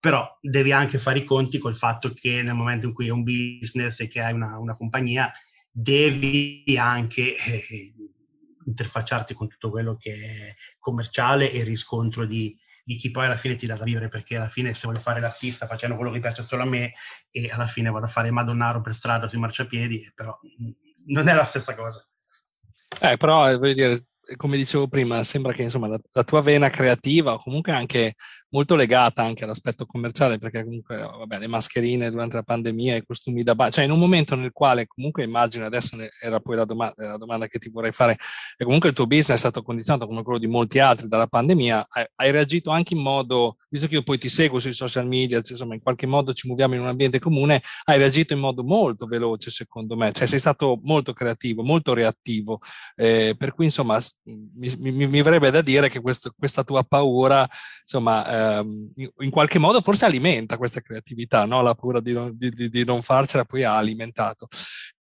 Però 0.00 0.36
devi 0.40 0.72
anche 0.72 0.98
fare 0.98 1.20
i 1.20 1.24
conti 1.24 1.58
col 1.58 1.76
fatto 1.76 2.12
che 2.12 2.42
nel 2.42 2.56
momento 2.56 2.86
in 2.86 2.92
cui 2.92 3.06
è 3.06 3.10
un 3.10 3.22
business 3.22 4.00
e 4.00 4.08
che 4.08 4.20
hai 4.20 4.32
una, 4.32 4.58
una 4.58 4.74
compagnia, 4.74 5.32
devi 5.70 6.64
anche 6.76 7.36
eh, 7.36 7.92
interfacciarti 8.66 9.34
con 9.34 9.48
tutto 9.48 9.70
quello 9.70 9.96
che 9.96 10.12
è 10.12 10.54
commerciale 10.78 11.50
e 11.50 11.62
riscontro 11.62 12.26
di, 12.26 12.56
di 12.84 12.96
chi 12.96 13.10
poi 13.10 13.26
alla 13.26 13.36
fine 13.36 13.56
ti 13.56 13.66
dà 13.66 13.76
da 13.76 13.84
vivere, 13.84 14.08
perché 14.08 14.36
alla 14.36 14.48
fine 14.48 14.74
se 14.74 14.86
voglio 14.86 15.00
fare 15.00 15.20
l'artista 15.20 15.66
facendo 15.66 15.96
quello 15.96 16.10
che 16.10 16.20
piace 16.20 16.42
solo 16.42 16.62
a 16.62 16.66
me 16.66 16.92
e 17.30 17.50
alla 17.52 17.66
fine 17.66 17.90
vado 17.90 18.06
a 18.06 18.08
fare 18.08 18.30
Madonnaro 18.30 18.80
per 18.80 18.94
strada 18.94 19.28
sui 19.28 19.38
marciapiedi, 19.38 20.12
però 20.14 20.38
non 21.06 21.28
è 21.28 21.34
la 21.34 21.44
stessa 21.44 21.74
cosa. 21.74 22.06
Eh, 23.00 23.16
però 23.16 23.56
voglio 23.56 23.74
dire, 23.74 23.96
come 24.36 24.56
dicevo 24.56 24.88
prima, 24.88 25.22
sembra 25.22 25.52
che 25.52 25.62
insomma, 25.62 25.88
la, 25.88 26.00
la, 26.12 26.24
tua 26.24 26.40
vena 26.40 26.70
creativa 26.70 27.34
o 27.34 27.38
comunque 27.38 27.72
anche 27.72 28.14
molto 28.50 28.76
legata 28.76 29.22
anche 29.22 29.44
all'aspetto 29.44 29.84
commerciale, 29.84 30.38
perché 30.38 30.62
comunque 30.62 30.96
vabbè, 30.96 31.38
le 31.38 31.48
mascherine 31.48 32.10
durante 32.10 32.36
la 32.36 32.42
pandemia, 32.42 32.96
i 32.96 33.04
costumi 33.04 33.42
da 33.42 33.54
bar, 33.54 33.72
cioè 33.72 33.84
in 33.84 33.90
un 33.90 33.98
momento 33.98 34.34
nel 34.36 34.52
quale 34.52 34.86
comunque 34.86 35.24
immagino, 35.24 35.64
adesso 35.64 35.96
era 36.22 36.40
poi 36.40 36.56
la, 36.56 36.64
doma- 36.64 36.92
la, 36.96 37.16
domanda 37.16 37.46
che 37.46 37.58
ti 37.58 37.68
vorrei 37.68 37.92
fare, 37.92 38.16
e 38.56 38.64
comunque 38.64 38.90
il 38.90 38.94
tuo 38.94 39.06
business 39.06 39.32
è 39.32 39.36
stato 39.36 39.62
condizionato 39.62 40.06
come 40.06 40.22
quello 40.22 40.38
di 40.38 40.46
molti 40.46 40.78
altri 40.78 41.08
dalla 41.08 41.26
pandemia, 41.26 41.86
hai, 41.90 42.06
hai 42.14 42.30
reagito 42.30 42.70
anche 42.70 42.94
in 42.94 43.00
modo, 43.00 43.56
visto 43.68 43.88
che 43.88 43.94
io 43.94 44.02
poi 44.02 44.18
ti 44.18 44.28
seguo 44.28 44.60
sui 44.60 44.72
social 44.72 45.06
media, 45.06 45.40
cioè, 45.40 45.52
insomma 45.52 45.74
in 45.74 45.82
qualche 45.82 46.06
modo 46.06 46.32
ci 46.32 46.46
muoviamo 46.46 46.74
in 46.74 46.80
un 46.80 46.88
ambiente 46.88 47.18
comune, 47.18 47.60
hai 47.84 47.98
reagito 47.98 48.32
in 48.34 48.40
modo 48.40 48.62
molto 48.62 49.06
veloce 49.06 49.50
secondo 49.50 49.96
me, 49.96 50.12
cioè 50.12 50.26
sei 50.26 50.38
stato 50.38 50.78
molto 50.82 51.12
creativo, 51.12 51.62
molto 51.62 51.92
reattivo, 51.92 52.60
eh, 52.94 53.34
per 53.36 53.52
cui 53.52 53.64
insomma 53.64 53.98
mi, 54.24 54.72
mi, 54.78 55.06
mi 55.06 55.22
verrebbe 55.22 55.50
da 55.50 55.60
dire 55.60 55.88
che 55.88 56.00
questo, 56.00 56.32
questa 56.36 56.64
tua 56.64 56.82
paura, 56.82 57.46
insomma, 57.80 58.58
ehm, 58.58 58.92
in, 59.18 59.30
qualche 59.30 59.58
modo 59.58 59.80
forse 59.80 60.04
alimenta 60.04 60.56
questa 60.56 60.80
creatività, 60.80 61.44
no? 61.44 61.60
la 61.62 61.74
paura 61.74 62.00
di 62.00 62.12
non, 62.12 62.32
di, 62.34 62.68
di 62.68 62.84
non 62.84 63.02
farcela 63.02 63.44
poi 63.44 63.64
ha 63.64 63.76
alimentato. 63.76 64.48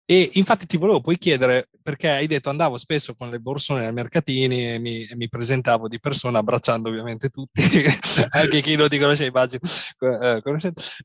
E 0.05 0.31
infatti 0.35 0.67
ti 0.67 0.77
volevo 0.77 1.01
poi 1.01 1.17
chiedere, 1.17 1.69
perché 1.81 2.11
hai 2.11 2.27
detto 2.27 2.51
andavo 2.51 2.77
spesso 2.77 3.15
con 3.15 3.31
le 3.31 3.39
borsone 3.39 3.87
ai 3.87 3.93
mercatini 3.93 4.73
e 4.73 4.79
mi, 4.79 5.05
e 5.05 5.17
mi 5.17 5.29
presentavo 5.29 5.89
di 5.89 6.01
persona 6.01 6.41
abbracciando 6.41 6.89
ovviamente 6.89 7.29
tutti, 7.31 7.63
anche 8.31 8.61
chi 8.61 8.75
non 8.77 8.89
ti 8.89 8.99
conosce 8.99 9.27
immagino. 9.27 9.61
Eh, 10.01 10.43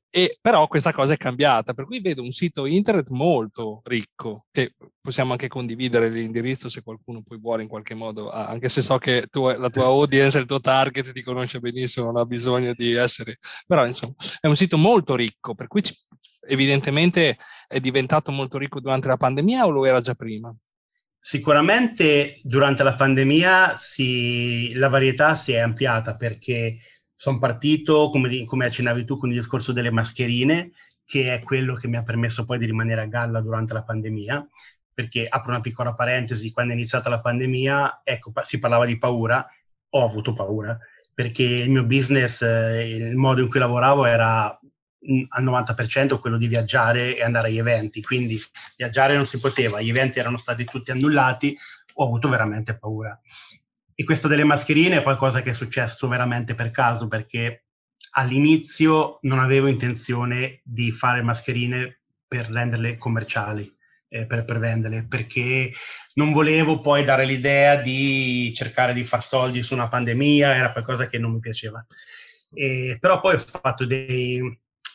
e, 0.10 0.38
però 0.42 0.68
questa 0.68 0.92
cosa 0.92 1.14
è 1.14 1.18
cambiata, 1.18 1.74
per 1.74 1.86
cui 1.86 2.02
vedo 2.02 2.24
un 2.24 2.32
sito 2.32 2.66
internet 2.66 3.10
molto 3.10 3.82
ricco, 3.86 4.48
che 4.52 4.74
possiamo 5.08 5.32
anche 5.32 5.48
condividere 5.48 6.10
l'indirizzo 6.10 6.68
se 6.68 6.82
qualcuno 6.84 7.24
poi 7.26 7.40
vuole 7.40 7.62
in 7.64 7.70
qualche 7.70 7.94
modo, 7.94 8.30
anche 8.30 8.68
se 8.68 8.82
so 8.82 8.98
che 8.98 9.28
tu, 9.32 9.48
la 9.48 9.70
tua 9.70 9.86
audience, 9.86 10.38
il 10.38 10.46
tuo 10.46 10.60
target 10.60 11.14
ti 11.14 11.24
conosce 11.24 11.62
benissimo, 11.62 12.08
non 12.08 12.18
ha 12.18 12.26
bisogno 12.26 12.74
di 12.74 12.92
essere, 12.92 13.38
però 13.66 13.86
insomma 13.86 14.16
è 14.42 14.48
un 14.48 14.58
sito 14.58 14.78
molto 14.78 15.16
ricco, 15.16 15.56
per 15.56 15.68
cui 15.68 15.82
evidentemente 16.50 17.38
è 17.70 17.80
diventato 17.80 18.34
molto 18.34 18.58
ricco 18.58 18.82
durante 18.82 19.08
la 19.08 19.16
pandemia 19.16 19.66
o 19.66 19.70
lo 19.70 19.86
era 19.86 20.02
già 20.02 20.14
prima? 20.14 20.54
Sicuramente 21.18 22.42
durante 22.44 22.84
la 22.84 22.96
pandemia 22.96 23.78
si, 23.80 24.74
la 24.74 24.90
varietà 24.90 25.36
si 25.36 25.54
è 25.54 25.60
ampliata 25.60 26.18
perché 26.18 26.80
sono 27.16 27.38
partito, 27.38 28.10
come, 28.10 28.44
come 28.44 28.66
accennavi 28.66 29.06
tu, 29.06 29.18
con 29.18 29.30
il 29.30 29.38
discorso 29.38 29.72
delle 29.72 29.90
mascherine, 29.90 30.74
che 31.06 31.34
è 31.34 31.42
quello 31.42 31.76
che 31.76 31.88
mi 31.88 31.96
ha 31.96 32.04
permesso 32.04 32.44
poi 32.44 32.58
di 32.58 32.66
rimanere 32.66 33.04
a 33.04 33.06
galla 33.06 33.40
durante 33.40 33.74
la 33.74 33.84
pandemia, 33.84 34.46
perché 34.98 35.28
apro 35.30 35.52
una 35.52 35.62
piccola 35.62 35.94
parentesi, 35.94 36.50
quando 36.50 36.74
è 36.74 36.76
iniziata 36.76 37.08
la 37.08 37.22
pandemia, 37.22 38.02
ecco, 38.04 38.32
si 38.42 38.58
parlava 38.58 38.84
di 38.84 38.98
paura, 38.98 39.48
ho 39.90 40.04
avuto 40.04 40.34
paura, 40.34 40.76
perché 41.14 41.44
il 41.44 41.70
mio 41.70 41.84
business, 41.84 42.42
eh, 42.42 42.96
il 42.96 43.16
modo 43.16 43.42
in 43.42 43.48
cui 43.48 43.60
lavoravo 43.60 44.06
era 44.06 44.48
al 44.50 45.44
90% 45.44 46.20
quello 46.20 46.40
di 46.40 46.48
viaggiare 46.48 47.16
e 47.16 47.22
andare 47.22 47.50
agli 47.50 47.60
eventi, 47.60 48.02
quindi 48.02 48.42
viaggiare 48.76 49.14
non 49.14 49.28
si 49.28 49.40
poteva, 49.40 49.82
gli 49.82 49.90
eventi 49.90 50.18
erano 50.18 50.38
stati 50.38 50.66
tutti 50.66 50.90
annullati, 50.90 51.56
ho 51.94 52.04
avuto 52.04 52.28
veramente 52.28 52.76
paura. 52.76 53.22
E 53.94 54.04
questa 54.04 54.28
delle 54.28 54.46
mascherine 54.46 54.98
è 54.98 55.04
qualcosa 55.04 55.44
che 55.44 55.52
è 55.52 55.54
successo 55.54 56.08
veramente 56.08 56.56
per 56.56 56.72
caso, 56.72 57.08
perché 57.08 57.66
all'inizio 58.14 59.20
non 59.22 59.38
avevo 59.38 59.68
intenzione 59.68 60.62
di 60.64 60.92
fare 60.92 61.22
mascherine 61.22 62.00
per 62.28 62.50
renderle 62.50 62.98
commerciali, 62.98 63.77
eh, 64.10 64.26
per, 64.26 64.46
per 64.46 64.60
venderle, 64.60 65.06
perché 65.08 65.72
non 66.14 66.32
volevo 66.32 66.80
poi 66.80 67.04
dare 67.04 67.26
l'idea 67.26 67.76
di 67.76 68.52
cercare 68.54 68.94
di 68.94 69.04
far 69.04 69.24
soldi 69.24 69.64
su 69.64 69.74
una 69.74 69.88
pandemia, 69.88 70.56
era 70.56 70.72
qualcosa 70.72 71.08
che 71.08 71.18
non 71.18 71.34
mi 71.34 71.40
piaceva. 71.40 71.86
E, 72.54 72.98
però 73.00 73.20
poi 73.20 73.36
ho 73.36 73.40
fatto 73.40 73.86
dei, 73.86 74.42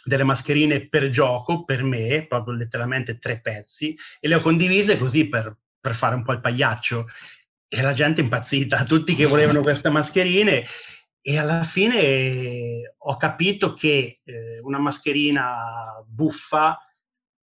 delle 0.05 0.25
mascherine 0.25 0.89
per 0.89 1.11
gioco, 1.11 1.65
per 1.65 1.83
me, 1.83 2.27
proprio 2.27 2.55
letteralmente 2.55 3.19
tre 3.19 3.41
pezzi, 3.41 3.97
e 4.21 4.29
le 4.29 4.37
ho 4.37 4.41
condivise 4.41 4.99
così 4.99 5.29
per, 5.29 5.57
per 5.81 5.95
fare 5.95 6.15
un 6.15 6.23
po' 6.23 6.33
il 6.33 6.41
pagliaccio. 6.41 7.07
E 7.69 7.81
la 7.81 7.95
gente 7.95 8.21
è 8.21 8.25
impazzita, 8.25 8.85
tutti 8.85 9.15
che 9.15 9.27
volevano 9.27 9.61
queste 9.63 9.91
mascherine. 9.91 10.65
E 11.25 11.39
alla 11.39 11.63
fine 11.63 12.95
ho 12.99 13.17
capito 13.17 13.75
che 13.75 14.19
eh, 14.25 14.59
una 14.63 14.81
mascherina 14.81 16.05
buffa 16.05 16.77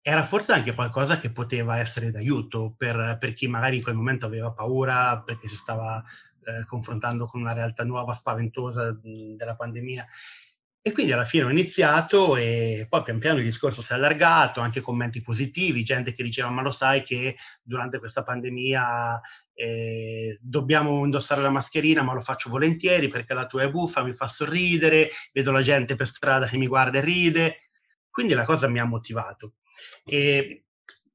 era 0.06 0.24
forse 0.26 0.51
anche 0.51 0.76
qualcosa 0.76 1.18
che 1.18 1.32
poteva 1.32 1.80
essere 1.80 2.12
d'aiuto 2.12 2.76
per, 2.78 3.18
per 3.20 3.32
chi 3.34 3.47
magari 3.47 3.78
in 3.78 3.84
quel 3.84 3.95
momento 3.95 4.26
aveva 4.26 4.51
paura 4.51 5.22
perché 5.22 5.47
si 5.47 5.56
stava 5.56 6.04
eh, 6.45 6.66
confrontando 6.66 7.26
con 7.26 7.39
una 7.39 7.54
realtà 7.54 7.86
nuova, 7.86 8.12
spaventosa 8.12 8.97
della 9.01 9.56
pandemia 9.56 10.06
E 10.86 10.91
quindi 10.91 11.14
alla 11.14 11.24
fine 11.24 11.45
ho 11.45 11.49
iniziato 11.49 12.36
e 12.36 12.86
poi 12.89 13.01
pian 13.04 13.18
piano 13.20 13.39
il 13.39 13.45
discorso 13.45 13.82
si 13.82 13.93
è 13.93 13.95
allargato, 13.95 14.60
anche 14.60 14.82
commenti 14.82 15.22
positivi, 15.22 15.86
gente 15.86 16.12
che 16.12 16.24
diceva 16.24 16.49
ma 16.49 16.62
lo 16.62 16.72
sai 16.72 17.01
che 17.01 17.38
durante 17.62 17.99
questa 17.99 18.24
pandemia 18.24 19.22
eh, 19.54 20.38
dobbiamo 20.41 21.06
indossare 21.06 21.41
la 21.41 21.49
mascherina 21.49 22.01
ma 22.04 22.14
lo 22.14 22.20
faccio 22.20 22.49
volentieri 22.49 23.08
perché 23.08 23.34
la 23.34 23.45
tua 23.47 23.64
è 23.64 23.70
buffa, 23.72 24.04
mi 24.04 24.14
fa 24.14 24.28
sorridere, 24.28 25.12
vedo 25.32 25.51
la 25.51 25.62
gente 25.62 25.95
per 25.95 26.08
strada 26.08 26.45
che 26.47 26.58
mi 26.58 26.68
guarda 26.68 26.97
e 26.97 27.01
ride, 27.01 27.56
quindi 28.10 28.34
la 28.34 28.43
cosa 28.43 28.68
mi 28.68 28.80
ha 28.80 28.86
motivato. 28.86 29.54
E 30.06 30.64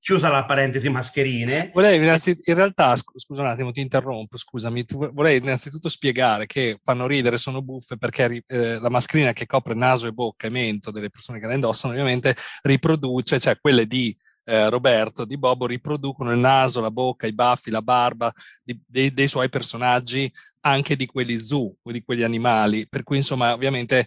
chiusa 0.09 0.31
la 0.31 0.45
parentesi 0.45 0.89
mascherine. 0.89 1.71
Volevi 1.75 2.07
in 2.07 2.55
realtà, 2.55 2.97
scusa 2.97 3.43
un 3.43 3.49
attimo, 3.49 3.73
ti 3.73 3.81
interrompo, 3.81 4.39
scusami, 4.39 4.85
vorrei 5.13 5.39
innanzitutto 5.39 5.89
spiegare 5.89 6.47
che 6.47 6.79
fanno 6.83 7.07
ridere, 7.07 7.37
sono 7.37 7.63
buffe 7.63 7.99
perché 7.99 8.43
eh, 8.47 8.79
la 8.79 8.89
mascherina 8.89 9.33
che 9.33 9.47
copre 9.47 9.75
naso 9.75 10.07
e 10.07 10.13
bocca 10.13 10.47
e 10.47 10.51
mento 10.51 10.91
delle 10.91 11.11
persone 11.11 11.39
che 11.39 11.47
la 11.47 11.55
indossano 11.55 11.93
ovviamente 11.93 12.35
riproduce, 12.63 13.39
cioè 13.39 13.59
quelle 13.61 13.87
di 13.87 14.17
eh, 14.49 14.71
Roberto, 14.71 15.27
di 15.27 15.37
Bobo, 15.37 15.67
riproducono 15.67 16.33
il 16.33 16.39
naso, 16.39 16.81
la 16.81 16.91
bocca, 16.91 17.27
i 17.27 17.35
baffi, 17.35 17.71
la 17.71 17.83
barba 17.83 18.33
di, 18.63 18.81
dei, 18.87 19.13
dei 19.13 19.29
suoi 19.29 19.51
personaggi, 19.51 20.33
anche 20.61 20.97
di 20.97 21.05
quelli 21.05 21.39
zoo, 21.39 21.75
di 21.83 22.03
quegli 22.03 22.23
animali, 22.23 22.89
per 22.89 23.03
cui 23.03 23.19
insomma 23.19 23.53
ovviamente 23.53 24.07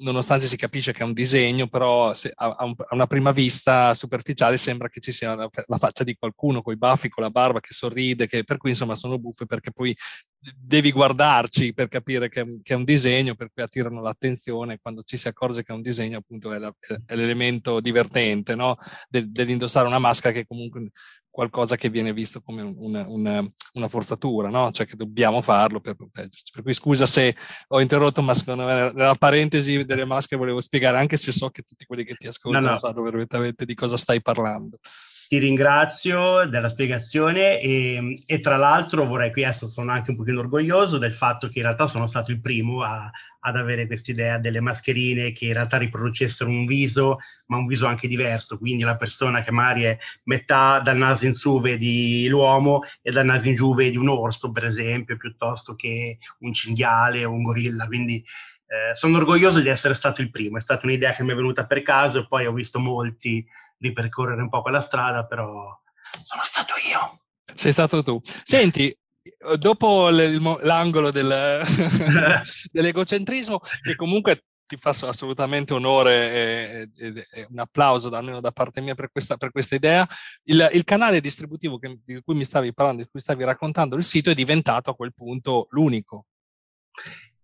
nonostante 0.00 0.46
si 0.46 0.56
capisce 0.56 0.92
che 0.92 1.02
è 1.02 1.06
un 1.06 1.12
disegno, 1.12 1.68
però 1.68 2.14
se, 2.14 2.32
a, 2.34 2.46
a, 2.46 2.74
una 2.90 3.06
prima 3.06 3.32
vista 3.32 3.94
superficiale 3.94 4.56
sembra 4.56 4.88
che 4.88 5.00
ci 5.00 5.12
sia 5.12 5.34
la, 5.34 5.48
la 5.66 5.78
faccia 5.78 6.04
di 6.04 6.16
qualcuno 6.18 6.62
con 6.62 6.72
i 6.72 6.76
baffi, 6.76 7.08
con 7.08 7.22
la 7.22 7.30
barba 7.30 7.60
che 7.60 7.72
sorride, 7.72 8.26
che, 8.26 8.44
per 8.44 8.56
cui 8.56 8.70
insomma 8.70 8.94
sono 8.94 9.18
buffe 9.18 9.46
perché 9.46 9.70
poi 9.70 9.94
devi 10.56 10.90
guardarci 10.90 11.72
per 11.72 11.88
capire 11.88 12.28
che, 12.28 12.60
che, 12.62 12.72
è 12.72 12.76
un 12.76 12.84
disegno, 12.84 13.34
per 13.34 13.50
cui 13.52 13.62
attirano 13.62 14.00
l'attenzione. 14.00 14.78
Quando 14.80 15.02
ci 15.02 15.16
si 15.16 15.28
accorge 15.28 15.62
che 15.62 15.72
è 15.72 15.76
un 15.76 15.82
disegno, 15.82 16.18
appunto, 16.18 16.52
è, 16.52 16.58
la, 16.58 16.74
è 17.06 17.14
l'elemento 17.14 17.80
divertente 17.80 18.54
no? 18.54 18.76
De, 19.08 19.30
dell'indossare 19.30 19.86
una 19.86 19.98
maschera 19.98 20.32
che 20.32 20.46
comunque 20.46 20.90
qualcosa 21.32 21.76
che 21.76 21.88
viene 21.88 22.12
visto 22.12 22.42
come 22.42 22.60
una, 22.60 23.06
una, 23.08 23.44
una 23.72 23.88
forzatura, 23.88 24.50
no? 24.50 24.70
cioè 24.70 24.86
che 24.86 24.96
dobbiamo 24.96 25.40
farlo 25.40 25.80
per 25.80 25.94
proteggerci. 25.94 26.52
Per 26.52 26.62
cui 26.62 26.74
scusa 26.74 27.06
se 27.06 27.34
ho 27.68 27.80
interrotto, 27.80 28.20
ma 28.20 28.34
secondo 28.34 28.66
me 28.66 28.92
nella 28.92 29.14
parentesi 29.14 29.84
delle 29.84 30.04
maschere 30.04 30.38
volevo 30.38 30.60
spiegare, 30.60 30.98
anche 30.98 31.16
se 31.16 31.32
so 31.32 31.48
che 31.48 31.62
tutti 31.62 31.86
quelli 31.86 32.04
che 32.04 32.14
ti 32.16 32.26
ascoltano 32.26 32.66
no, 32.66 32.72
no. 32.72 32.78
sanno 32.78 33.02
perfettamente 33.02 33.64
di 33.64 33.74
cosa 33.74 33.96
stai 33.96 34.20
parlando. 34.20 34.78
Ti 35.32 35.38
ringrazio 35.38 36.46
della 36.46 36.68
spiegazione 36.68 37.58
e, 37.58 38.22
e 38.26 38.40
tra 38.40 38.58
l'altro 38.58 39.06
vorrei 39.06 39.32
qui, 39.32 39.44
adesso 39.44 39.66
sono 39.66 39.90
anche 39.90 40.10
un 40.10 40.16
pochino 40.16 40.40
orgoglioso 40.40 40.98
del 40.98 41.14
fatto 41.14 41.48
che 41.48 41.60
in 41.60 41.64
realtà 41.64 41.86
sono 41.86 42.06
stato 42.06 42.32
il 42.32 42.40
primo 42.42 42.82
a, 42.82 43.10
ad 43.40 43.56
avere 43.56 43.86
quest'idea 43.86 44.36
delle 44.36 44.60
mascherine 44.60 45.32
che 45.32 45.46
in 45.46 45.54
realtà 45.54 45.78
riproducessero 45.78 46.50
un 46.50 46.66
viso, 46.66 47.20
ma 47.46 47.56
un 47.56 47.64
viso 47.64 47.86
anche 47.86 48.08
diverso, 48.08 48.58
quindi 48.58 48.82
la 48.82 48.98
persona 48.98 49.42
che 49.42 49.50
magari 49.52 49.84
è 49.84 49.98
metà 50.24 50.80
dal 50.80 50.98
naso 50.98 51.24
in 51.24 51.32
su 51.32 51.62
vedi 51.62 52.28
l'uomo 52.28 52.82
e 53.00 53.10
dal 53.10 53.24
naso 53.24 53.48
in 53.48 53.54
giù 53.54 53.74
vedi 53.74 53.96
un 53.96 54.10
orso, 54.10 54.52
per 54.52 54.66
esempio, 54.66 55.16
piuttosto 55.16 55.74
che 55.74 56.18
un 56.40 56.52
cinghiale 56.52 57.24
o 57.24 57.32
un 57.32 57.42
gorilla, 57.42 57.86
quindi 57.86 58.22
eh, 58.66 58.94
sono 58.94 59.16
orgoglioso 59.16 59.60
di 59.60 59.68
essere 59.68 59.94
stato 59.94 60.20
il 60.20 60.30
primo, 60.30 60.58
è 60.58 60.60
stata 60.60 60.84
un'idea 60.84 61.14
che 61.14 61.22
mi 61.22 61.32
è 61.32 61.34
venuta 61.34 61.64
per 61.64 61.80
caso 61.80 62.18
e 62.18 62.26
poi 62.26 62.44
ho 62.44 62.52
visto 62.52 62.78
molti 62.78 63.42
ripercorrere 63.82 64.40
un 64.40 64.48
po' 64.48 64.62
quella 64.62 64.80
strada, 64.80 65.26
però 65.26 65.78
sono 66.22 66.42
stato 66.44 66.74
io. 66.88 67.20
Sei 67.54 67.72
stato 67.72 68.02
tu. 68.02 68.20
Senti, 68.22 68.96
dopo 69.58 70.08
l'angolo 70.08 71.10
del, 71.10 71.62
dell'egocentrismo, 72.70 73.58
che 73.82 73.96
comunque 73.96 74.44
ti 74.64 74.76
fa 74.78 74.90
assolutamente 74.90 75.74
onore 75.74 76.32
e, 76.32 76.90
e, 76.96 77.46
un 77.50 77.58
applauso 77.58 78.08
almeno 78.14 78.40
da 78.40 78.52
parte 78.52 78.80
mia 78.80 78.94
per 78.94 79.10
questa, 79.10 79.36
per 79.36 79.50
questa 79.50 79.74
idea. 79.74 80.06
Il, 80.44 80.66
il, 80.72 80.84
canale 80.84 81.20
distributivo 81.20 81.78
che, 81.78 81.98
di 82.02 82.22
cui 82.22 82.34
mi 82.34 82.44
stavi 82.44 82.72
parlando, 82.72 83.02
di 83.02 83.08
cui 83.10 83.20
stavi 83.20 83.44
raccontando, 83.44 83.96
il 83.96 84.04
sito 84.04 84.30
è 84.30 84.34
diventato 84.34 84.90
a 84.90 84.94
quel 84.94 85.12
punto 85.12 85.66
l'unico. 85.70 86.26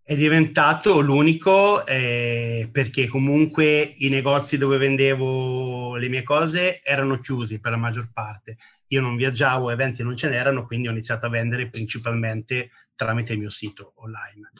È 0.08 0.16
diventato 0.16 1.00
l'unico 1.00 1.84
eh, 1.84 2.66
perché 2.72 3.06
comunque 3.08 3.94
i 3.98 4.08
negozi 4.08 4.56
dove 4.56 4.78
vendevo 4.78 5.96
le 5.96 6.08
mie 6.08 6.22
cose 6.22 6.82
erano 6.82 7.20
chiusi 7.20 7.60
per 7.60 7.72
la 7.72 7.76
maggior 7.76 8.10
parte 8.10 8.56
io 8.88 9.00
non 9.00 9.16
viaggiavo, 9.16 9.70
eventi 9.70 10.02
non 10.02 10.16
ce 10.16 10.28
n'erano, 10.28 10.66
quindi 10.66 10.88
ho 10.88 10.92
iniziato 10.92 11.26
a 11.26 11.30
vendere 11.30 11.68
principalmente 11.68 12.70
tramite 12.94 13.34
il 13.34 13.40
mio 13.40 13.50
sito 13.50 13.92
online. 13.96 14.52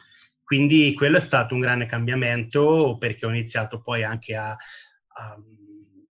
Quindi 0.43 0.93
quello 0.93 1.17
è 1.17 1.21
stato 1.21 1.53
un 1.53 1.59
grande 1.59 1.85
cambiamento 1.85 2.97
perché 2.99 3.25
ho 3.25 3.29
iniziato 3.29 3.81
poi 3.81 4.03
anche 4.03 4.35
a, 4.35 4.51
a 4.51 5.37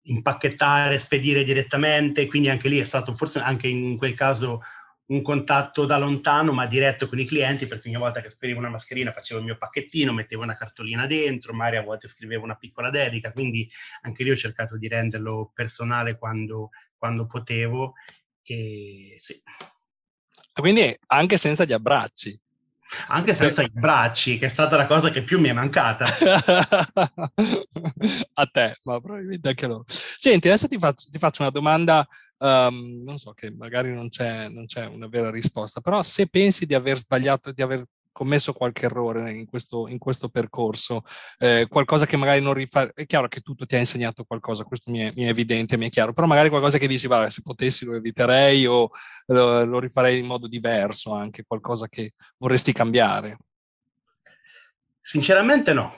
impacchettare, 0.04 0.98
spedire 0.98 1.44
direttamente, 1.44 2.26
quindi 2.26 2.50
anche 2.50 2.70
lì 2.70 2.80
è 2.80 2.84
stato 2.84 3.14
forse 3.16 3.40
anche 3.40 3.68
in 3.68 3.98
quel 3.98 4.14
caso 4.14 4.62
un 5.10 5.22
contatto 5.22 5.86
da 5.86 5.98
lontano 5.98 6.52
ma 6.52 6.66
diretto 6.68 7.08
con 7.08 7.20
i 7.20 7.26
clienti 7.26 7.68
perché 7.68 7.88
ogni 7.88 7.98
volta 7.98 8.22
che 8.22 8.30
spedivo 8.30 8.60
una 8.60 8.70
mascherina 8.70 9.12
facevo 9.12 9.40
il 9.40 9.46
mio 9.46 9.58
pacchettino, 9.58 10.14
mettevo 10.14 10.44
una 10.44 10.56
cartolina 10.56 11.08
dentro, 11.08 11.54
magari 11.54 11.78
a 11.78 11.84
volte 11.84 12.08
scrivevo 12.08 12.44
una 12.44 12.56
piccola 12.56 12.90
dedica, 12.90 13.32
quindi 13.32 13.70
anche 14.02 14.24
lì 14.24 14.32
ho 14.32 14.36
cercato 14.36 14.78
di 14.78 14.88
renderlo 14.88 15.52
personale 15.54 16.18
quando, 16.18 16.70
quando 16.98 17.26
potevo. 17.26 17.94
E 18.44 19.16
sì. 19.18 19.42
Quindi 20.54 20.98
anche 21.08 21.38
senza 21.38 21.64
gli 21.64 21.74
abbracci. 21.74 22.40
Anche 23.08 23.34
senza 23.36 23.62
gli 23.62 23.72
abbracci, 23.74 24.40
che 24.40 24.48
è 24.48 24.50
stata 24.50 24.76
la 24.76 24.88
cosa 24.88 25.10
che 25.12 25.24
più 25.24 25.40
mi 25.40 25.50
è 25.50 25.54
mancata. 25.54 26.06
a 28.34 28.46
te, 28.48 28.74
ma 28.84 29.00
probabilmente 29.00 29.50
anche 29.50 29.66
a 29.66 29.68
loro. 29.68 29.86
Senti, 29.88 30.48
adesso 30.48 30.68
ti 30.68 30.78
faccio, 30.80 31.08
ti 31.10 31.20
faccio 31.20 31.44
una 31.44 31.52
domanda, 31.52 32.08
um, 32.40 33.02
non 33.04 33.18
so 33.18 33.32
che 33.34 33.52
magari 33.52 33.94
non 33.94 34.10
c'è, 34.10 34.50
non 34.50 34.66
c'è, 34.66 34.86
una 34.86 35.08
vera 35.08 35.30
risposta, 35.30 35.82
però 35.82 36.02
se 36.02 36.28
pensi 36.28 36.66
di 36.66 36.74
aver 36.74 36.98
sbagliato, 36.98 37.52
di 37.52 37.62
aver 37.62 37.86
commesso 38.12 38.52
qualche 38.52 38.86
errore 38.86 39.32
in 39.32 39.46
questo, 39.46 39.88
in 39.88 39.98
questo 39.98 40.28
percorso, 40.28 41.04
eh, 41.38 41.68
qualcosa 41.70 42.06
che 42.06 42.18
magari 42.18 42.42
non 42.42 42.54
rifà, 42.54 42.92
è 42.94 43.06
chiaro 43.06 43.30
che 43.30 43.40
tutto 43.40 43.66
ti 43.66 43.76
ha 43.76 43.80
insegnato 43.80 44.26
qualcosa, 44.26 44.66
questo 44.66 44.92
mi 44.92 45.00
è, 45.00 45.14
mi 45.16 45.24
è, 45.24 45.30
evidente, 45.30 45.78
mi 45.78 45.88
è 45.88 45.90
chiaro, 45.90 46.12
però 46.12 46.28
magari 46.28 46.50
qualcosa 46.50 46.78
che 46.78 46.88
dici, 46.88 47.08
vabbè, 47.08 47.30
se 47.30 47.42
potessi 47.44 47.86
lo 47.86 47.96
eviterei 47.96 48.66
o 48.66 48.90
lo, 49.28 49.64
lo 49.64 49.80
rifarei 49.80 50.20
in 50.20 50.26
modo 50.26 50.48
diverso, 50.48 51.14
anche 51.14 51.46
qualcosa 51.48 51.88
che 51.88 52.12
vorresti 52.38 52.74
cambiare. 52.74 53.38
Sinceramente 55.00 55.74
no. 55.74 55.96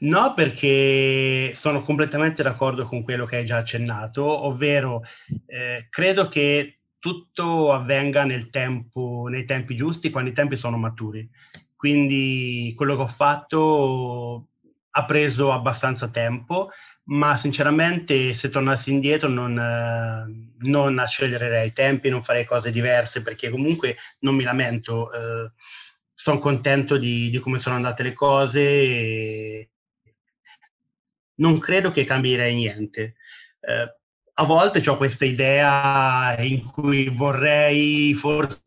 No, 0.00 0.32
perché 0.34 1.52
sono 1.54 1.82
completamente 1.82 2.42
d'accordo 2.42 2.86
con 2.86 3.02
quello 3.02 3.26
che 3.26 3.36
hai 3.36 3.44
già 3.44 3.58
accennato, 3.58 4.24
ovvero 4.24 5.02
eh, 5.46 5.88
credo 5.90 6.28
che 6.28 6.80
tutto 6.98 7.72
avvenga 7.72 8.24
nel 8.24 8.48
tempo, 8.50 9.26
nei 9.28 9.44
tempi 9.44 9.74
giusti, 9.74 10.10
quando 10.10 10.30
i 10.30 10.34
tempi 10.34 10.56
sono 10.56 10.78
maturi. 10.78 11.28
Quindi 11.76 12.72
quello 12.76 12.96
che 12.96 13.02
ho 13.02 13.06
fatto 13.06 14.48
ha 14.90 15.04
preso 15.04 15.52
abbastanza 15.52 16.08
tempo, 16.08 16.70
ma 17.04 17.36
sinceramente 17.36 18.34
se 18.34 18.48
tornassi 18.50 18.90
indietro 18.92 19.28
non, 19.28 19.58
eh, 19.58 20.50
non 20.68 20.98
accelererei 20.98 21.68
i 21.68 21.72
tempi, 21.72 22.08
non 22.08 22.22
farei 22.22 22.44
cose 22.44 22.70
diverse 22.70 23.22
perché 23.22 23.50
comunque 23.50 23.96
non 24.20 24.34
mi 24.34 24.44
lamento, 24.44 25.12
eh, 25.12 25.52
sono 26.14 26.38
contento 26.38 26.96
di, 26.98 27.30
di, 27.30 27.38
come 27.38 27.58
sono 27.58 27.76
andate 27.76 28.02
le 28.02 28.12
cose 28.12 28.60
e 28.60 29.69
non 31.40 31.58
credo 31.58 31.90
che 31.90 32.04
cambierei 32.04 32.54
niente. 32.54 33.14
Eh, 33.60 33.94
a 34.40 34.44
volte 34.44 34.88
ho 34.88 34.96
questa 34.96 35.26
idea 35.26 36.34
in 36.40 36.64
cui 36.64 37.10
vorrei 37.10 38.14
forse 38.14 38.60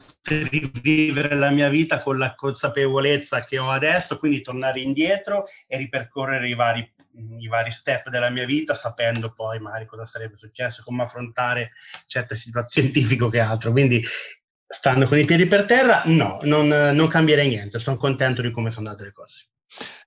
rivivere 0.50 1.36
la 1.36 1.50
mia 1.50 1.68
vita 1.68 2.02
con 2.04 2.20
la 2.20 2.36
consapevolezza 2.36 3.40
che 3.40 3.58
ho 3.58 3.72
adesso, 3.72 4.20
quindi 4.20 4.42
tornare 4.42 4.82
indietro 4.82 5.46
e 5.66 5.78
ripercorrere 5.78 6.48
i 6.48 6.54
vari, 6.54 6.94
i 7.40 7.48
vari 7.48 7.72
step 7.72 8.10
della 8.10 8.30
mia 8.30 8.46
vita, 8.46 8.76
sapendo 8.76 9.34
poi 9.34 9.60
magari 9.60 9.88
cosa 9.88 10.06
sarebbe 10.06 10.38
successo, 10.38 10.84
come 10.84 11.04
affrontare 11.04 11.72
certe 12.06 12.36
situazioni 12.36 12.90
scientifiche 12.94 13.30
che 13.32 13.40
altro. 13.40 13.72
Quindi 13.72 14.04
stando 14.68 15.08
con 15.08 15.18
i 15.18 15.26
piedi 15.26 15.48
per 15.48 15.66
terra, 15.66 16.04
no, 16.06 16.38
non, 16.44 16.68
non 16.68 17.08
cambierei 17.08 17.48
niente, 17.48 17.80
sono 17.80 17.98
contento 17.98 18.44
di 18.44 18.52
come 18.52 18.70
sono 18.70 18.90
andate 18.90 19.06
le 19.06 19.14
cose. 19.14 19.48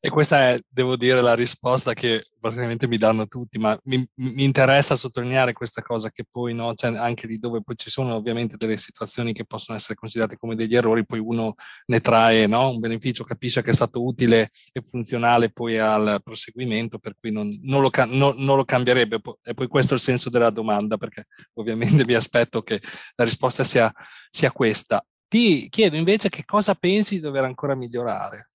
E 0.00 0.08
questa 0.08 0.50
è, 0.50 0.60
devo 0.68 0.96
dire, 0.96 1.20
la 1.20 1.34
risposta 1.34 1.92
che 1.92 2.26
praticamente 2.38 2.86
mi 2.86 2.96
danno 2.96 3.26
tutti, 3.26 3.58
ma 3.58 3.76
mi, 3.84 4.06
mi 4.16 4.44
interessa 4.44 4.94
sottolineare 4.94 5.52
questa 5.52 5.82
cosa 5.82 6.10
che 6.10 6.24
poi, 6.30 6.54
no, 6.54 6.74
cioè 6.74 6.96
anche 6.96 7.26
lì 7.26 7.38
dove 7.38 7.62
poi 7.62 7.74
ci 7.76 7.90
sono 7.90 8.14
ovviamente 8.14 8.56
delle 8.56 8.76
situazioni 8.76 9.32
che 9.32 9.44
possono 9.44 9.76
essere 9.76 9.94
considerate 9.94 10.36
come 10.36 10.54
degli 10.54 10.76
errori, 10.76 11.04
poi 11.04 11.18
uno 11.18 11.54
ne 11.86 12.00
trae 12.00 12.46
no, 12.46 12.70
un 12.70 12.78
beneficio, 12.78 13.24
capisce 13.24 13.62
che 13.62 13.70
è 13.70 13.74
stato 13.74 14.04
utile 14.04 14.50
e 14.72 14.80
funzionale 14.82 15.50
poi 15.50 15.78
al 15.78 16.20
proseguimento, 16.22 16.98
per 16.98 17.16
cui 17.18 17.32
non, 17.32 17.48
non, 17.62 17.80
lo, 17.80 17.90
no, 18.06 18.32
non 18.36 18.56
lo 18.56 18.64
cambierebbe. 18.64 19.20
E 19.42 19.54
poi 19.54 19.66
questo 19.66 19.94
è 19.94 19.96
il 19.96 20.02
senso 20.02 20.30
della 20.30 20.50
domanda, 20.50 20.96
perché 20.98 21.26
ovviamente 21.54 22.04
vi 22.04 22.14
aspetto 22.14 22.62
che 22.62 22.80
la 23.16 23.24
risposta 23.24 23.64
sia, 23.64 23.92
sia 24.30 24.52
questa. 24.52 25.04
Ti 25.28 25.68
chiedo 25.68 25.96
invece 25.96 26.28
che 26.28 26.44
cosa 26.44 26.74
pensi 26.74 27.16
di 27.16 27.20
dover 27.20 27.42
ancora 27.44 27.74
migliorare. 27.74 28.50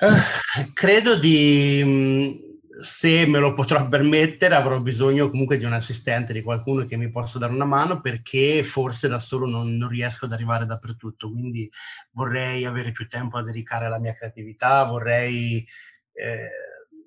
Uh, 0.00 0.72
credo 0.72 1.16
di, 1.18 1.82
mm, 1.84 2.50
se 2.80 3.26
me 3.26 3.38
lo 3.38 3.52
potrò 3.52 3.86
permettere, 3.88 4.54
avrò 4.54 4.80
bisogno 4.80 5.28
comunque 5.28 5.58
di 5.58 5.64
un 5.64 5.72
assistente, 5.72 6.32
di 6.32 6.42
qualcuno 6.42 6.86
che 6.86 6.96
mi 6.96 7.10
possa 7.10 7.38
dare 7.38 7.52
una 7.52 7.66
mano, 7.66 8.00
perché 8.00 8.64
forse 8.64 9.08
da 9.08 9.18
solo 9.18 9.46
non, 9.46 9.76
non 9.76 9.88
riesco 9.88 10.24
ad 10.24 10.32
arrivare 10.32 10.66
dappertutto. 10.66 11.30
Quindi 11.30 11.70
vorrei 12.12 12.64
avere 12.64 12.92
più 12.92 13.06
tempo 13.06 13.38
a 13.38 13.42
dedicare 13.42 13.86
alla 13.86 13.98
mia 13.98 14.14
creatività, 14.14 14.84
vorrei 14.84 15.66
eh, 16.12 16.48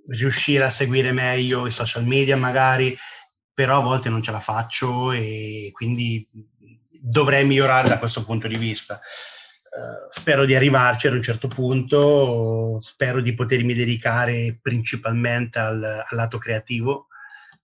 riuscire 0.10 0.64
a 0.66 0.70
seguire 0.70 1.12
meglio 1.12 1.66
i 1.66 1.72
social 1.72 2.06
media 2.06 2.38
magari, 2.38 2.96
però 3.54 3.80
a 3.80 3.84
volte 3.84 4.10
non 4.10 4.22
ce 4.22 4.32
la 4.32 4.40
faccio 4.40 5.12
e 5.12 5.70
quindi 5.74 6.28
dovrei 7.02 7.46
migliorare 7.46 7.90
da 7.90 8.00
questo 8.00 8.24
punto 8.24 8.48
di 8.48 8.58
vista. 8.58 9.02
Uh, 9.74 10.08
spero 10.12 10.46
di 10.46 10.54
arrivarci 10.54 11.08
ad 11.08 11.14
un 11.14 11.24
certo 11.24 11.48
punto, 11.48 12.78
spero 12.80 13.22
di 13.22 13.34
potermi 13.34 13.74
dedicare 13.74 14.60
principalmente 14.62 15.58
al, 15.58 15.84
al 15.84 16.16
lato 16.16 16.38
creativo, 16.38 17.08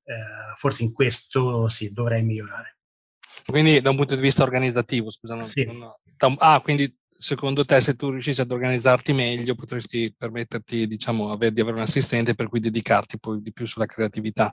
uh, 0.05 0.55
forse 0.57 0.81
in 0.81 0.91
questo 0.91 1.67
sì, 1.67 1.93
dovrei 1.93 2.23
migliorare. 2.23 2.77
Quindi 3.45 3.79
da 3.79 3.91
un 3.91 3.95
punto 3.95 4.15
di 4.15 4.21
vista 4.21 4.41
organizzativo, 4.41 5.11
scusa, 5.11 5.45
sì. 5.45 5.65
non, 5.65 6.35
ah, 6.39 6.59
quindi 6.61 6.91
secondo 7.07 7.65
te 7.65 7.79
se 7.81 7.95
tu 7.95 8.09
riuscissi 8.09 8.41
ad 8.41 8.51
organizzarti 8.51 9.11
meglio 9.13 9.53
potresti 9.53 10.13
permetterti 10.17 10.87
diciamo 10.87 11.35
di 11.35 11.45
avere 11.45 11.73
un 11.73 11.79
assistente 11.79 12.33
per 12.33 12.47
cui 12.47 12.59
dedicarti 12.59 13.19
poi 13.19 13.41
di 13.41 13.51
più 13.51 13.67
sulla 13.67 13.85
creatività? 13.85 14.51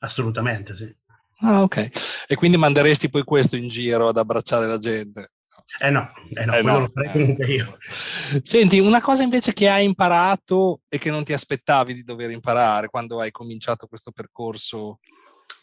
Assolutamente 0.00 0.74
sì. 0.74 0.94
Ah 1.40 1.62
ok, 1.62 2.24
e 2.26 2.34
quindi 2.34 2.56
manderesti 2.56 3.08
poi 3.08 3.24
questo 3.24 3.56
in 3.56 3.68
giro 3.68 4.08
ad 4.08 4.16
abbracciare 4.18 4.66
la 4.66 4.78
gente? 4.78 5.32
Eh 5.80 5.90
no, 5.90 6.10
eh 6.34 6.44
no, 6.44 6.54
eh 6.54 6.62
no, 6.62 6.78
lo 6.80 6.88
farei 6.88 7.10
eh. 7.10 7.12
comunque 7.12 7.46
io. 7.46 7.76
Senti, 7.80 8.78
una 8.78 9.00
cosa 9.00 9.22
invece 9.22 9.52
che 9.52 9.68
hai 9.68 9.84
imparato 9.84 10.80
e 10.88 10.98
che 10.98 11.10
non 11.10 11.24
ti 11.24 11.32
aspettavi 11.32 11.94
di 11.94 12.02
dover 12.02 12.30
imparare 12.30 12.88
quando 12.88 13.20
hai 13.20 13.30
cominciato 13.30 13.86
questo 13.86 14.10
percorso 14.10 14.98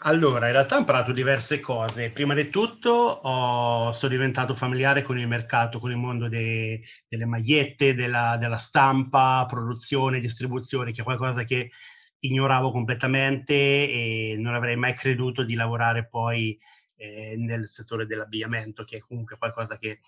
allora, 0.04 0.46
in 0.46 0.54
realtà 0.54 0.76
ho 0.78 0.80
imparato 0.80 1.12
diverse 1.12 1.60
cose. 1.60 2.10
Prima 2.12 2.34
di 2.34 2.50
tutto 2.50 2.90
ho, 2.92 3.92
sono 3.92 4.12
diventato 4.12 4.54
familiare 4.54 5.02
con 5.02 5.18
il 5.20 5.28
mercato, 5.28 5.78
con 5.80 5.92
il 5.92 5.98
mondo 5.98 6.30
de, 6.30 6.82
delle 7.06 7.26
magliette, 7.26 7.94
della, 7.94 8.38
della, 8.40 8.56
stampa, 8.56 9.46
produzione, 9.46 10.22
distribuzione, 10.22 10.94
che 10.94 11.02
è 11.02 11.04
qualcosa 11.04 11.44
che 11.44 11.72
ignoravo 12.20 12.72
completamente 12.72 13.54
e 13.54 14.36
non 14.38 14.54
avrei 14.54 14.78
mai 14.78 14.94
creduto 14.94 15.44
di 15.44 15.56
lavorare 15.56 16.08
poi 16.08 16.58
eh, 17.00 17.36
nel 17.38 17.68
settore 17.68 18.06
dell'abbigliamento, 18.06 18.84
che 18.84 18.98
è 18.98 19.00
comunque 19.00 19.38
qualcosa 19.38 19.78
che 19.78 20.02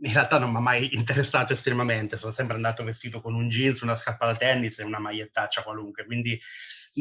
in 0.00 0.12
realtà 0.12 0.38
non 0.38 0.50
mi 0.50 0.56
ha 0.56 0.60
mai 0.60 0.94
interessato 0.94 1.52
estremamente. 1.52 2.16
Sono 2.16 2.32
sempre 2.32 2.56
andato 2.56 2.84
vestito 2.84 3.20
con 3.20 3.34
un 3.34 3.48
jeans, 3.48 3.80
una 3.80 3.94
scarpa 3.94 4.26
da 4.26 4.36
tennis 4.36 4.78
e 4.78 4.84
una 4.84 4.98
magliettaccia 4.98 5.62
qualunque, 5.62 6.04
quindi 6.04 6.40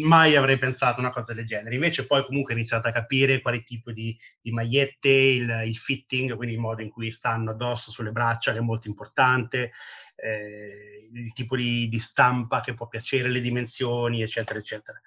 mai 0.04 0.36
avrei 0.36 0.58
pensato 0.58 1.00
una 1.00 1.10
cosa 1.10 1.34
del 1.34 1.46
genere. 1.46 1.76
Invece 1.76 2.06
poi 2.06 2.26
comunque 2.26 2.54
ho 2.54 2.58
iniziato 2.58 2.88
a 2.88 2.92
capire 2.92 3.42
quali 3.42 3.64
tipi 3.64 3.94
di, 3.94 4.18
di 4.42 4.52
magliette, 4.52 5.10
il, 5.10 5.62
il, 5.66 5.76
fitting, 5.76 6.36
quindi 6.36 6.56
il 6.56 6.62
modo 6.62 6.82
in 6.82 6.90
cui 6.90 7.10
stanno 7.10 7.52
addosso 7.52 7.90
sulle 7.90 8.12
braccia, 8.12 8.52
che 8.52 8.58
è 8.58 8.62
molto 8.62 8.88
importante, 8.88 9.72
eh, 10.16 11.10
il 11.14 11.34
tipo 11.34 11.56
di, 11.56 11.88
di, 11.88 12.00
stampa 12.00 12.62
che 12.62 12.74
può 12.74 12.88
piacere, 12.88 13.30
le 13.30 13.42
dimensioni, 13.42 14.22
eccetera, 14.22 14.60
eccetera. 14.60 15.00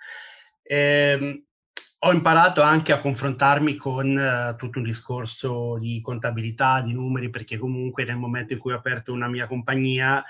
Eh, 0.62 1.44
ho 2.02 2.12
imparato 2.12 2.62
anche 2.62 2.92
a 2.92 2.98
confrontarmi 2.98 3.76
con 3.76 4.16
uh, 4.16 4.56
tutto 4.56 4.78
un 4.78 4.84
discorso 4.84 5.76
di 5.78 6.00
contabilità, 6.00 6.80
di 6.80 6.94
numeri, 6.94 7.28
perché 7.28 7.58
comunque 7.58 8.04
nel 8.04 8.16
momento 8.16 8.54
in 8.54 8.58
cui 8.58 8.72
ho 8.72 8.76
aperto 8.76 9.12
una 9.12 9.28
mia 9.28 9.46
compagnia 9.46 10.24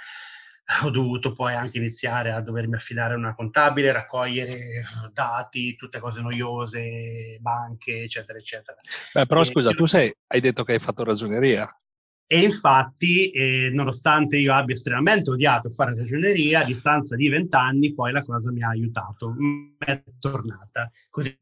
ho 0.83 0.91
dovuto 0.91 1.33
poi 1.33 1.55
anche 1.55 1.79
iniziare 1.79 2.31
a 2.33 2.41
dovermi 2.41 2.75
affidare 2.75 3.15
a 3.15 3.17
una 3.17 3.35
contabile, 3.35 3.93
raccogliere 3.93 4.83
dati, 5.13 5.77
tutte 5.77 5.99
cose 5.99 6.21
noiose, 6.23 7.39
banche, 7.41 8.03
eccetera, 8.03 8.39
eccetera. 8.39 8.79
Beh, 9.13 9.27
però 9.27 9.41
e, 9.41 9.45
scusa, 9.45 9.71
tu 9.71 9.87
sei, 9.87 10.13
hai 10.29 10.41
detto 10.41 10.65
che 10.65 10.73
hai 10.73 10.79
fatto 10.79 11.05
ragioneria. 11.05 11.69
E 12.27 12.41
infatti, 12.43 13.31
eh, 13.31 13.71
nonostante 13.73 14.37
io 14.37 14.55
abbia 14.55 14.75
estremamente 14.75 15.31
odiato 15.31 15.71
fare 15.71 15.97
ragioneria, 15.97 16.61
a 16.61 16.65
distanza 16.65 17.17
di 17.17 17.29
vent'anni 17.29 17.93
poi 17.93 18.13
la 18.13 18.23
cosa 18.23 18.53
mi 18.53 18.63
ha 18.63 18.69
aiutato, 18.69 19.35
mi 19.37 19.75
è 19.79 20.01
tornata. 20.21 20.89
Così 21.09 21.37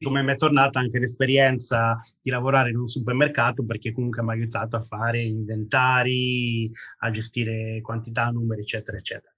come 0.00 0.22
mi 0.22 0.32
è 0.32 0.36
tornata 0.36 0.78
anche 0.78 1.00
l'esperienza 1.00 2.00
di 2.20 2.30
lavorare 2.30 2.70
in 2.70 2.76
un 2.76 2.88
supermercato 2.88 3.64
perché 3.64 3.92
comunque 3.92 4.22
mi 4.22 4.30
ha 4.30 4.32
aiutato 4.32 4.76
a 4.76 4.80
fare 4.82 5.20
inventari, 5.20 6.70
a 6.98 7.10
gestire 7.10 7.80
quantità, 7.80 8.26
numeri, 8.26 8.62
eccetera, 8.62 8.96
eccetera. 8.96 9.32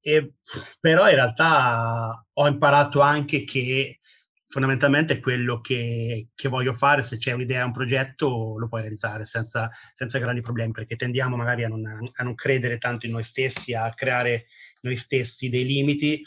E, 0.00 0.34
però 0.80 1.08
in 1.08 1.14
realtà 1.14 2.24
ho 2.32 2.46
imparato 2.46 3.00
anche 3.00 3.44
che 3.44 3.98
fondamentalmente 4.46 5.18
quello 5.18 5.60
che, 5.60 6.28
che, 6.34 6.48
voglio 6.48 6.74
fare, 6.74 7.02
se 7.02 7.16
c'è 7.16 7.32
un'idea, 7.32 7.64
un 7.64 7.72
progetto, 7.72 8.58
lo 8.58 8.68
puoi 8.68 8.82
realizzare 8.82 9.24
senza, 9.24 9.70
senza 9.94 10.18
grandi 10.18 10.42
problemi, 10.42 10.72
perché 10.72 10.94
tendiamo 10.94 11.36
magari 11.36 11.64
a 11.64 11.68
non, 11.68 11.84
a 11.86 12.22
non 12.22 12.34
credere 12.34 12.78
tanto 12.78 13.06
in 13.06 13.12
noi 13.12 13.22
stessi, 13.22 13.72
a 13.72 13.88
creare 13.94 14.46
noi 14.82 14.96
stessi 14.96 15.48
dei 15.48 15.64
limiti, 15.64 16.22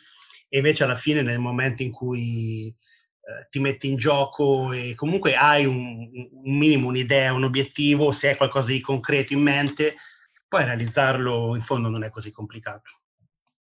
e 0.49 0.57
invece 0.57 0.85
alla 0.85 0.95
fine 0.95 1.21
nel 1.21 1.39
momento 1.39 1.83
in 1.83 1.91
cui 1.91 2.75
ti 3.49 3.59
metti 3.59 3.87
in 3.87 3.95
gioco 3.95 4.71
e 4.71 4.93
comunque 4.95 5.35
hai 5.35 5.65
un, 5.65 6.09
un, 6.31 6.57
minimo, 6.57 6.87
un'idea, 6.87 7.33
un 7.33 7.43
obiettivo, 7.43 8.11
se 8.11 8.29
hai 8.29 8.37
qualcosa 8.37 8.67
di 8.67 8.79
concreto 8.79 9.33
in 9.33 9.41
mente, 9.41 9.95
poi 10.47 10.63
realizzarlo 10.63 11.55
in 11.55 11.61
fondo 11.61 11.89
non 11.89 12.03
è 12.03 12.09
così 12.09 12.31
complicato. 12.31 12.91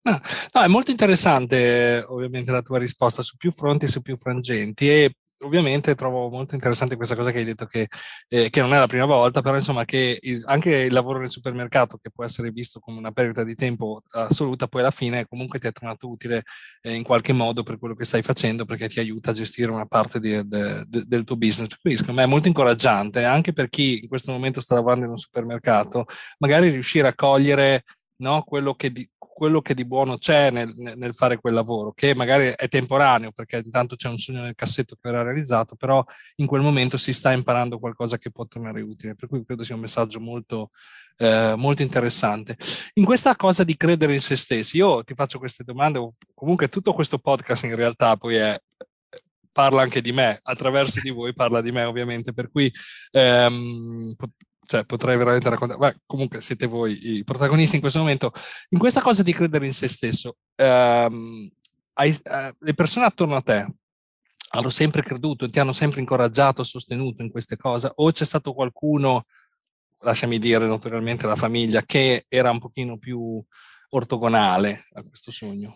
No, 0.04 0.22
no, 0.54 0.62
è 0.62 0.68
molto 0.68 0.92
interessante 0.92 2.06
ovviamente 2.08 2.52
la 2.52 2.62
tua 2.62 2.78
risposta 2.78 3.22
su 3.22 3.36
più 3.36 3.52
fronti 3.52 3.86
e 3.86 3.90
su 3.90 4.02
più 4.02 4.16
frangenti 4.16 4.90
e 4.90 5.16
ovviamente 5.40 5.96
trovo 5.96 6.30
molto 6.30 6.56
interessante 6.56 6.96
questa 6.96 7.16
cosa 7.16 7.32
che 7.32 7.40
hai 7.40 7.44
detto 7.44 7.66
che, 7.66 7.88
eh, 8.28 8.50
che 8.50 8.62
non 8.62 8.74
è 8.74 8.80
la 8.80 8.88
prima 8.88 9.06
volta, 9.06 9.42
però 9.42 9.56
insomma 9.56 9.86
che 9.86 10.18
il, 10.22 10.44
anche 10.46 10.72
il 10.72 10.94
lavoro 10.94 11.20
nel 11.20 11.30
supermercato, 11.30 11.98
che 11.98 12.10
può 12.12 12.24
essere 12.24 12.52
visto 12.52 12.80
come 12.80 12.98
una 12.98 13.12
perdita 13.12 13.44
di 13.44 13.56
tempo 13.56 14.02
assoluta, 14.12 14.68
poi 14.68 14.82
alla 14.82 14.92
fine 14.92 15.26
comunque 15.28 15.60
ti 15.60 15.68
è 15.68 15.72
tornato 15.72 16.10
utile 16.10 16.44
eh, 16.82 16.94
in 16.94 17.04
qualche 17.04 17.34
modo 17.34 17.64
per 17.64 17.78
quello 17.78 17.96
che 17.96 18.06
stai 18.06 18.22
facendo, 18.22 18.66
perché 18.66 18.90
ti 18.90 19.00
aiuta 19.00 19.32
a 19.32 19.34
gestire 19.34 19.72
una 19.72 19.86
parte 19.86 20.20
di, 20.20 20.48
de, 20.48 20.84
de, 20.88 21.04
del 21.06 21.24
tuo 21.24 21.38
business. 21.38 21.78
Quindi 21.80 22.00
secondo 22.00 22.22
me 22.22 22.28
è 22.28 22.30
molto 22.30 22.48
incoraggiante, 22.48 23.24
anche 23.24 23.54
per 23.54 23.70
chi 23.70 24.02
in 24.02 24.08
questo 24.08 24.32
momento 24.32 24.62
sta 24.62 24.76
lavorando 24.76 25.06
in 25.06 25.12
un 25.12 25.18
supermercato, 25.18 26.06
magari 26.40 26.70
riuscire 26.70 27.08
a 27.08 27.16
cogliere 27.16 27.84
no, 28.18 28.44
quello 28.44 28.74
che 28.74 28.92
di, 28.92 29.08
quello 29.38 29.62
che 29.62 29.76
di 29.76 29.86
buono 29.86 30.18
c'è 30.18 30.50
nel, 30.50 30.74
nel, 30.76 31.14
fare 31.14 31.38
quel 31.38 31.54
lavoro, 31.54 31.92
che 31.94 32.16
magari 32.16 32.52
è 32.56 32.68
temporaneo 32.68 33.32
perché 33.32 33.62
intanto 33.64 33.96
c'è 33.96 34.10
un 34.10 34.18
sogno 34.18 34.42
nel 34.42 34.56
cassetto 34.56 34.96
che 34.96 35.02
verrà 35.04 35.22
realizzato, 35.22 35.76
però 35.76 36.04
in 36.38 36.48
quel 36.48 36.64
momento 36.64 36.98
si 36.98 37.14
sta 37.14 37.32
imparando 37.32 37.78
qualcosa 37.78 38.18
che 38.18 38.32
può 38.32 38.48
tornare 38.48 38.82
utile. 38.82 39.14
Per 39.14 39.30
cui 39.30 39.46
credo 39.46 39.64
sia 39.64 39.76
un 39.76 39.82
messaggio 39.82 40.20
molto, 40.20 40.72
eh, 41.18 41.54
molto 41.56 41.84
interessante. 41.84 42.58
In 42.96 43.06
questa 43.06 43.36
cosa 43.36 43.64
di 43.64 43.78
credere 43.78 44.16
in 44.16 44.22
se 44.22 44.36
stessi, 44.38 44.78
io 44.78 45.04
ti 45.04 45.14
faccio 45.14 45.38
queste 45.38 45.64
domande, 45.64 46.10
comunque 46.34 46.68
tutto 46.68 46.94
questo 46.94 47.20
podcast 47.20 47.66
in 47.66 47.76
realtà 47.76 48.18
poi 48.18 48.38
è 48.38 48.60
parla 49.52 49.84
anche 49.84 50.02
di 50.02 50.12
me, 50.14 50.40
attraverso 50.42 51.00
di 51.00 51.12
voi 51.12 51.36
parla 51.36 51.62
di 51.62 51.72
me 51.72 51.84
ovviamente, 51.84 52.34
per 52.34 52.50
cui 52.50 52.72
ehm, 53.12 54.16
cioè 54.68 54.84
potrei 54.84 55.18
veramente 55.18 55.50
raccontare, 55.50 55.80
Beh, 55.80 56.02
comunque 56.06 56.42
siete 56.42 56.68
voi 56.68 57.18
i 57.18 57.24
protagonisti 57.24 57.76
in 57.76 57.82
questo 57.82 58.00
momento, 58.00 58.32
in 58.70 58.80
questa 58.80 59.02
cosa 59.02 59.24
di 59.24 59.32
credere 59.32 59.66
in 59.66 59.74
se 59.74 59.88
stesso, 59.88 60.36
ehm, 60.56 61.50
hai, 61.94 62.20
eh, 62.24 62.56
le 62.60 62.74
persone 62.74 63.06
attorno 63.06 63.38
a 63.38 63.42
te 63.42 63.66
hanno 64.50 64.70
sempre 64.70 65.04
creduto, 65.04 65.50
ti 65.50 65.60
hanno 65.60 65.72
sempre 65.72 66.02
incoraggiato, 66.02 66.64
sostenuto 66.64 67.22
in 67.22 67.32
queste 67.32 67.56
cose, 67.56 67.92
o 67.96 68.12
c'è 68.12 68.26
stato 68.26 68.54
qualcuno, 68.54 69.26
lasciami 70.02 70.38
dire 70.38 70.68
naturalmente 70.68 71.28
la 71.28 71.36
famiglia, 71.36 71.82
che 71.84 72.26
era 72.28 72.52
un 72.52 72.60
pochino 72.60 72.98
più 72.98 73.42
ortogonale 73.90 74.88
a 74.94 75.02
questo 75.02 75.32
sogno? 75.32 75.76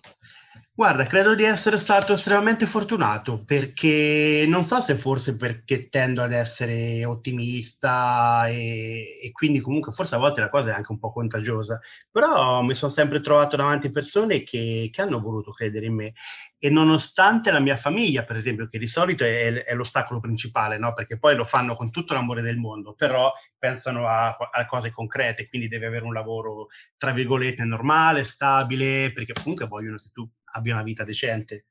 Guarda, 0.73 1.05
credo 1.05 1.35
di 1.35 1.43
essere 1.43 1.77
stato 1.77 2.13
estremamente 2.13 2.65
fortunato 2.65 3.43
perché 3.43 4.45
non 4.47 4.63
so 4.63 4.79
se 4.79 4.95
forse 4.95 5.35
perché 5.35 5.89
tendo 5.89 6.23
ad 6.23 6.31
essere 6.31 7.03
ottimista 7.05 8.47
e, 8.47 9.19
e, 9.21 9.31
quindi 9.33 9.59
comunque 9.59 9.91
forse 9.91 10.15
a 10.15 10.17
volte 10.17 10.39
la 10.39 10.49
cosa 10.49 10.71
è 10.71 10.73
anche 10.73 10.93
un 10.93 10.97
po' 10.97 11.11
contagiosa, 11.11 11.79
però 12.09 12.61
mi 12.61 12.73
sono 12.73 12.89
sempre 12.89 13.19
trovato 13.19 13.57
davanti 13.57 13.91
persone 13.91 14.43
che, 14.43 14.89
che 14.91 15.01
hanno 15.01 15.19
voluto 15.19 15.51
credere 15.51 15.87
in 15.87 15.93
me 15.93 16.13
e 16.57 16.69
nonostante 16.69 17.51
la 17.51 17.59
mia 17.59 17.75
famiglia, 17.75 18.23
per 18.23 18.37
esempio, 18.37 18.67
che 18.67 18.79
di 18.79 18.87
solito 18.87 19.23
è, 19.23 19.63
è 19.63 19.73
l'ostacolo 19.73 20.19
principale, 20.19 20.77
no? 20.77 20.93
perché 20.93 21.17
poi 21.19 21.35
lo 21.35 21.43
fanno 21.43 21.73
con 21.73 21.91
tutto 21.91 22.13
l'amore 22.13 22.41
del 22.41 22.57
mondo, 22.57 22.93
però 22.93 23.31
pensano 23.57 24.07
a, 24.07 24.27
a 24.29 24.65
cose 24.67 24.91
concrete, 24.91 25.49
quindi 25.49 25.67
deve 25.67 25.87
avere 25.87 26.05
un 26.05 26.13
lavoro, 26.13 26.67
tra 26.97 27.11
virgolette, 27.11 27.63
normale, 27.65 28.23
stabile, 28.23 29.11
perché 29.11 29.33
comunque 29.33 29.65
vogliono 29.67 29.97
che 29.97 30.11
tu 30.13 30.29
abbia 30.61 30.75
una 30.75 30.83
vita 30.83 31.03
decente. 31.03 31.65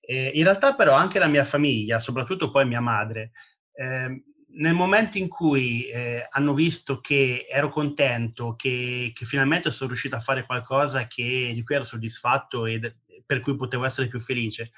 Eh, 0.00 0.30
in 0.34 0.44
realtà 0.44 0.74
però 0.74 0.94
anche 0.94 1.18
la 1.18 1.26
mia 1.26 1.44
famiglia, 1.44 1.98
soprattutto 1.98 2.50
poi 2.50 2.66
mia 2.66 2.80
madre, 2.80 3.32
eh, 3.72 4.22
nel 4.56 4.74
momento 4.74 5.18
in 5.18 5.28
cui 5.28 5.86
eh, 5.86 6.26
hanno 6.30 6.54
visto 6.54 7.00
che 7.00 7.46
ero 7.48 7.70
contento, 7.70 8.54
che, 8.54 9.12
che, 9.14 9.24
finalmente 9.24 9.70
sono 9.70 9.88
riuscito 9.88 10.16
a 10.16 10.20
fare 10.20 10.44
qualcosa 10.44 11.06
che, 11.06 11.50
di 11.52 11.62
cui 11.62 11.74
ero 11.74 11.84
soddisfatto 11.84 12.66
e 12.66 12.96
per 13.26 13.40
cui 13.40 13.56
potevo 13.56 13.84
essere 13.84 14.08
più 14.08 14.20
felice, 14.20 14.72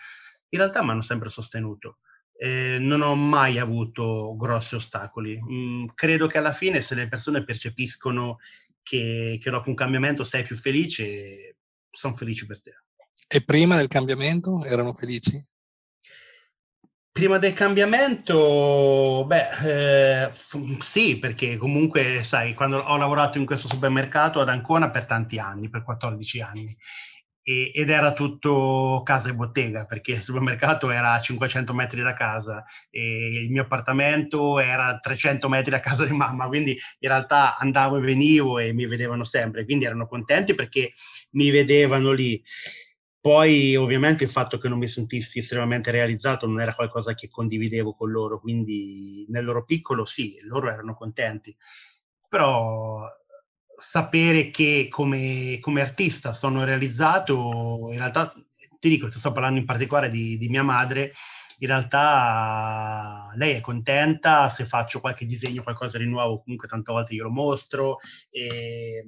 in 0.51 0.59
realtà 0.59 0.83
mi 0.83 0.91
hanno 0.91 1.03
sempre 1.03 1.29
sostenuto. 1.29 1.99
Eh, 2.39 2.79
non 2.79 3.01
ho 3.01 3.15
mai 3.15 3.59
avuto 3.59 4.37
grossi 4.37 4.75
ostacoli. 4.75 5.39
Mm, 5.43 5.87
credo 5.95 6.27
che 6.27 6.39
alla 6.39 6.53
fine 6.53 6.81
se 6.81 6.95
le 6.95 7.09
persone 7.09 7.45
percepiscono 7.45 8.39
che, 8.83 9.39
che 9.41 9.51
dopo 9.51 9.69
un 9.69 9.75
cambiamento 9.75 10.23
sei 10.23 10.43
più 10.43 10.55
felice, 10.57 11.57
sono 11.91 12.15
felici 12.15 12.47
per 12.47 12.63
te. 12.63 12.86
E 13.29 13.43
prima 13.45 13.77
del 13.77 13.89
cambiamento 13.89 14.65
erano 14.65 14.93
felici? 14.93 15.33
Prima 17.17 17.39
del 17.39 17.55
cambiamento, 17.55 19.25
beh, 19.27 19.49
eh, 20.27 20.31
sì, 20.81 21.19
perché 21.19 21.57
comunque, 21.57 22.23
sai, 22.23 22.53
quando 22.53 22.77
ho 22.77 22.97
lavorato 22.99 23.39
in 23.39 23.47
questo 23.47 23.69
supermercato 23.69 24.39
ad 24.39 24.51
Ancona 24.51 24.91
per 24.91 25.07
tanti 25.07 25.39
anni, 25.39 25.71
per 25.71 25.83
14 25.83 26.41
anni, 26.43 26.77
e, 27.43 27.71
ed 27.73 27.89
era 27.89 28.13
tutto 28.13 29.01
casa 29.03 29.31
e 29.31 29.35
bottega, 29.35 29.87
perché 29.87 30.13
il 30.13 30.21
supermercato 30.21 30.91
era 30.91 31.13
a 31.13 31.21
500 31.21 31.73
metri 31.73 32.03
da 32.03 32.13
casa 32.13 32.65
e 32.91 33.41
il 33.45 33.51
mio 33.51 33.63
appartamento 33.63 34.59
era 34.59 34.87
a 34.89 34.99
300 34.99 35.49
metri 35.49 35.71
da 35.71 35.81
casa 35.81 36.05
di 36.05 36.13
mamma, 36.13 36.49
quindi 36.49 36.73
in 36.73 37.09
realtà 37.09 37.57
andavo 37.57 37.97
e 37.97 38.01
venivo 38.01 38.59
e 38.59 38.73
mi 38.75 38.87
vedevano 38.87 39.25
sempre, 39.25 39.65
quindi 39.65 39.87
erano 39.87 40.07
contenti 40.07 40.55
perché 40.55 40.93
mi 41.31 41.51
vedevano 41.51 42.13
lì. 42.13 42.43
Poi 43.27 43.75
ovviamente 43.75 44.23
il 44.23 44.31
fatto 44.31 44.57
che 44.57 44.69
non 44.69 44.79
mi 44.79 44.87
sentissi 44.87 45.41
estremamente 45.41 45.91
realizzato 45.91 46.47
non 46.47 46.61
era 46.61 46.77
qualcosa 46.77 47.15
che 47.15 47.29
condividevo 47.29 47.93
con 47.93 48.13
loro, 48.13 48.39
quindi 48.39 49.27
nel 49.31 49.45
loro 49.45 49.65
piccolo 49.65 50.05
sì, 50.05 50.37
loro 50.43 50.71
erano 50.71 50.95
contenti. 50.95 51.53
Però 52.29 53.05
sapere 53.77 54.51
che 54.51 54.87
come, 54.89 55.59
come 55.61 55.81
artista 55.81 56.35
sono 56.35 56.63
realizzato, 56.63 57.89
in 57.91 57.99
realtà 57.99 58.33
ti 58.79 58.89
dico, 58.89 59.09
ti 59.09 59.19
sto 59.19 59.33
parlando 59.33 59.59
in 59.59 59.67
particolare 59.67 60.09
di, 60.09 60.39
di 60.39 60.49
mia 60.49 60.63
madre, 60.63 61.13
in 61.59 61.67
realtà 61.67 63.33
lei 63.35 63.55
è 63.55 63.61
contenta 63.61 64.49
se 64.51 64.65
faccio 64.67 65.01
qualche 65.01 65.27
disegno, 65.27 65.65
qualcosa 65.65 65.99
di 65.99 66.07
nuovo, 66.07 66.43
comunque 66.43 66.69
tante 66.69 66.93
volte 66.93 67.15
io 67.15 67.25
lo 67.25 67.31
mostro 67.31 67.99
e, 68.31 69.05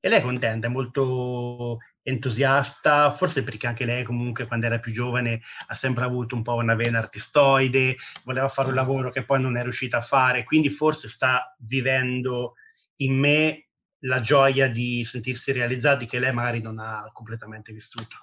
e 0.00 0.08
lei 0.10 0.18
è 0.18 0.22
contenta, 0.22 0.66
è 0.66 0.70
molto 0.70 1.78
entusiasta, 2.02 3.10
forse 3.10 3.42
perché 3.42 3.66
anche 3.66 3.84
lei 3.84 4.04
comunque 4.04 4.46
quando 4.46 4.66
era 4.66 4.80
più 4.80 4.92
giovane 4.92 5.40
ha 5.68 5.74
sempre 5.74 6.04
avuto 6.04 6.34
un 6.34 6.42
po' 6.42 6.54
una 6.54 6.74
vena 6.74 6.98
artistoide, 6.98 7.96
voleva 8.24 8.48
fare 8.48 8.68
un 8.68 8.74
lavoro 8.74 9.10
che 9.10 9.24
poi 9.24 9.40
non 9.40 9.56
è 9.56 9.62
riuscita 9.62 9.98
a 9.98 10.02
fare, 10.02 10.44
quindi 10.44 10.70
forse 10.70 11.08
sta 11.08 11.54
vivendo 11.58 12.54
in 12.96 13.14
me 13.14 13.66
la 14.04 14.20
gioia 14.20 14.68
di 14.68 15.04
sentirsi 15.04 15.52
realizzati 15.52 16.06
che 16.06 16.18
lei 16.18 16.32
magari 16.32 16.60
non 16.60 16.78
ha 16.78 17.08
completamente 17.12 17.72
vissuto. 17.72 18.16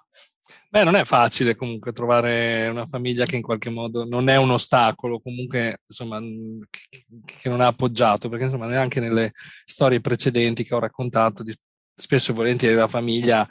Beh, 0.68 0.84
non 0.84 0.96
è 0.96 1.06
facile 1.06 1.56
comunque 1.56 1.92
trovare 1.92 2.68
una 2.70 2.88
famiglia 2.88 3.26
che 3.26 3.36
in 3.36 3.42
qualche 3.42 3.70
modo 3.70 4.06
non 4.06 4.30
è 4.30 4.36
un 4.36 4.50
ostacolo, 4.50 5.20
comunque 5.20 5.82
insomma, 5.88 6.20
che 6.20 7.50
non 7.50 7.62
ha 7.62 7.68
appoggiato, 7.68 8.30
perché 8.30 8.46
insomma 8.46 8.68
neanche 8.68 9.00
nelle 9.00 9.32
storie 9.64 10.02
precedenti 10.02 10.64
che 10.64 10.74
ho 10.74 10.80
raccontato 10.80 11.44
di 11.44 11.56
spesso 12.00 12.32
e 12.32 12.34
volentieri 12.34 12.76
la 12.76 12.88
famiglia 12.88 13.48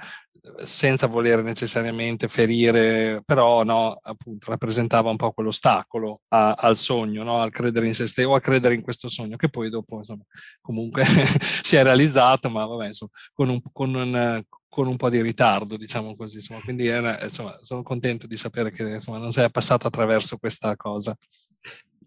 senza 0.65 1.07
voler 1.07 1.43
necessariamente 1.43 2.29
ferire, 2.29 3.23
però 3.25 3.63
no, 3.65 3.99
appunto 4.03 4.51
rappresentava 4.51 5.11
un 5.11 5.17
po' 5.17 5.33
quell'ostacolo 5.33 6.23
a, 6.29 6.53
al 6.53 6.77
sogno, 6.77 7.23
no? 7.23 7.41
al 7.41 7.51
credere 7.51 7.87
in 7.87 7.95
se 7.95 8.07
stesso 8.07 8.31
o 8.31 8.35
a 8.35 8.41
credere 8.41 8.75
in 8.75 8.83
questo 8.83 9.09
sogno, 9.09 9.37
che 9.37 9.49
poi 9.49 9.71
dopo 9.71 9.97
insomma, 9.99 10.23
comunque 10.61 11.05
si 11.63 11.77
è 11.77 11.83
realizzato, 11.83 12.49
ma 12.51 12.65
vabbè, 12.65 12.87
insomma, 12.87 13.11
con, 13.33 13.49
un, 13.49 13.61
con, 13.73 13.95
un, 13.95 14.43
con 14.69 14.87
un 14.87 14.97
po' 14.97 15.11
di 15.11 15.21
ritardo, 15.21 15.77
diciamo 15.77 16.17
così. 16.17 16.37
Insomma, 16.37 16.61
quindi 16.61 16.87
era, 16.87 17.23
insomma, 17.23 17.57
sono 17.61 17.83
contento 17.83 18.27
di 18.27 18.37
sapere 18.37 18.71
che 18.71 18.83
insomma, 18.83 19.19
non 19.19 19.33
sei 19.33 19.51
passato 19.51 19.87
attraverso 19.87 20.37
questa 20.39 20.77
cosa. 20.77 21.17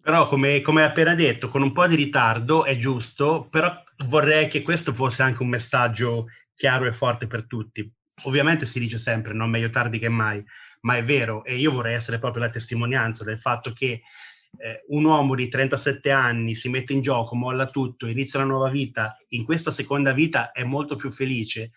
Però, 0.04 0.28
come, 0.28 0.62
come 0.62 0.84
appena 0.84 1.16
detto, 1.16 1.48
con 1.48 1.62
un 1.62 1.72
po' 1.72 1.88
di 1.88 1.96
ritardo 1.96 2.66
è 2.66 2.78
giusto, 2.78 3.48
però 3.50 3.72
vorrei 4.08 4.48
che 4.48 4.62
questo 4.62 4.94
fosse 4.94 5.24
anche 5.24 5.44
un 5.44 5.50
messaggio 5.50 6.28
chiaro 6.56 6.86
e 6.86 6.94
forte 6.94 7.28
per 7.28 7.46
tutti 7.46 7.92
ovviamente 8.24 8.66
si 8.66 8.80
dice 8.80 8.98
sempre 8.98 9.34
non 9.34 9.50
meglio 9.50 9.70
tardi 9.70 10.00
che 10.00 10.10
mai, 10.10 10.44
ma 10.82 10.98
è 10.98 11.04
vero 11.04 11.44
e 11.44 11.56
io 11.56 11.72
vorrei 11.72 11.96
essere 11.96 12.20
proprio 12.20 12.44
la 12.44 12.50
testimonianza 12.50 13.24
del 13.24 13.40
fatto 13.40 13.72
che 13.72 14.02
eh, 14.58 14.84
un 14.90 15.06
uomo 15.06 15.36
di 15.36 15.48
37 15.48 16.12
anni 16.12 16.56
si 16.56 16.70
mette 16.70 16.94
in 16.94 17.02
gioco, 17.02 17.36
molla 17.36 17.70
tutto, 17.70 18.08
inizia 18.08 18.40
una 18.40 18.50
nuova 18.50 18.70
vita, 18.70 19.18
in 19.30 19.46
questa 19.46 19.72
seconda 19.72 20.12
vita 20.12 20.52
è 20.52 20.64
molto 20.64 20.98
più 20.98 21.10
felice. 21.10 21.72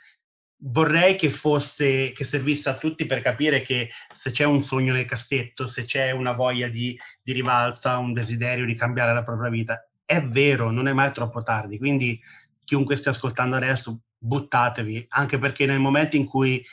Vorrei 0.66 1.16
che 1.16 1.30
fosse, 1.30 2.12
che 2.12 2.24
servisse 2.24 2.70
a 2.70 2.74
tutti 2.74 3.04
per 3.04 3.20
capire 3.20 3.60
che 3.60 3.90
se 4.14 4.30
c'è 4.30 4.44
un 4.44 4.62
sogno 4.62 4.92
nel 4.92 5.04
cassetto, 5.04 5.66
se 5.66 5.84
c'è 5.84 6.10
una 6.10 6.32
voglia 6.32 6.68
di, 6.68 6.98
di 7.22 7.32
rivalsa, 7.32 7.98
un 7.98 8.12
desiderio 8.12 8.64
di 8.64 8.74
cambiare 8.74 9.12
la 9.12 9.24
propria 9.24 9.50
vita, 9.50 9.86
è 10.04 10.22
vero, 10.22 10.70
non 10.70 10.88
è 10.88 10.92
mai 10.92 11.12
troppo 11.12 11.42
tardi. 11.42 11.78
Quindi 11.78 12.18
chiunque 12.64 12.96
stia 12.96 13.10
ascoltando 13.10 13.56
adesso 13.56 14.00
buttatevi, 14.16 15.06
anche 15.10 15.38
perché 15.38 15.66
nel 15.66 15.80
momento 15.80 16.16
in 16.16 16.24
cui 16.26 16.64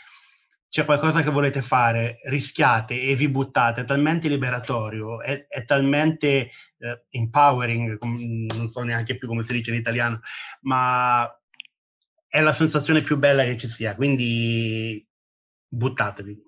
c'è 0.71 0.85
qualcosa 0.85 1.21
che 1.21 1.29
volete 1.29 1.61
fare, 1.61 2.19
rischiate 2.23 2.97
e 2.97 3.13
vi 3.15 3.27
buttate, 3.27 3.81
è 3.81 3.83
talmente 3.83 4.29
liberatorio, 4.29 5.21
è, 5.21 5.45
è 5.47 5.65
talmente 5.65 6.49
eh, 6.77 7.03
empowering, 7.09 8.01
non 8.01 8.69
so 8.69 8.81
neanche 8.83 9.17
più 9.17 9.27
come 9.27 9.43
si 9.43 9.51
dice 9.51 9.71
in 9.71 9.75
italiano, 9.75 10.21
ma 10.61 11.29
è 12.31 12.39
la 12.39 12.53
sensazione 12.53 13.01
più 13.01 13.17
bella 13.17 13.43
che 13.43 13.57
ci 13.57 13.67
sia, 13.67 13.93
quindi 13.93 15.05
buttatevi. 15.67 16.41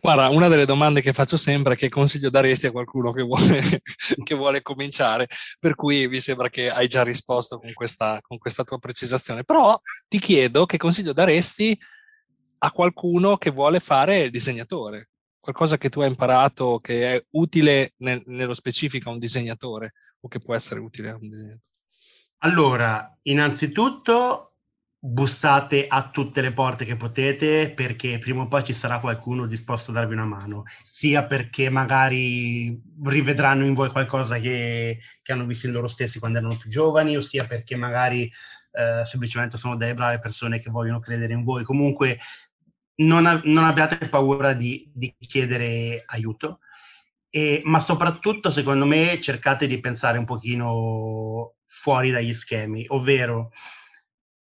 Guarda, 0.00 0.28
una 0.28 0.48
delle 0.48 0.64
domande 0.64 1.00
che 1.00 1.12
faccio 1.12 1.36
sempre 1.36 1.74
è 1.74 1.76
che 1.76 1.88
consiglio 1.88 2.30
daresti 2.30 2.66
a 2.66 2.72
qualcuno 2.72 3.12
che 3.12 3.22
vuole, 3.22 3.60
che 4.24 4.34
vuole 4.34 4.60
cominciare, 4.60 5.28
per 5.60 5.76
cui 5.76 6.08
mi 6.08 6.18
sembra 6.18 6.48
che 6.48 6.68
hai 6.68 6.88
già 6.88 7.04
risposto 7.04 7.60
con 7.60 7.72
questa, 7.72 8.18
con 8.20 8.38
questa 8.38 8.64
tua 8.64 8.78
precisazione, 8.78 9.44
però 9.44 9.80
ti 10.08 10.18
chiedo 10.18 10.66
che 10.66 10.76
consiglio 10.76 11.12
daresti 11.12 11.78
a 12.58 12.72
qualcuno 12.72 13.36
che 13.36 13.50
vuole 13.50 13.78
fare 13.78 14.22
il 14.22 14.30
disegnatore, 14.30 15.10
qualcosa 15.38 15.78
che 15.78 15.90
tu 15.90 16.00
hai 16.00 16.08
imparato 16.08 16.80
che 16.80 17.14
è 17.14 17.24
utile 17.30 17.92
nel, 17.98 18.20
nello 18.26 18.54
specifico 18.54 19.10
a 19.10 19.12
un 19.12 19.20
disegnatore 19.20 19.92
o 20.22 20.26
che 20.26 20.40
può 20.40 20.56
essere 20.56 20.80
utile 20.80 21.10
a 21.10 21.14
un 21.14 21.28
disegnatore. 21.28 21.68
Allora, 22.38 23.16
innanzitutto 23.22 24.49
bussate 25.02 25.86
a 25.88 26.10
tutte 26.10 26.42
le 26.42 26.52
porte 26.52 26.84
che 26.84 26.94
potete 26.94 27.72
perché 27.72 28.18
prima 28.18 28.42
o 28.42 28.48
poi 28.48 28.62
ci 28.62 28.74
sarà 28.74 29.00
qualcuno 29.00 29.46
disposto 29.46 29.90
a 29.90 29.94
darvi 29.94 30.12
una 30.12 30.26
mano, 30.26 30.64
sia 30.82 31.24
perché 31.24 31.70
magari 31.70 32.78
rivedranno 33.04 33.64
in 33.64 33.72
voi 33.72 33.88
qualcosa 33.90 34.38
che, 34.38 34.98
che 35.22 35.32
hanno 35.32 35.46
visto 35.46 35.66
in 35.66 35.72
loro 35.72 35.88
stessi 35.88 36.18
quando 36.18 36.38
erano 36.38 36.56
più 36.56 36.68
giovani, 36.68 37.16
o 37.16 37.22
sia 37.22 37.46
perché 37.46 37.76
magari 37.76 38.30
eh, 38.72 39.04
semplicemente 39.04 39.56
sono 39.56 39.76
delle 39.76 39.94
brave 39.94 40.18
persone 40.18 40.60
che 40.60 40.70
vogliono 40.70 41.00
credere 41.00 41.32
in 41.32 41.44
voi. 41.44 41.64
Comunque 41.64 42.18
non, 42.96 43.24
a, 43.24 43.40
non 43.44 43.64
abbiate 43.64 44.06
paura 44.08 44.52
di, 44.52 44.90
di 44.92 45.14
chiedere 45.18 46.02
aiuto. 46.06 46.60
E, 47.30 47.62
ma 47.64 47.80
soprattutto, 47.80 48.50
secondo 48.50 48.84
me, 48.84 49.18
cercate 49.20 49.66
di 49.66 49.80
pensare 49.80 50.18
un 50.18 50.24
pochino 50.24 51.54
fuori 51.64 52.10
dagli 52.10 52.34
schemi, 52.34 52.84
ovvero 52.88 53.52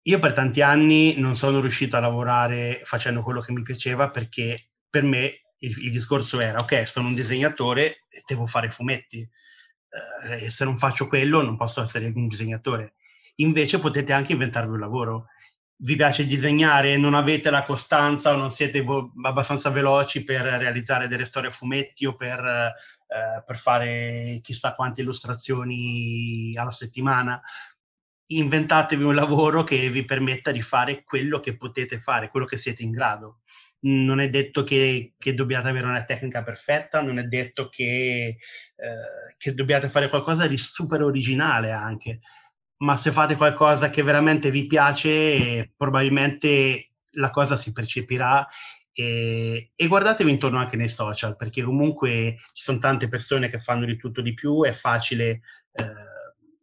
io 0.03 0.19
per 0.19 0.33
tanti 0.33 0.63
anni 0.63 1.19
non 1.19 1.37
sono 1.37 1.61
riuscito 1.61 1.97
a 1.97 2.01
lavorare 2.01 2.81
facendo 2.85 3.23
quello 3.23 3.41
che 3.41 3.53
mi 3.53 3.63
piaceva 3.63 4.11
perché 4.11 4.71
per 4.89 5.03
me 5.03 5.43
il, 5.59 5.85
il 5.85 5.91
discorso 5.91 6.41
era 6.41 6.61
ok, 6.61 6.87
sono 6.87 7.09
un 7.09 7.15
disegnatore 7.15 8.05
e 8.09 8.23
devo 8.27 8.47
fare 8.47 8.71
fumetti 8.71 9.21
eh, 9.21 10.45
e 10.45 10.51
se 10.51 10.65
non 10.65 10.77
faccio 10.77 11.07
quello 11.07 11.43
non 11.43 11.57
posso 11.57 11.83
essere 11.83 12.11
un 12.15 12.29
disegnatore. 12.29 12.95
Invece 13.37 13.79
potete 13.79 14.13
anche 14.13 14.33
inventarvi 14.33 14.73
un 14.73 14.81
lavoro. 14.81 15.27
Vi 15.83 15.97
piace 15.97 16.27
disegnare, 16.27 16.99
non 16.99 17.15
avete 17.15 17.49
la 17.51 17.63
costanza 17.63 18.35
o 18.35 18.37
non 18.37 18.51
siete 18.51 18.83
vo- 18.83 19.13
abbastanza 19.23 19.71
veloci 19.71 20.25
per 20.25 20.43
realizzare 20.43 21.09
delle 21.09 21.25
storie 21.25 21.49
a 21.49 21.53
fumetti 21.53 22.05
o 22.05 22.17
per, 22.17 22.39
eh, 22.39 23.43
per 23.45 23.59
fare 23.59 24.41
chissà 24.43 24.75
quante 24.75 25.01
illustrazioni 25.01 26.55
alla 26.57 26.71
settimana 26.71 27.41
inventatevi 28.33 29.03
un 29.03 29.14
lavoro 29.14 29.64
che 29.64 29.89
vi 29.89 30.05
permetta 30.05 30.51
di 30.53 30.62
fare 30.62 31.03
quello 31.05 31.41
che 31.41 31.57
potete 31.57 31.99
fare, 31.99 32.31
quello 32.31 32.47
che 32.47 32.57
siete 32.57 32.83
in 32.83 32.91
grado. 32.91 33.41
Non 33.83 34.20
è 34.20 34.28
detto 34.28 34.62
che, 34.62 35.14
che 35.16 35.35
dobbiate 35.35 35.68
avere 35.68 35.87
una 35.87 36.05
tecnica 36.05 36.43
perfetta, 36.43 37.01
non 37.01 37.18
è 37.18 37.24
detto 37.24 37.68
che, 37.68 38.37
eh, 38.76 39.35
che 39.39 39.55
dobbiate 39.55 39.89
fare 39.89 40.09
qualcosa 40.09 40.47
di 40.47 40.59
super 40.59 41.03
originale 41.03 41.70
anche, 41.70 42.20
ma 42.78 42.97
se 42.97 43.11
fate 43.11 43.37
qualcosa 43.37 43.91
che 43.91 44.03
veramente 44.03 44.51
vi 44.51 44.66
piace, 44.66 45.72
probabilmente 45.76 46.91
la 47.12 47.31
cosa 47.31 47.57
si 47.57 47.72
percepirà 47.72 48.47
E, 48.93 49.70
e, 49.76 49.87
guardatevi 49.87 50.31
intorno 50.31 50.59
anche 50.59 50.76
nei 50.76 50.89
social, 50.89 51.37
perché 51.37 51.62
comunque 51.62 52.37
ci 52.53 52.64
sono 52.64 52.78
tante 52.78 53.09
persone 53.09 53.49
che 53.49 53.61
fanno 53.61 53.87
di 53.87 53.97
tutto 53.97 54.20
di 54.20 54.35
più, 54.35 54.64
è 54.64 54.72
facile, 54.72 55.41
eh, 55.72 55.85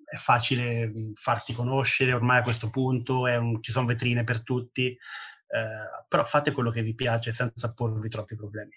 è 0.09 0.15
facile 0.15 0.91
farsi 1.15 1.53
conoscere 1.53 2.13
ormai 2.13 2.39
a 2.39 2.43
questo 2.43 2.69
punto, 2.69 3.23
un, 3.23 3.61
ci 3.61 3.71
sono 3.71 3.85
vetrine 3.85 4.23
per 4.23 4.41
tutti, 4.41 4.87
eh, 4.87 6.05
però 6.07 6.23
fate 6.23 6.51
quello 6.51 6.71
che 6.71 6.81
vi 6.81 6.95
piace 6.95 7.33
senza 7.33 7.73
porvi 7.73 8.07
troppi 8.07 8.35
problemi. 8.35 8.71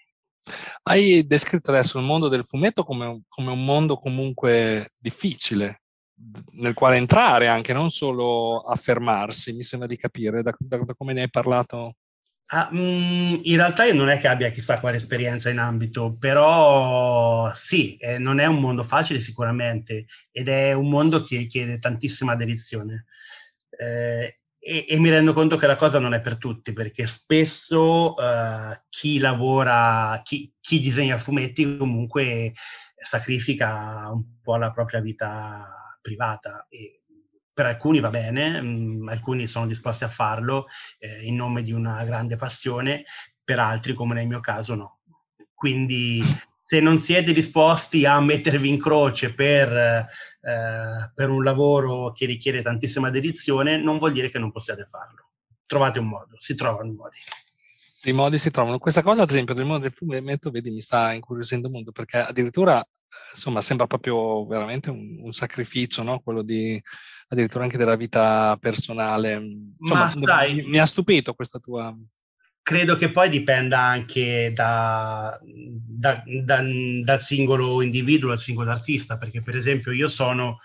Hai 0.83 1.25
descritto 1.25 1.71
adesso 1.71 1.99
il 1.99 2.05
mondo 2.05 2.27
del 2.27 2.45
fumetto 2.45 2.83
come, 2.83 3.23
come 3.29 3.51
un 3.51 3.63
mondo 3.63 3.95
comunque 3.95 4.91
difficile, 4.97 5.83
nel 6.53 6.73
quale 6.73 6.97
entrare 6.97 7.47
anche, 7.47 7.71
non 7.71 7.89
solo 7.89 8.59
affermarsi, 8.59 9.53
mi 9.53 9.63
sembra 9.63 9.87
di 9.87 9.97
capire, 9.97 10.41
da, 10.43 10.53
da, 10.57 10.77
da 10.77 10.93
come 10.95 11.13
ne 11.13 11.21
hai 11.21 11.29
parlato. 11.29 11.95
Ah, 12.53 12.67
mh, 12.69 12.79
mm, 12.79 13.39
in 13.43 13.55
realtà 13.55 13.85
io 13.85 13.93
non 13.93 14.09
è 14.09 14.17
che 14.17 14.27
abbia 14.27 14.49
chissà 14.49 14.79
quale 14.81 14.97
esperienza 14.97 15.49
in 15.49 15.57
ambito, 15.57 16.17
però 16.17 17.49
sì, 17.53 17.95
eh, 17.95 18.17
non 18.17 18.39
è 18.39 18.45
un 18.45 18.59
mondo 18.59 18.83
facile 18.83 19.21
sicuramente 19.21 20.05
ed 20.31 20.49
è 20.49 20.73
un 20.73 20.89
mondo 20.89 21.23
che 21.23 21.45
chiede 21.45 21.79
tantissima 21.79 22.35
dedizione. 22.35 23.05
Eh, 23.69 24.39
e, 24.59 24.85
e, 24.89 24.99
mi 24.99 25.09
rendo 25.09 25.31
conto 25.33 25.55
che 25.55 25.65
la 25.65 25.77
cosa 25.77 25.97
non 25.99 26.13
è 26.13 26.19
per 26.21 26.37
tutti, 26.37 26.73
perché 26.73 27.07
spesso 27.07 28.13
uh, 28.13 28.75
chi 28.89 29.17
lavora, 29.17 30.19
chi, 30.23 30.53
chi, 30.59 30.79
disegna 30.79 31.17
fumetti 31.17 31.77
comunque 31.77 32.53
sacrifica 32.95 34.09
un 34.11 34.41
po' 34.41 34.57
la 34.57 34.71
propria 34.71 34.99
vita 34.99 35.97
privata. 36.01 36.67
E 36.69 37.00
per 37.61 37.69
alcuni 37.69 37.99
va 37.99 38.09
bene, 38.09 38.59
mh, 38.59 38.65
mm, 38.65 39.07
alcuni 39.09 39.45
sono 39.45 39.67
disposti 39.67 40.03
a 40.03 40.07
farlo 40.07 40.65
eh, 40.97 41.25
in 41.25 41.35
nome 41.35 41.61
di 41.61 41.71
una 41.71 42.03
grande 42.03 42.35
passione, 42.35 43.03
per 43.43 43.59
altri, 43.59 43.93
come 43.93 44.15
nel 44.15 44.25
mio 44.25 44.39
caso, 44.39 44.73
no. 44.73 44.99
Quindi 45.53 46.23
se 46.59 46.79
non 46.79 46.97
siete 46.97 47.33
disposti 47.33 48.03
a 48.05 48.19
mettervi 48.19 48.67
in 48.67 48.79
croce 48.79 49.35
per, 49.35 49.71
eh, 49.71 51.11
per 51.13 51.29
un 51.29 51.43
lavoro 51.43 52.11
che 52.13 52.25
richiede 52.25 52.63
tantissima 52.63 53.11
dedizione, 53.11 53.77
non 53.77 53.99
vuol 53.99 54.13
dire 54.13 54.31
che 54.31 54.39
non 54.39 54.51
possiate 54.51 54.85
farlo. 54.85 55.29
Trovate 55.67 55.99
un 55.99 56.07
modo, 56.07 56.35
si 56.39 56.55
trovano 56.55 56.91
modi. 56.93 57.17
I 58.03 58.13
modi 58.13 58.39
si 58.39 58.49
trovano. 58.49 58.79
Questa 58.79 59.03
cosa, 59.03 59.21
ad 59.21 59.29
esempio, 59.29 59.53
del 59.53 59.65
mondo 59.65 59.83
del 59.83 59.91
fumetto, 59.91 60.49
vedi, 60.49 60.71
mi 60.71 60.81
sta 60.81 61.13
incuriosendo 61.13 61.69
molto 61.69 61.91
perché 61.91 62.17
addirittura, 62.17 62.83
insomma, 63.33 63.61
sembra 63.61 63.85
proprio 63.85 64.47
veramente 64.47 64.89
un, 64.89 65.19
un 65.21 65.33
sacrificio, 65.33 66.01
no? 66.01 66.19
Quello 66.21 66.41
di 66.41 66.81
addirittura 67.31 67.63
anche 67.63 67.77
della 67.77 67.95
vita 67.95 68.57
personale. 68.59 69.33
Insomma, 69.33 70.03
Ma 70.03 70.09
sai, 70.09 70.63
mi 70.63 70.79
ha 70.79 70.85
stupito 70.85 71.33
questa 71.33 71.59
tua 71.59 71.95
credo 72.63 72.95
che 72.95 73.11
poi 73.11 73.29
dipenda 73.29 73.79
anche 73.79 74.51
da, 74.53 75.39
da, 75.43 76.23
da, 76.25 76.63
dal 77.03 77.21
singolo 77.21 77.81
individuo, 77.81 78.29
dal 78.29 78.39
singolo 78.39 78.71
artista, 78.71 79.17
perché 79.17 79.41
per 79.41 79.55
esempio 79.55 79.91
io 79.91 80.07
sono, 80.07 80.59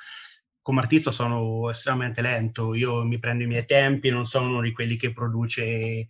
come 0.60 0.80
artista 0.80 1.10
sono 1.10 1.70
estremamente 1.70 2.22
lento, 2.22 2.74
io 2.74 3.04
mi 3.04 3.18
prendo 3.18 3.44
i 3.44 3.48
miei 3.48 3.64
tempi, 3.64 4.10
non 4.10 4.26
sono 4.26 4.50
uno 4.50 4.60
di 4.60 4.72
quelli 4.72 4.96
che 4.96 5.12
produce 5.12 5.62
eh, 5.64 6.06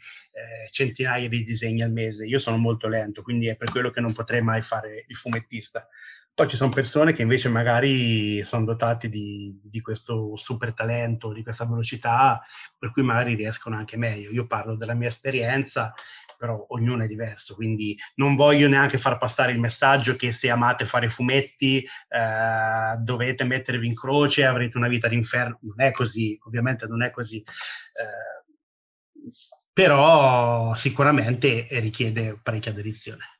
centinaia 0.70 1.28
di 1.28 1.44
disegni 1.44 1.82
al 1.82 1.92
mese, 1.92 2.26
io 2.26 2.38
sono 2.38 2.56
molto 2.56 2.88
lento, 2.88 3.22
quindi 3.22 3.46
è 3.46 3.56
per 3.56 3.70
quello 3.70 3.90
che 3.90 4.00
non 4.00 4.12
potrei 4.12 4.42
mai 4.42 4.62
fare 4.62 5.04
il 5.06 5.16
fumettista. 5.16 5.88
Poi 6.36 6.48
ci 6.48 6.56
sono 6.56 6.70
persone 6.70 7.14
che 7.14 7.22
invece 7.22 7.48
magari 7.48 8.44
sono 8.44 8.66
dotati 8.66 9.08
di, 9.08 9.58
di, 9.62 9.80
questo 9.80 10.36
super 10.36 10.74
talento, 10.74 11.32
di 11.32 11.42
questa 11.42 11.64
velocità, 11.64 12.42
per 12.76 12.92
cui 12.92 13.02
magari 13.02 13.34
riescono 13.34 13.74
anche 13.74 13.96
meglio. 13.96 14.28
Io 14.28 14.46
parlo 14.46 14.76
della 14.76 14.92
mia 14.92 15.08
esperienza, 15.08 15.94
però 16.36 16.62
ognuno 16.68 17.04
è 17.04 17.06
diverso, 17.06 17.54
quindi 17.54 17.96
non 18.16 18.34
voglio 18.34 18.68
neanche 18.68 18.98
far 18.98 19.16
passare 19.16 19.52
il 19.52 19.60
messaggio 19.60 20.14
che 20.14 20.30
se 20.30 20.50
amate 20.50 20.84
fare 20.84 21.08
fumetti 21.08 21.82
eh, 21.82 22.96
dovete 22.98 23.44
mettervi 23.44 23.86
in 23.86 23.94
croce 23.94 24.44
avrete 24.44 24.76
una 24.76 24.88
vita 24.88 25.08
d'inferno. 25.08 25.58
Non 25.62 25.80
è 25.80 25.90
così, 25.92 26.38
ovviamente 26.44 26.86
non 26.86 27.02
è 27.02 27.10
così. 27.12 27.38
Eh, 27.38 28.36
però 29.72 30.74
sicuramente 30.74 31.66
richiede 31.70 32.38
parecchia 32.42 32.74
dedizione. 32.74 33.35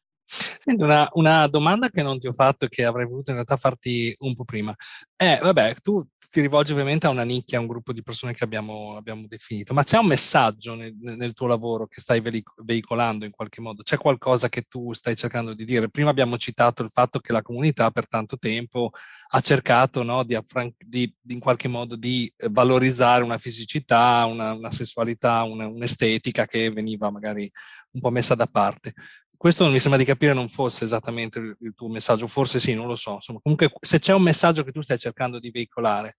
Una, 0.68 1.08
una, 1.12 1.46
domanda 1.46 1.88
che 1.90 2.02
non 2.02 2.18
ti 2.18 2.26
ho 2.26 2.32
fatto 2.32 2.64
e 2.64 2.68
che 2.68 2.84
avrei 2.84 3.06
voluto 3.06 3.30
in 3.30 3.36
realtà 3.36 3.56
farti 3.56 4.14
un 4.20 4.34
po' 4.34 4.44
prima. 4.44 4.74
Eh, 5.16 5.38
vabbè, 5.40 5.74
tu 5.80 6.04
ti 6.28 6.40
rivolgi 6.40 6.72
ovviamente 6.72 7.06
a 7.06 7.10
una 7.10 7.22
nicchia, 7.22 7.58
a 7.58 7.60
un 7.60 7.66
gruppo 7.66 7.92
di 7.92 8.02
persone 8.02 8.32
che 8.32 8.44
abbiamo, 8.44 8.96
abbiamo 8.96 9.26
definito, 9.28 9.72
ma 9.74 9.84
c'è 9.84 9.98
un 9.98 10.06
messaggio 10.06 10.74
nel, 10.74 10.94
nel, 10.98 11.32
tuo 11.34 11.46
lavoro 11.46 11.86
che 11.86 12.00
stai 12.00 12.20
veicolando 12.62 13.24
in 13.24 13.30
qualche 13.30 13.60
modo? 13.60 13.82
C'è 13.82 13.96
qualcosa 13.96 14.48
che 14.48 14.62
tu 14.62 14.92
stai 14.92 15.16
cercando 15.16 15.54
di 15.54 15.64
dire? 15.64 15.88
Prima 15.88 16.10
abbiamo 16.10 16.36
citato 16.36 16.82
il 16.82 16.90
fatto 16.90 17.20
che 17.20 17.32
la 17.32 17.42
comunità 17.42 17.90
per 17.90 18.08
tanto 18.08 18.36
tempo 18.38 18.90
ha 19.28 19.40
cercato 19.40 20.02
no, 20.02 20.24
di, 20.24 20.34
affran- 20.34 20.74
di, 20.78 21.12
di, 21.20 21.34
in 21.34 21.40
qualche 21.40 21.68
modo 21.68 21.96
di 21.96 22.30
valorizzare 22.50 23.22
una 23.22 23.38
fisicità, 23.38 24.24
una, 24.26 24.52
una 24.52 24.70
sessualità, 24.70 25.42
una, 25.44 25.68
un'estetica 25.68 26.46
che 26.46 26.70
veniva 26.70 27.10
magari 27.10 27.50
un 27.92 28.00
po' 28.00 28.10
messa 28.10 28.34
da 28.34 28.46
parte 28.46 28.94
questo 29.36 29.68
mi 29.68 29.78
sembra 29.78 29.98
di 29.98 30.06
capire 30.06 30.32
non 30.32 30.48
fosse 30.48 30.84
esattamente 30.84 31.38
il, 31.38 31.56
il, 31.60 31.74
tuo 31.74 31.88
messaggio, 31.88 32.26
forse 32.26 32.58
sì, 32.58 32.74
non 32.74 32.86
lo 32.86 32.96
so. 32.96 33.14
Insomma, 33.14 33.40
comunque 33.42 33.72
se 33.80 33.98
c'è 33.98 34.12
un 34.12 34.22
messaggio 34.22 34.64
che 34.64 34.72
tu 34.72 34.80
stai 34.80 34.98
cercando 34.98 35.38
di 35.38 35.50
veicolare. 35.50 36.18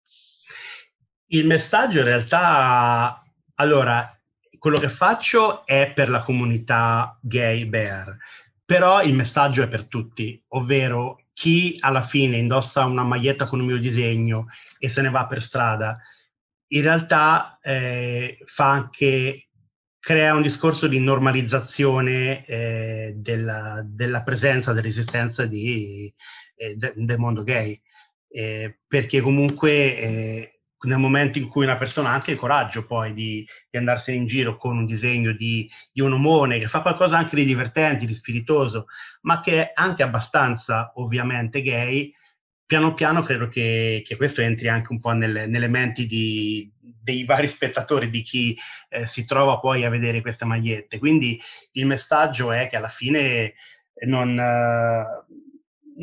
Il 1.28 1.46
messaggio 1.46 1.98
in 1.98 2.04
realtà, 2.04 3.22
allora, 3.54 4.18
quello 4.58 4.78
che 4.78 4.88
faccio 4.88 5.66
è 5.66 5.92
per 5.94 6.08
la 6.08 6.20
comunità 6.20 7.18
gay 7.22 7.64
bear, 7.66 8.16
però 8.64 9.02
il 9.02 9.14
messaggio 9.14 9.62
è 9.62 9.68
per 9.68 9.84
tutti, 9.86 10.42
ovvero 10.48 11.24
chi 11.32 11.76
alla 11.80 12.02
fine 12.02 12.36
indossa 12.36 12.84
una 12.84 13.04
maglietta 13.04 13.46
con 13.46 13.60
un 13.60 13.66
mio 13.66 13.78
disegno 13.78 14.46
e 14.78 14.88
se 14.88 15.02
ne 15.02 15.10
va 15.10 15.26
per 15.26 15.40
strada, 15.40 15.96
in 16.68 16.82
realtà 16.82 17.58
eh, 17.62 18.38
fa 18.44 18.70
anche 18.70 19.47
crea 20.00 20.34
un 20.34 20.42
discorso 20.42 20.86
di 20.86 21.00
normalizzazione 21.00 22.44
eh, 22.44 23.14
della, 23.16 23.82
della, 23.84 24.22
presenza, 24.22 24.72
dell'esistenza 24.72 25.46
di, 25.46 26.12
eh, 26.56 26.76
de, 26.76 26.92
del 26.96 27.18
mondo 27.18 27.42
gay, 27.42 27.80
eh, 28.28 28.78
perché 28.86 29.20
comunque 29.20 29.98
eh, 29.98 30.60
nel 30.86 30.98
momento 30.98 31.38
in 31.38 31.48
cui 31.48 31.64
una 31.64 31.76
persona 31.76 32.10
ha 32.10 32.14
anche 32.14 32.32
il 32.32 32.38
coraggio 32.38 32.86
poi 32.86 33.12
di, 33.12 33.44
di 33.68 33.78
andarsene 33.78 34.18
in 34.18 34.26
giro 34.26 34.56
con 34.56 34.76
un 34.76 34.86
disegno 34.86 35.32
di, 35.32 35.68
di, 35.92 36.00
un 36.00 36.12
omone 36.12 36.58
che 36.58 36.68
fa 36.68 36.82
qualcosa 36.82 37.18
anche 37.18 37.34
di 37.34 37.44
divertente, 37.44 38.06
di 38.06 38.14
spiritoso, 38.14 38.86
ma 39.22 39.40
che 39.40 39.62
è 39.62 39.72
anche 39.74 40.04
abbastanza 40.04 40.92
ovviamente 40.96 41.62
gay, 41.62 42.12
piano 42.64 42.94
piano 42.94 43.22
credo 43.22 43.48
che, 43.48 44.02
che 44.04 44.16
questo 44.16 44.42
entri 44.42 44.68
anche 44.68 44.92
un 44.92 45.00
po' 45.00 45.12
nelle, 45.12 45.46
nelle 45.46 45.68
menti 45.68 46.06
di, 46.06 46.70
dei 47.00 47.24
vari 47.24 47.48
spettatori, 47.48 48.10
di 48.10 48.22
chi 48.22 48.56
eh, 48.88 49.06
si 49.06 49.24
trova 49.24 49.58
poi 49.58 49.84
a 49.84 49.90
vedere 49.90 50.20
queste 50.20 50.44
magliette. 50.44 50.98
Quindi 50.98 51.40
il 51.72 51.86
messaggio 51.86 52.52
è 52.52 52.68
che 52.68 52.76
alla 52.76 52.88
fine 52.88 53.54
non, 54.06 54.38
eh, 54.38 55.24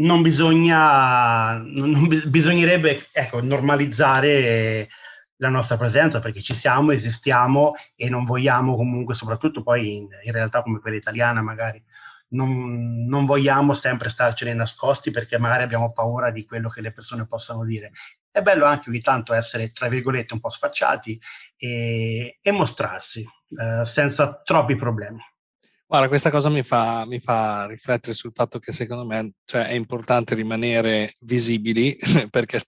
non 0.03 0.21
bisogna, 0.21 1.57
non 1.57 2.07
bisognerebbe 2.27 3.05
ecco, 3.11 3.41
normalizzare 3.41 4.89
la 5.37 5.49
nostra 5.49 5.77
presenza 5.77 6.19
perché 6.19 6.41
ci 6.41 6.53
siamo, 6.53 6.91
esistiamo 6.91 7.73
e 7.95 8.09
non 8.09 8.25
vogliamo 8.25 8.75
comunque, 8.75 9.13
soprattutto 9.13 9.63
poi 9.63 9.97
in, 9.97 10.07
in 10.23 10.31
realtà 10.31 10.61
come 10.61 10.79
quella 10.79 10.97
italiana 10.97 11.41
magari, 11.41 11.83
non, 12.29 13.05
non, 13.05 13.25
vogliamo 13.25 13.73
sempre 13.73 14.09
starcene 14.09 14.53
nascosti 14.53 15.11
perché 15.11 15.37
magari 15.37 15.63
abbiamo 15.63 15.91
paura 15.91 16.31
di 16.31 16.45
quello 16.45 16.69
che 16.69 16.81
le 16.81 16.91
persone 16.91 17.27
possano 17.27 17.63
dire. 17.63 17.91
È 18.35 18.41
bello 18.41 18.65
anche 18.65 18.89
ogni 18.89 18.99
tanto 18.99 19.31
essere, 19.31 19.71
tra 19.71 19.87
virgolette, 19.87 20.33
un 20.33 20.41
po' 20.41 20.49
sfacciati 20.49 21.17
e, 21.55 22.37
e 22.41 22.51
mostrarsi 22.51 23.21
eh, 23.21 23.85
senza 23.85 24.41
troppi 24.43 24.75
problemi. 24.75 25.21
Guarda, 25.87 26.09
questa 26.09 26.29
cosa 26.29 26.49
mi 26.49 26.61
fa, 26.61 27.05
mi 27.05 27.21
fa, 27.21 27.65
riflettere 27.65 28.13
sul 28.13 28.33
fatto 28.33 28.59
che 28.59 28.73
secondo 28.73 29.05
me 29.05 29.35
cioè, 29.45 29.67
è 29.67 29.73
importante 29.73 30.35
rimanere 30.35 31.13
visibili, 31.19 31.95
perché 32.29 32.59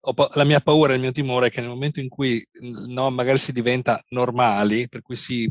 ho, 0.00 0.14
la 0.34 0.44
mia 0.44 0.60
paura 0.60 0.92
il 0.92 1.00
mio 1.00 1.10
timore 1.10 1.46
è 1.46 1.50
che 1.50 1.62
nel 1.62 1.70
momento 1.70 2.00
in 2.00 2.10
cui 2.10 2.46
no, 2.88 3.08
magari 3.08 3.38
si 3.38 3.52
diventa 3.52 4.02
normali, 4.08 4.90
per 4.90 5.00
cui 5.00 5.16
si 5.16 5.50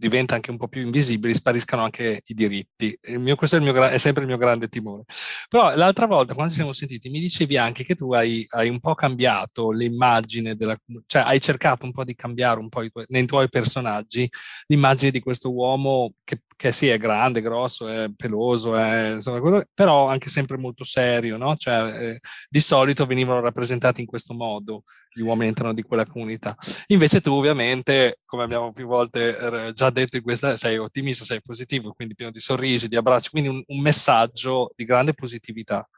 diventa 0.00 0.34
anche 0.34 0.50
un 0.50 0.56
po' 0.56 0.66
più 0.66 0.80
invisibili, 0.80 1.34
spariscano 1.34 1.82
anche 1.82 2.22
i 2.24 2.34
diritti. 2.34 2.98
Mio, 3.18 3.36
questo 3.36 3.56
è, 3.56 3.60
mio, 3.60 3.74
è, 3.84 3.98
sempre 3.98 4.22
il 4.22 4.28
mio 4.28 4.38
grande 4.38 4.68
timore. 4.68 5.04
Però 5.48 5.74
l'altra 5.76 6.06
volta, 6.06 6.32
quando 6.32 6.50
ci 6.50 6.58
siamo 6.58 6.72
sentiti, 6.72 7.10
mi 7.10 7.20
dicevi 7.20 7.58
anche 7.58 7.84
che 7.84 7.94
tu 7.94 8.12
hai, 8.14 8.46
hai 8.50 8.70
un 8.70 8.80
po' 8.80 8.94
cambiato 8.94 9.70
l'immagine 9.70 10.56
della 10.56 10.76
cioè 11.06 11.22
hai 11.22 11.40
cercato 11.40 11.84
un 11.84 11.92
po' 11.92 12.04
di 12.04 12.14
cambiare 12.14 12.58
un 12.58 12.68
po' 12.68 12.88
tuoi, 12.88 13.04
nei 13.08 13.26
tuoi 13.26 13.48
personaggi 13.48 14.28
l'immagine 14.68 15.10
di 15.10 15.20
questo 15.20 15.52
uomo 15.52 16.14
che, 16.24 16.42
che 16.60 16.72
sì, 16.72 16.88
è 16.88 16.98
grande, 16.98 17.40
grosso, 17.40 17.88
è 17.88 18.10
peloso, 18.14 18.76
è, 18.76 19.12
insomma, 19.14 19.40
quello, 19.40 19.64
però 19.72 20.08
anche 20.08 20.28
sempre 20.28 20.58
molto 20.58 20.84
serio, 20.84 21.38
no? 21.38 21.56
Cioè, 21.56 22.10
eh, 22.10 22.20
di 22.50 22.60
solito 22.60 23.06
venivano 23.06 23.40
rappresentati 23.40 24.02
in 24.02 24.06
questo 24.06 24.34
modo 24.34 24.82
gli 25.10 25.22
uomini 25.22 25.44
all'interno 25.44 25.72
di 25.72 25.80
quella 25.80 26.04
comunità. 26.04 26.54
Invece 26.88 27.22
tu 27.22 27.32
ovviamente, 27.32 28.18
come 28.26 28.42
abbiamo 28.42 28.72
più 28.72 28.86
volte 28.86 29.72
già 29.72 29.88
detto 29.88 30.18
in 30.18 30.22
questa, 30.22 30.58
sei 30.58 30.76
ottimista, 30.76 31.24
sei 31.24 31.40
positivo, 31.40 31.94
quindi 31.94 32.14
pieno 32.14 32.30
di 32.30 32.40
sorrisi, 32.40 32.88
di 32.88 32.96
abbracci, 32.96 33.30
quindi 33.30 33.48
un, 33.48 33.62
un 33.66 33.80
messaggio 33.80 34.70
di 34.76 34.84
grande 34.84 35.14
positività. 35.14 35.88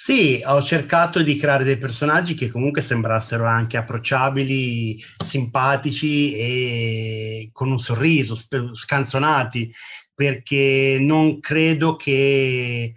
Sì, 0.00 0.40
ho 0.44 0.62
cercato 0.62 1.22
di 1.22 1.36
creare 1.36 1.64
dei 1.64 1.76
personaggi 1.76 2.34
che 2.34 2.50
comunque 2.50 2.82
sembrassero 2.82 3.46
anche 3.46 3.76
approcciabili, 3.76 4.96
simpatici 5.22 6.32
e 6.34 7.50
con 7.52 7.72
un 7.72 7.78
sorriso, 7.80 8.36
scanzonati, 8.72 9.70
perché 10.14 10.98
non 11.00 11.40
credo 11.40 11.96
che, 11.96 12.94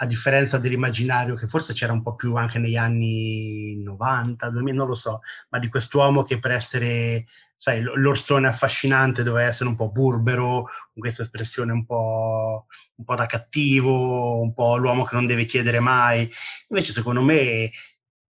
a 0.00 0.06
differenza 0.06 0.58
dell'immaginario 0.58 1.34
che 1.34 1.48
forse 1.48 1.72
c'era 1.72 1.92
un 1.92 2.02
po' 2.02 2.14
più 2.14 2.36
anche 2.36 2.58
negli 2.58 2.76
anni 2.76 3.82
90, 3.82 4.50
2000, 4.50 4.76
non 4.76 4.86
lo 4.86 4.94
so, 4.94 5.20
ma 5.48 5.58
di 5.58 5.68
quest'uomo 5.68 6.22
che 6.22 6.38
per 6.38 6.52
essere 6.52 7.26
sai, 7.60 7.82
l'orsone 7.82 8.46
affascinante 8.46 9.24
doveva 9.24 9.48
essere 9.48 9.68
un 9.68 9.74
po' 9.74 9.90
burbero, 9.90 10.62
con 10.62 11.02
questa 11.02 11.22
espressione 11.22 11.72
un 11.72 11.84
po', 11.84 12.66
un 12.94 13.04
po' 13.04 13.16
da 13.16 13.26
cattivo, 13.26 14.40
un 14.40 14.54
po' 14.54 14.76
l'uomo 14.76 15.02
che 15.02 15.16
non 15.16 15.26
deve 15.26 15.44
chiedere 15.44 15.80
mai. 15.80 16.30
Invece, 16.68 16.92
secondo 16.92 17.20
me, 17.20 17.68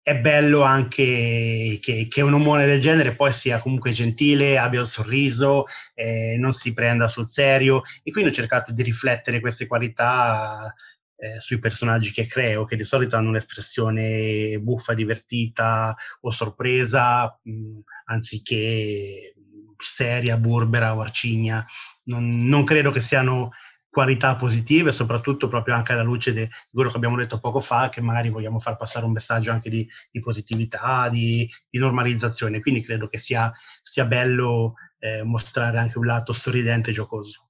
è 0.02 0.18
bello 0.18 0.62
anche 0.62 1.78
che, 1.82 2.06
che, 2.08 2.22
un 2.22 2.32
uomo 2.32 2.56
del 2.56 2.80
genere 2.80 3.14
poi 3.14 3.32
sia 3.34 3.58
comunque 3.60 3.92
gentile, 3.92 4.56
abbia 4.56 4.80
il 4.80 4.88
sorriso, 4.88 5.66
eh, 5.94 6.36
non 6.38 6.54
si 6.54 6.72
prenda 6.72 7.06
sul 7.06 7.28
serio. 7.28 7.82
E 8.02 8.10
quindi 8.10 8.30
ho 8.30 8.34
cercato 8.34 8.72
di 8.72 8.82
riflettere 8.82 9.40
queste 9.40 9.66
qualità 9.66 10.74
eh, 11.20 11.38
sui 11.38 11.58
personaggi 11.58 12.12
che 12.12 12.26
creo, 12.26 12.64
che 12.64 12.76
di 12.76 12.84
solito 12.84 13.14
hanno 13.14 13.28
un'espressione 13.28 14.58
buffa, 14.58 14.94
divertita 14.94 15.94
o 16.22 16.30
sorpresa, 16.30 17.38
mh, 17.42 17.78
anziché 18.06 19.34
seria, 19.76 20.38
burbera 20.38 20.96
o 20.96 21.00
arcigna. 21.00 21.64
Non, 22.04 22.46
non, 22.46 22.64
credo 22.64 22.90
che 22.90 23.00
siano 23.00 23.50
qualità 23.90 24.36
positive, 24.36 24.92
soprattutto 24.92 25.48
proprio 25.48 25.74
anche 25.74 25.92
alla 25.92 26.02
luce 26.02 26.32
di 26.32 26.48
quello 26.72 26.88
che 26.88 26.96
abbiamo 26.96 27.16
detto 27.16 27.38
poco 27.38 27.60
fa, 27.60 27.90
che 27.90 28.00
magari 28.00 28.30
vogliamo 28.30 28.58
far 28.58 28.76
passare 28.76 29.04
un 29.04 29.12
messaggio 29.12 29.50
anche 29.50 29.68
di, 29.68 29.86
di 30.10 30.20
positività, 30.20 31.10
di, 31.10 31.48
di, 31.68 31.78
normalizzazione. 31.78 32.60
Quindi 32.60 32.82
credo 32.82 33.08
che 33.08 33.18
sia, 33.18 33.52
sia 33.82 34.06
bello 34.06 34.74
eh, 34.98 35.22
mostrare 35.22 35.78
anche 35.78 35.98
un 35.98 36.06
lato 36.06 36.32
sorridente 36.32 36.90
e 36.90 36.94
giocoso. 36.94 37.48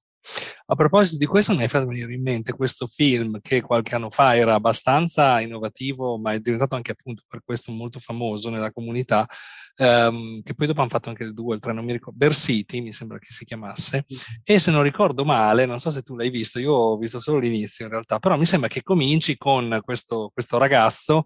A 0.67 0.75
proposito 0.75 1.17
di 1.17 1.25
questo, 1.25 1.53
mi 1.53 1.63
hai 1.63 1.67
fatto 1.67 1.87
venire 1.87 2.13
in 2.13 2.21
mente 2.21 2.53
questo 2.53 2.87
film 2.87 3.39
che 3.41 3.61
qualche 3.61 3.95
anno 3.95 4.09
fa 4.09 4.35
era 4.35 4.53
abbastanza 4.53 5.39
innovativo, 5.41 6.17
ma 6.17 6.31
è 6.31 6.39
diventato 6.39 6.75
anche 6.75 6.91
appunto 6.91 7.23
per 7.27 7.41
questo 7.43 7.71
molto 7.71 7.99
famoso 7.99 8.49
nella 8.49 8.71
comunità, 8.71 9.27
ehm, 9.75 10.41
che 10.43 10.53
poi 10.53 10.67
dopo 10.67 10.81
hanno 10.81 10.89
fatto 10.89 11.09
anche 11.09 11.23
il 11.23 11.33
2 11.33 11.55
il 11.55 11.61
3, 11.61 11.73
non 11.73 11.83
mi 11.83 11.91
ricordo, 11.91 12.17
Bear 12.17 12.33
City 12.33 12.81
mi 12.81 12.93
sembra 12.93 13.17
che 13.19 13.33
si 13.33 13.43
chiamasse, 13.43 14.05
e 14.43 14.59
se 14.59 14.71
non 14.71 14.83
ricordo 14.83 15.25
male, 15.25 15.65
non 15.65 15.79
so 15.79 15.91
se 15.91 16.01
tu 16.03 16.15
l'hai 16.15 16.29
visto, 16.29 16.59
io 16.59 16.73
ho 16.73 16.97
visto 16.97 17.19
solo 17.19 17.39
l'inizio 17.39 17.85
in 17.85 17.91
realtà, 17.91 18.19
però 18.19 18.37
mi 18.37 18.45
sembra 18.45 18.69
che 18.69 18.81
cominci 18.83 19.37
con 19.37 19.81
questo, 19.83 20.29
questo 20.33 20.57
ragazzo 20.57 21.25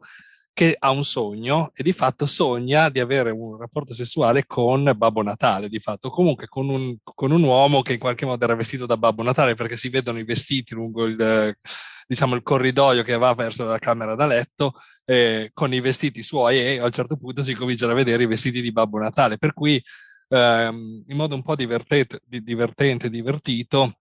che 0.55 0.73
ha 0.79 0.89
un 0.89 1.03
sogno 1.03 1.71
e 1.75 1.83
di 1.83 1.91
fatto 1.91 2.25
sogna 2.25 2.87
di 2.87 3.01
avere 3.01 3.29
un 3.29 3.57
rapporto 3.57 3.93
sessuale 3.93 4.45
con 4.47 4.89
Babbo 4.95 5.21
Natale, 5.21 5.67
di 5.67 5.79
fatto, 5.79 6.09
comunque 6.09 6.47
con 6.47 6.69
un, 6.69 6.95
con 7.03 7.31
un 7.31 7.43
uomo 7.43 7.81
che 7.81 7.91
in 7.93 7.99
qualche 7.99 8.25
modo 8.25 8.45
era 8.45 8.55
vestito 8.55 8.85
da 8.85 8.95
Babbo 8.95 9.21
Natale 9.21 9.53
perché 9.55 9.75
si 9.75 9.89
vedono 9.89 10.17
i 10.17 10.23
vestiti 10.23 10.73
lungo 10.73 11.03
il, 11.03 11.53
diciamo, 12.07 12.35
il 12.35 12.41
corridoio 12.41 13.03
che 13.03 13.17
va 13.17 13.33
verso 13.33 13.65
la 13.65 13.79
camera 13.79 14.15
da 14.15 14.25
letto 14.27 14.75
eh, 15.03 15.51
con 15.53 15.73
i 15.73 15.81
vestiti 15.81 16.23
suoi 16.23 16.57
e 16.57 16.79
a 16.79 16.85
un 16.85 16.91
certo 16.91 17.17
punto 17.17 17.43
si 17.43 17.53
cominciano 17.53 17.91
a 17.91 17.95
vedere 17.95 18.23
i 18.23 18.27
vestiti 18.27 18.61
di 18.61 18.71
Babbo 18.71 18.97
Natale, 18.97 19.37
per 19.37 19.53
cui 19.53 19.83
ehm, 20.29 21.03
in 21.05 21.17
modo 21.17 21.35
un 21.35 21.43
po' 21.43 21.55
divertente, 21.57 22.21
divertente 22.25 23.09
divertito, 23.09 23.91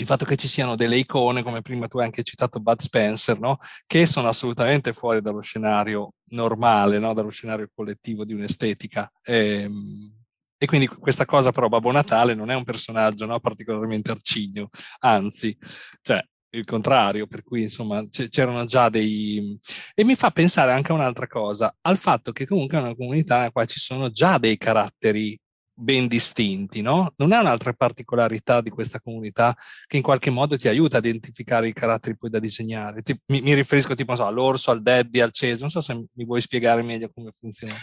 il 0.00 0.06
fatto 0.06 0.24
che 0.24 0.36
ci 0.36 0.48
siano 0.48 0.76
delle 0.76 0.96
icone, 0.96 1.42
come 1.42 1.62
prima 1.62 1.88
tu 1.88 1.98
hai 1.98 2.04
anche 2.04 2.22
citato 2.22 2.60
Bud 2.60 2.80
Spencer, 2.80 3.38
no? 3.38 3.58
che 3.86 4.06
sono 4.06 4.28
assolutamente 4.28 4.92
fuori 4.92 5.20
dallo 5.20 5.40
scenario 5.40 6.12
normale, 6.30 6.98
no? 6.98 7.14
dallo 7.14 7.30
scenario 7.30 7.68
collettivo 7.74 8.24
di 8.24 8.32
un'estetica. 8.32 9.10
E, 9.22 9.62
ehm, 9.62 10.16
e, 10.56 10.66
quindi 10.66 10.86
questa 10.88 11.24
cosa 11.24 11.52
però 11.52 11.68
Babbo 11.68 11.92
Natale 11.92 12.34
non 12.34 12.50
è 12.50 12.54
un 12.54 12.64
personaggio 12.64 13.26
no? 13.26 13.38
particolarmente 13.40 14.10
arcigno, 14.10 14.68
anzi, 15.00 15.56
cioè 16.02 16.20
il 16.50 16.64
contrario, 16.64 17.26
per 17.26 17.42
cui 17.42 17.62
insomma 17.62 18.04
c'erano 18.08 18.64
già 18.64 18.88
dei... 18.88 19.58
E 19.94 20.04
mi 20.04 20.14
fa 20.14 20.30
pensare 20.30 20.72
anche 20.72 20.92
a 20.92 20.94
un'altra 20.94 21.26
cosa, 21.26 21.74
al 21.82 21.98
fatto 21.98 22.32
che 22.32 22.46
comunque 22.46 22.78
è 22.78 22.80
una 22.80 22.94
comunità 22.94 23.38
nella 23.38 23.50
quale 23.50 23.66
ci 23.68 23.78
sono 23.80 24.10
già 24.10 24.38
dei 24.38 24.56
caratteri 24.56 25.38
ben 25.78 26.08
distinti, 26.08 26.82
no? 26.82 27.12
Non 27.16 27.32
è 27.32 27.38
un'altra 27.38 27.72
particolarità 27.72 28.60
di 28.60 28.70
questa 28.70 29.00
comunità 29.00 29.56
che 29.86 29.96
in 29.96 30.02
qualche 30.02 30.30
modo 30.30 30.56
ti 30.56 30.66
aiuta 30.66 30.96
a 30.96 31.00
identificare 31.00 31.68
i 31.68 31.72
caratteri 31.72 32.16
poi 32.16 32.30
da 32.30 32.40
disegnare. 32.40 33.02
Ti, 33.02 33.18
mi, 33.26 33.40
mi, 33.40 33.54
riferisco 33.54 33.94
tipo 33.94 34.16
so, 34.16 34.26
all'orso, 34.26 34.72
al 34.72 34.82
daddy, 34.82 35.20
al 35.20 35.30
ceso, 35.30 35.60
non 35.60 35.70
so 35.70 35.80
se 35.80 35.94
mi 35.94 36.24
vuoi 36.24 36.40
spiegare 36.40 36.82
meglio 36.82 37.10
come 37.14 37.30
funziona. 37.38 37.74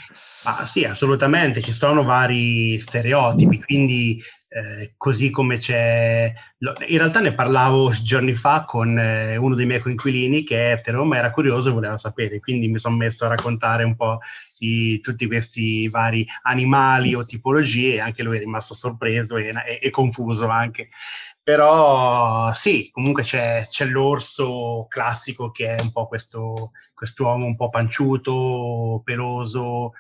Ah, 0.44 0.66
sì, 0.66 0.84
assolutamente, 0.84 1.62
ci 1.62 1.72
sono 1.72 2.04
vari 2.04 2.78
stereotipi, 2.78 3.62
quindi 3.62 4.22
eh, 4.56 4.94
così 4.96 5.32
come 5.32 5.58
c'è... 5.58 6.34
In 6.60 6.98
realtà 6.98 7.20
ne 7.20 7.34
parlavo 7.34 7.92
giorni 8.02 8.34
fa 8.36 8.64
con 8.64 8.98
eh, 8.98 9.36
uno 9.36 9.54
dei 9.54 9.66
miei 9.66 9.82
coinquilini 9.82 10.46
che 10.46 10.70
è 10.70 10.72
etero, 10.78 11.04
ma 11.04 11.18
era 11.18 11.32
curioso 11.32 11.70
e 11.70 11.74
voleva 11.74 11.98
sapere, 11.98 12.40
quindi 12.40 12.70
mi 12.70 12.80
sono 12.80 12.96
messo 12.96 13.26
a 13.26 13.30
raccontare 13.30 13.84
un 13.84 13.98
po' 13.98 14.20
di 14.58 15.02
tutti 15.02 15.28
questi 15.28 15.90
vari 15.90 16.26
animali 16.44 17.14
o 17.14 17.26
tipologie 17.26 18.00
anche 18.00 18.24
lui 18.24 18.38
è 18.38 18.40
rimasto 18.40 18.74
sorpreso 18.74 19.36
e, 19.36 19.50
e, 19.50 19.80
e 19.82 19.90
confuso 19.90 20.48
anche. 20.48 20.88
Però 21.44 22.52
sì, 22.54 22.90
comunque 22.92 23.24
c'è, 23.24 23.68
c'è, 23.70 23.86
l'orso 23.86 24.88
classico 24.90 25.52
che 25.52 25.76
è 25.76 25.82
un 25.82 25.92
po' 25.92 26.08
questo 26.08 26.72
quest'uomo 26.96 27.46
un 27.46 27.56
po' 27.56 27.70
panciuto, 27.70 29.02
peloso, 29.04 29.92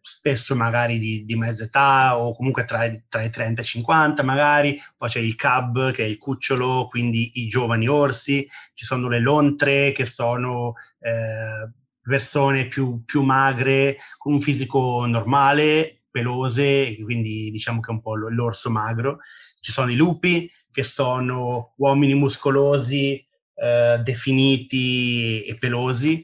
spesso 0.00 0.54
magari 0.54 0.98
di, 0.98 1.24
di, 1.24 1.34
mezza 1.36 1.64
età 1.64 2.18
o 2.18 2.34
comunque 2.36 2.64
tra, 2.64 2.88
tra, 3.08 3.22
i 3.22 3.30
30 3.30 3.60
e 3.60 3.64
i 3.64 3.66
50 3.66 4.22
magari, 4.22 4.80
poi 4.96 5.08
c'è 5.08 5.18
il 5.18 5.36
cub 5.36 5.90
che 5.90 6.04
è 6.04 6.06
il 6.06 6.18
cucciolo, 6.18 6.86
quindi 6.88 7.42
i 7.42 7.48
giovani 7.48 7.88
orsi, 7.88 8.48
ci 8.74 8.84
sono 8.84 9.08
le 9.08 9.20
lontre 9.20 9.92
che 9.92 10.04
sono 10.04 10.74
eh, 11.00 11.68
persone 12.00 12.66
più, 12.66 13.02
più 13.04 13.22
magre 13.22 13.96
con 14.18 14.34
un 14.34 14.40
fisico 14.40 15.04
normale, 15.06 16.02
pelose, 16.10 16.96
quindi 17.02 17.50
diciamo 17.50 17.80
che 17.80 17.90
è 17.90 17.94
un 17.94 18.02
po' 18.02 18.14
l'orso 18.14 18.70
magro, 18.70 19.18
ci 19.60 19.72
sono 19.72 19.90
i 19.90 19.96
lupi 19.96 20.50
che 20.70 20.82
sono 20.82 21.74
uomini 21.76 22.14
muscolosi, 22.14 23.24
eh, 23.54 24.00
definiti 24.02 25.44
e 25.44 25.56
pelosi, 25.56 26.22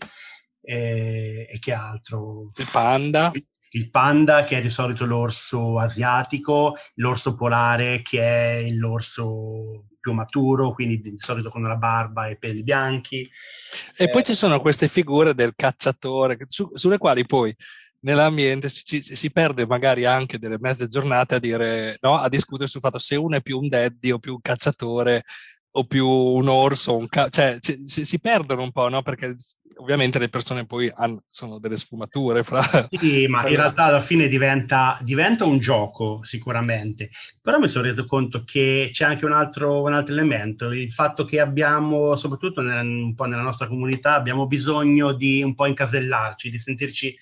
e, 0.68 1.46
e 1.48 1.58
che 1.58 1.72
altro? 1.72 2.50
Il 2.54 2.68
panda. 2.70 3.32
Il 3.70 3.90
panda, 3.90 4.44
che 4.44 4.58
è 4.58 4.62
di 4.62 4.68
solito 4.68 5.06
l'orso 5.06 5.78
asiatico, 5.78 6.76
l'orso 6.96 7.34
polare, 7.34 8.02
che 8.02 8.20
è 8.20 8.70
l'orso 8.72 9.86
più 9.98 10.12
maturo, 10.12 10.72
quindi 10.72 11.00
di 11.00 11.14
solito 11.16 11.50
con 11.50 11.62
la 11.62 11.76
barba 11.76 12.28
e 12.28 12.38
peli 12.38 12.62
bianchi. 12.62 13.28
E 13.96 14.04
eh, 14.04 14.10
poi 14.10 14.22
ci 14.22 14.34
sono 14.34 14.60
queste 14.60 14.88
figure 14.88 15.34
del 15.34 15.54
cacciatore, 15.54 16.36
su, 16.48 16.68
sulle 16.74 16.98
quali 16.98 17.24
poi 17.26 17.54
nell'ambiente 18.00 18.68
si, 18.68 19.02
si, 19.02 19.30
perde 19.32 19.66
magari 19.66 20.04
anche 20.04 20.38
delle 20.38 20.58
mezze 20.60 20.86
giornate 20.86 21.34
a 21.34 21.38
dire 21.40 21.96
no, 22.00 22.16
a 22.16 22.28
discutere 22.28 22.68
sul 22.68 22.80
fatto 22.80 22.98
se 22.98 23.16
uno 23.16 23.36
è 23.36 23.42
più 23.42 23.58
un 23.58 23.68
daddy 23.68 24.12
o 24.12 24.20
più 24.20 24.34
un 24.34 24.40
cacciatore 24.40 25.24
o 25.72 25.84
più 25.84 26.06
un 26.06 26.48
orso, 26.48 26.96
un 26.96 27.08
ca- 27.08 27.28
cioè 27.28 27.58
ci, 27.60 27.76
si 27.86 28.20
perdono 28.20 28.62
un 28.62 28.72
po', 28.72 28.88
no? 28.88 29.02
Perché 29.02 29.34
ovviamente 29.78 30.18
le 30.18 30.28
persone 30.28 30.66
poi 30.66 30.90
hanno, 30.94 31.22
sono 31.26 31.58
delle 31.58 31.76
sfumature 31.76 32.42
fra... 32.42 32.62
Sì, 32.90 33.26
ma 33.26 33.48
in 33.48 33.56
realtà 33.56 33.84
alla 33.84 34.00
fine 34.00 34.28
diventa, 34.28 34.98
diventa, 35.02 35.44
un 35.44 35.58
gioco 35.58 36.20
sicuramente, 36.22 37.10
però 37.40 37.58
mi 37.58 37.68
sono 37.68 37.84
reso 37.84 38.04
conto 38.04 38.42
che 38.44 38.88
c'è 38.92 39.04
anche 39.04 39.24
un 39.24 39.32
altro, 39.32 39.82
un 39.82 39.94
altro 39.94 40.14
elemento, 40.14 40.70
il 40.70 40.92
fatto 40.92 41.24
che 41.24 41.40
abbiamo, 41.40 42.16
soprattutto 42.16 42.60
nel, 42.60 42.84
un 42.86 43.14
po' 43.14 43.24
nella 43.24 43.42
nostra 43.42 43.68
comunità, 43.68 44.14
abbiamo 44.14 44.46
bisogno 44.46 45.12
di 45.12 45.42
un 45.42 45.54
po' 45.54 45.66
incasellarci, 45.66 46.50
di 46.50 46.58
sentirci 46.58 47.16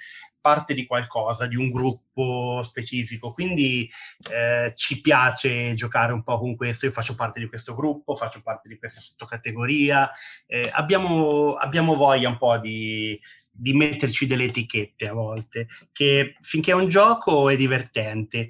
parte 0.47 0.75
di 0.75 0.87
qualcosa, 0.87 1.49
di 1.49 1.57
un 1.57 1.73
gruppo 1.73 2.63
specifico, 2.63 3.33
quindi 3.33 3.91
eh, 4.31 4.71
ci 4.77 5.01
piace 5.01 5.75
giocare 5.75 6.13
un 6.13 6.23
po' 6.23 6.39
con 6.39 6.55
questo, 6.55 6.87
io 6.87 6.93
faccio 6.93 7.17
parte 7.17 7.41
di 7.41 7.49
questo 7.49 7.75
gruppo, 7.75 8.15
faccio 8.15 8.43
parte 8.43 8.69
di 8.69 8.79
questa 8.79 9.01
sottocategoria, 9.01 10.09
eh, 10.47 10.71
abbiamo, 10.73 11.55
abbiamo 11.55 11.97
voglia 11.97 12.29
un 12.29 12.39
po' 12.39 12.57
di, 12.59 13.21
di 13.51 13.73
metterci 13.73 14.29
delle 14.29 14.45
etichette 14.45 15.09
a 15.09 15.15
volte, 15.15 15.67
che 15.91 16.37
finché 16.43 16.71
è 16.71 16.75
un 16.75 16.87
gioco 16.87 17.49
è 17.49 17.57
divertente. 17.57 18.49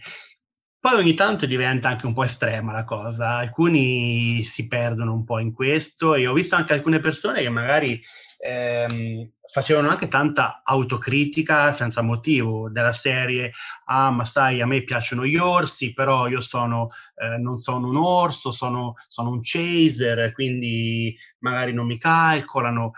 Poi 0.87 1.01
ogni 1.01 1.15
tanto 1.15 1.47
diventa 1.47 1.89
anche 1.89 2.07
un 2.07 2.13
po' 2.13 2.23
estrema 2.23 2.71
la 2.71 2.85
cosa, 2.85 3.39
alcuni 3.39 4.45
si 4.45 4.69
perdono 4.69 5.15
un 5.15 5.25
po' 5.25 5.41
in 5.41 5.53
questo 5.53 6.15
e 6.15 6.29
ho 6.29 6.33
visto 6.33 6.55
anche 6.55 6.75
alcune 6.75 7.01
persone 7.01 7.43
che 7.43 7.49
magari 7.49 8.01
ehm, 8.39 9.29
facevano 9.51 9.89
anche 9.89 10.07
tanta 10.07 10.63
autocritica 10.63 11.73
senza 11.73 12.03
motivo 12.03 12.71
della 12.71 12.93
serie. 12.93 13.51
Ah 13.87 14.13
ma 14.13 14.25
sai 14.25 14.61
a 14.61 14.67
me 14.67 14.85
piacciono 14.85 15.27
gli 15.27 15.37
orsi 15.37 15.93
però 15.93 16.29
io 16.29 16.41
sono, 16.41 16.91
eh, 17.17 17.37
non 17.37 17.59
sono 17.59 17.89
un 17.89 17.97
orso 17.97 18.53
sono, 18.53 18.95
sono 19.09 19.31
un 19.31 19.41
chaser 19.43 20.31
quindi 20.31 21.17
magari 21.41 21.73
non 21.73 21.87
mi 21.87 21.99
calcolano 21.99 22.93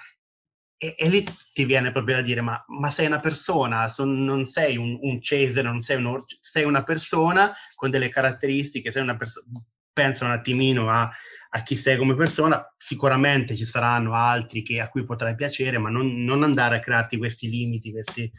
e, 0.78 0.94
e, 0.96 1.08
lì 1.08 1.26
ti 1.52 1.64
viene 1.64 1.90
proprio 1.90 2.16
da 2.16 2.22
dire, 2.22 2.40
ma, 2.40 2.64
ma 2.68 2.88
sei 2.88 3.06
una 3.06 3.18
persona, 3.18 3.88
son, 3.88 4.24
non 4.24 4.46
sei 4.46 4.76
un, 4.76 4.96
un 5.00 5.18
chaser, 5.20 5.64
non 5.64 5.82
sei 5.82 5.96
un 5.96 6.22
sei 6.40 6.64
una 6.64 6.84
persona 6.84 7.52
con 7.74 7.90
delle 7.90 8.08
caratteristiche, 8.08 8.92
sei 8.92 9.02
una 9.02 9.16
persona, 9.16 9.46
pensa 9.92 10.24
un 10.24 10.30
attimino 10.30 10.88
a, 10.88 11.02
a, 11.02 11.62
chi 11.64 11.74
sei 11.74 11.96
come 11.96 12.14
persona, 12.14 12.64
sicuramente 12.76 13.56
ci 13.56 13.64
saranno 13.64 14.14
altri 14.14 14.62
che, 14.62 14.80
a 14.80 14.88
cui 14.88 15.04
potrai 15.04 15.34
piacere, 15.34 15.78
ma 15.78 15.90
non, 15.90 16.22
non 16.22 16.44
andare 16.44 16.76
a 16.76 16.80
crearti 16.80 17.18
questi 17.18 17.48
limiti, 17.48 17.90
questi... 17.90 18.30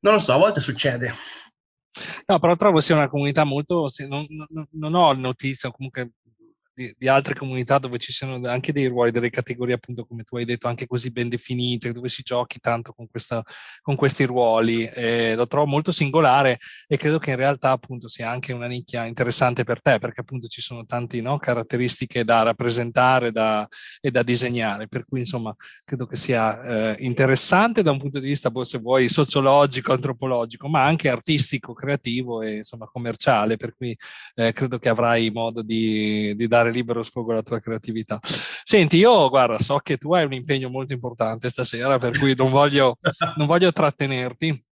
Non 0.00 0.14
lo 0.14 0.20
so, 0.20 0.32
a 0.32 0.38
volte 0.38 0.60
succede. 0.60 1.12
No, 2.26 2.38
però 2.38 2.56
trovo 2.56 2.80
sia 2.80 2.94
una 2.94 3.08
comunità 3.08 3.44
molto... 3.44 3.86
Non, 4.08 4.26
non, 4.48 4.66
non 4.72 4.94
ho 4.94 5.12
notizia, 5.12 5.70
comunque 5.70 6.12
di, 6.74 6.94
di, 6.98 7.08
altre 7.08 7.34
comunità 7.34 7.78
dove 7.78 7.98
ci 7.98 8.12
siano 8.12 8.40
anche 8.48 8.72
dei 8.72 8.86
ruoli, 8.86 9.10
delle 9.10 9.30
categorie 9.30 9.74
appunto 9.74 10.04
come 10.04 10.24
tu 10.24 10.36
hai 10.36 10.44
detto 10.44 10.68
anche 10.68 10.86
così 10.86 11.10
ben 11.10 11.28
definite, 11.28 11.92
dove 11.92 12.08
si 12.08 12.22
giochi 12.22 12.58
tanto 12.58 12.92
con, 12.92 13.08
questa, 13.08 13.42
con 13.80 13.94
questi 13.96 14.24
ruoli. 14.24 14.84
Eh, 14.84 15.34
lo 15.34 15.46
trovo 15.46 15.66
molto 15.66 15.92
singolare 15.92 16.58
e 16.86 16.96
credo 16.96 17.18
che 17.18 17.30
in 17.30 17.36
realtà 17.36 17.70
appunto 17.70 18.08
sia 18.08 18.30
anche 18.30 18.52
una 18.52 18.66
nicchia 18.66 19.04
interessante 19.04 19.64
per 19.64 19.80
te 19.80 19.98
perché 19.98 20.20
appunto 20.20 20.48
ci 20.48 20.60
sono 20.60 20.84
tante 20.84 21.20
no, 21.20 21.38
caratteristiche 21.38 22.24
da 22.24 22.42
rappresentare 22.42 23.30
da, 23.30 23.66
e 24.00 24.10
da 24.10 24.22
disegnare, 24.22 24.88
per 24.88 25.04
cui 25.06 25.20
insomma 25.20 25.54
credo 25.84 26.06
che 26.06 26.16
sia 26.16 26.62
eh, 26.62 26.96
interessante 27.04 27.82
da 27.82 27.90
un 27.90 27.98
punto 27.98 28.18
di 28.18 28.28
vista, 28.28 28.50
boh, 28.50 28.64
se 28.64 28.78
vuoi, 28.78 29.08
sociologico, 29.08 29.92
antropologico, 29.92 30.68
ma 30.68 30.84
anche 30.84 31.08
artistico, 31.08 31.72
creativo 31.72 32.42
e 32.42 32.56
insomma 32.56 32.86
commerciale, 32.86 33.56
per 33.56 33.74
cui 33.76 33.96
eh, 34.34 34.52
credo 34.52 34.78
che 34.78 34.88
avrai 34.88 35.30
modo 35.30 35.62
di, 35.62 36.34
di 36.36 36.46
dare 36.48 36.63
dare 36.64 36.72
libero 36.72 37.02
sfogo 37.02 37.32
alla 37.32 37.42
tua 37.42 37.60
creatività. 37.60 38.18
Senti, 38.22 38.96
io 38.96 39.28
guarda, 39.28 39.58
so 39.58 39.78
che 39.78 39.96
tu 39.96 40.14
hai 40.14 40.24
un 40.24 40.32
impegno 40.32 40.68
molto 40.70 40.92
importante 40.92 41.50
stasera, 41.50 41.98
per 41.98 42.18
cui 42.18 42.34
non 42.34 42.50
voglio, 42.50 42.98
non 43.36 43.46
voglio 43.46 43.72
trattenerti 43.72 44.62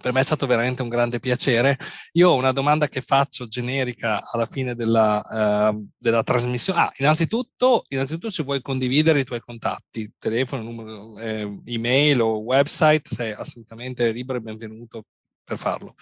per 0.00 0.12
me 0.12 0.20
è 0.20 0.24
stato 0.24 0.46
veramente 0.46 0.80
un 0.80 0.88
grande 0.88 1.20
piacere. 1.20 1.78
Io 2.12 2.30
ho 2.30 2.34
una 2.34 2.52
domanda 2.52 2.88
che 2.88 3.02
faccio 3.02 3.46
generica 3.46 4.30
alla 4.30 4.46
fine 4.46 4.74
della, 4.74 5.70
uh, 5.70 5.86
della 5.98 6.22
trasmissione. 6.22 6.80
Ah, 6.80 6.92
innanzitutto, 6.96 7.82
innanzitutto, 7.88 8.30
se 8.30 8.42
vuoi 8.42 8.62
condividere 8.62 9.20
i 9.20 9.24
tuoi 9.24 9.40
contatti, 9.40 10.10
telefono, 10.18 10.62
numero, 10.62 11.18
eh, 11.18 11.60
email 11.66 12.20
o 12.22 12.38
website, 12.38 13.02
sei 13.14 13.32
assolutamente 13.32 14.10
libero 14.12 14.38
e 14.38 14.42
benvenuto 14.42 15.04
per 15.44 15.58
farlo. 15.58 15.94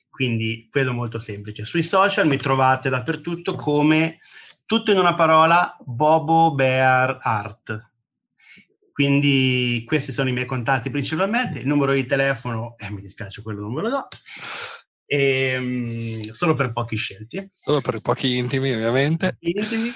quindi 0.09 0.69
quello 0.71 0.93
molto 0.93 1.19
semplice. 1.19 1.65
Sui 1.65 1.83
social 1.83 2.25
mi 2.27 2.37
trovate 2.37 2.87
dappertutto 2.89 3.55
come, 3.55 4.19
tutto 4.65 4.91
in 4.91 4.97
una 4.97 5.13
parola, 5.13 5.75
Bobo 5.83 6.53
Bear 6.53 7.19
Art. 7.21 7.91
Quindi 8.93 9.83
questi 9.85 10.13
sono 10.13 10.29
i 10.29 10.33
miei 10.33 10.45
contatti 10.45 10.89
principalmente, 10.89 11.59
il 11.59 11.67
numero 11.67 11.91
di 11.91 12.05
telefono, 12.05 12.77
eh, 12.77 12.89
mi 12.91 13.01
dispiace 13.01 13.41
quello 13.41 13.59
non 13.61 13.73
ve 13.73 13.81
lo 13.81 13.89
do, 13.89 14.07
e, 15.05 15.57
um, 15.57 16.31
solo 16.31 16.53
per 16.53 16.71
pochi 16.71 16.95
scelti. 16.95 17.51
Solo 17.55 17.81
per 17.81 17.99
pochi 17.99 18.37
intimi 18.37 18.71
ovviamente. 18.71 19.35
Intimi 19.39 19.93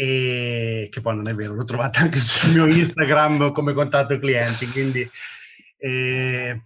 e 0.00 0.86
che 0.92 1.00
poi 1.00 1.16
non 1.16 1.26
è 1.26 1.34
vero, 1.34 1.54
lo 1.54 1.64
trovate 1.64 1.98
anche 1.98 2.20
sul 2.20 2.52
mio 2.52 2.66
Instagram 2.66 3.50
come 3.50 3.72
contatto 3.72 4.16
clienti, 4.16 4.68
quindi 4.68 5.10
eh, 5.76 6.62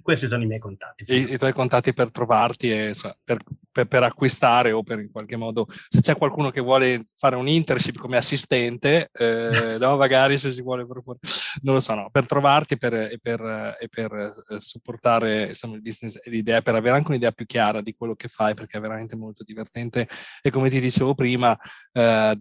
questi 0.00 0.28
sono 0.28 0.44
i 0.44 0.46
miei 0.46 0.60
contatti. 0.60 1.02
I, 1.08 1.32
i 1.32 1.36
tuoi 1.36 1.52
contatti 1.52 1.92
per 1.92 2.12
trovarti 2.12 2.70
e 2.70 2.92
per, 3.24 3.38
per, 3.72 3.86
per, 3.86 4.04
acquistare 4.04 4.70
o 4.70 4.84
per 4.84 5.00
in 5.00 5.10
qualche 5.10 5.34
modo, 5.34 5.66
se 5.88 6.00
c'è 6.00 6.16
qualcuno 6.16 6.50
che 6.50 6.60
vuole 6.60 7.02
fare 7.12 7.34
un 7.34 7.48
internship 7.48 7.98
come 7.98 8.16
assistente, 8.16 9.08
eh, 9.14 9.76
no, 9.80 9.96
magari 9.96 10.38
se 10.38 10.52
si 10.52 10.62
vuole 10.62 10.86
proporre, 10.86 11.18
non 11.62 11.74
lo 11.74 11.80
so, 11.80 11.94
no, 11.94 12.08
per 12.12 12.26
trovarti 12.26 12.76
per, 12.76 12.94
e 12.94 13.18
per, 13.20 13.76
e 13.80 13.88
per 13.88 14.12
eh, 14.12 14.60
supportare 14.60 15.46
insomma, 15.46 15.74
il 15.74 15.82
business 15.82 16.20
e 16.22 16.30
l'idea, 16.30 16.62
per 16.62 16.76
avere 16.76 16.94
anche 16.94 17.10
un'idea 17.10 17.32
più 17.32 17.46
chiara 17.46 17.80
di 17.80 17.96
quello 17.96 18.14
che 18.14 18.28
fai, 18.28 18.54
perché 18.54 18.78
è 18.78 18.80
veramente 18.80 19.16
molto 19.16 19.42
divertente 19.42 20.08
e 20.40 20.50
come 20.50 20.70
ti 20.70 20.78
dicevo 20.78 21.14
prima, 21.14 21.58
eh, 21.92 22.38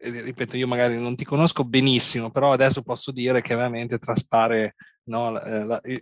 ripeto, 0.00 0.56
io 0.56 0.66
magari 0.66 0.98
non 0.98 1.16
ti 1.16 1.24
conosco 1.24 1.64
benissimo, 1.64 2.30
però 2.30 2.52
adesso 2.52 2.82
posso 2.82 3.10
dire 3.12 3.40
che 3.40 3.54
veramente 3.54 3.98
traspare 3.98 4.74
no, 5.04 5.38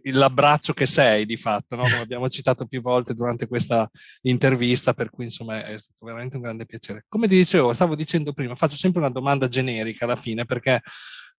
l'abbraccio 0.03 0.73
che 0.73 0.87
sei 0.87 1.27
di 1.27 1.37
fatto, 1.37 1.77
no? 1.77 1.83
come 1.83 2.01
abbiamo 2.01 2.29
citato 2.29 2.67
più 2.67 2.81
volte 2.81 3.15
durante 3.15 3.47
questa 3.47 3.89
intervista, 4.23 4.93
per 4.95 5.11
cui 5.11 5.25
insomma 5.25 5.65
è 5.65 5.79
stato 5.79 6.05
veramente 6.05 6.37
un 6.37 6.43
grande 6.43 6.67
piacere. 6.67 7.05
Come 7.09 7.29
ti 7.29 7.37
dicevo, 7.37 7.73
stavo 7.73 7.95
dicendo 7.95 8.33
prima, 8.33 8.55
faccio 8.55 8.77
sempre 8.77 9.01
una 9.01 9.11
domanda 9.11 9.49
generica 9.49 10.05
alla 10.05 10.17
fine 10.17 10.45
perché 10.45 10.81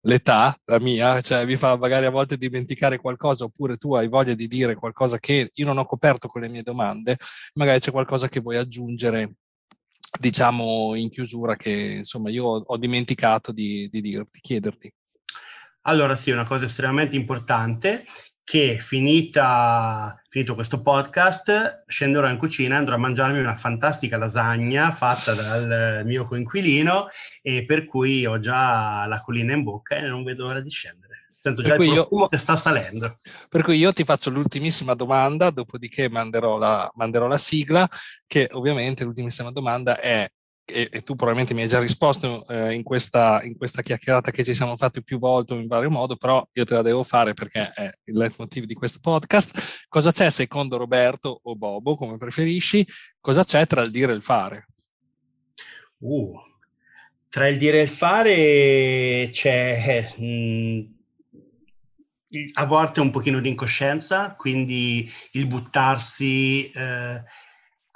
l'età, 0.06 0.58
la 0.66 0.80
mia, 0.80 1.22
cioè 1.22 1.46
mi 1.46 1.56
fa 1.56 1.78
magari 1.78 2.06
a 2.06 2.10
volte 2.10 2.38
dimenticare 2.38 2.98
qualcosa 2.98 3.46
oppure 3.46 3.78
tu 3.78 3.96
hai 3.96 4.08
voglia 4.08 4.34
di 4.34 4.48
dire 4.48 4.76
qualcosa 4.76 5.18
che 5.20 5.50
io 5.54 5.66
non 5.66 5.78
ho 5.78 5.86
coperto 5.86 6.28
con 6.28 6.42
le 6.42 6.50
mie 6.50 6.62
domande, 6.62 7.18
magari 7.54 7.80
c'è 7.80 7.92
qualcosa 7.92 8.28
che 8.28 8.42
vuoi 8.42 8.58
aggiungere 8.58 9.36
diciamo 10.20 10.96
in 10.96 11.10
chiusura 11.10 11.56
che 11.56 11.72
insomma 11.72 12.30
io 12.30 12.46
ho 12.46 12.78
dimenticato 12.78 13.52
di, 13.52 13.88
di 13.92 14.02
dirti, 14.02 14.40
chiederti. 14.42 14.94
Allora 15.84 16.16
sì, 16.16 16.32
una 16.32 16.46
cosa 16.46 16.66
estremamente 16.66 17.16
importante 17.16 18.06
che 18.44 18.78
finita, 18.78 20.22
finito 20.28 20.54
questo 20.54 20.80
podcast 20.80 21.84
scenderò 21.88 22.30
in 22.30 22.38
cucina 22.38 22.76
e 22.76 22.78
andrò 22.80 22.96
a 22.96 23.00
mangiarmi 23.00 23.40
una 23.40 23.56
fantastica 23.56 24.18
lasagna 24.18 24.92
fatta 24.92 25.34
dal 25.34 26.04
mio 26.06 26.26
coinquilino 26.26 27.08
e 27.42 27.66
per 27.66 27.86
cui 27.86 28.26
ho 28.26 28.40
già 28.40 29.06
la 29.06 29.22
collina 29.22 29.54
in 29.54 29.64
bocca 29.64 29.96
e 29.96 30.02
non 30.02 30.24
vedo 30.24 30.46
l'ora 30.46 30.60
di 30.60 30.70
scendere. 30.70 31.13
Sento 31.44 31.62
già 31.62 31.76
il 31.76 31.90
profumo 31.90 32.22
io, 32.22 32.28
che 32.30 32.38
sta 32.38 32.56
salendo. 32.56 33.18
Per 33.50 33.64
cui 33.64 33.76
io 33.76 33.92
ti 33.92 34.06
faccio 34.06 34.30
l'ultimissima 34.30 34.94
domanda, 34.94 35.50
dopodiché 35.50 36.08
manderò 36.08 36.58
la, 36.58 36.90
manderò 36.96 37.28
la 37.28 37.38
sigla, 37.38 37.86
che 38.26 38.48
ovviamente 38.54 39.04
l'ultimissima 39.04 39.52
domanda 39.52 40.00
è 40.00 40.26
e, 40.64 40.88
e, 40.90 41.02
tu 41.02 41.16
probabilmente 41.16 41.54
mi 41.54 41.64
hai 41.64 41.68
già 41.68 41.82
risposto 41.82 42.48
eh, 42.48 42.72
in, 42.72 42.84
questa, 42.84 43.42
in, 43.44 43.58
questa, 43.58 43.82
chiacchierata 43.82 44.32
che 44.32 44.46
ci 44.46 44.54
siamo 44.54 44.78
fatti 44.78 45.04
più 45.04 45.20
volte 45.20 45.56
in 45.56 45.68
vario 45.68 45.90
modo, 45.90 46.16
però 46.16 46.48
io 46.54 46.64
te 46.64 46.76
la 46.76 46.82
devo 46.82 47.04
fare 47.04 47.34
perché 47.34 47.72
è 47.74 47.92
il 48.06 48.18
leitmotiv 48.18 48.64
di 48.64 48.74
questo 48.74 49.00
podcast. 49.02 49.86
Cosa 49.90 50.12
c'è 50.12 50.30
secondo 50.30 50.78
Roberto 50.78 51.42
o 51.44 51.58
Bobo, 51.58 51.98
come 51.98 52.16
preferisci? 52.16 52.88
Cosa 53.20 53.44
c'è 53.44 53.68
tra 53.68 53.82
il 53.82 53.92
dire 53.92 54.14
e 54.14 54.16
il 54.16 54.24
fare? 54.24 54.68
Uh, 55.98 56.40
tra 57.28 57.50
il 57.50 57.58
dire 57.58 57.80
e 57.80 57.84
il 57.84 57.90
fare 57.90 59.30
c'è 59.34 60.14
mh, 60.16 60.26
mm, 60.26 60.93
a 62.54 62.66
volte 62.66 63.00
un 63.00 63.12
pochino 63.12 63.40
di 63.40 63.50
incoscienza, 63.50 64.36
quindi 64.36 65.12
il 65.32 65.48
buttarsi... 65.48 66.70
Eh, 66.72 67.24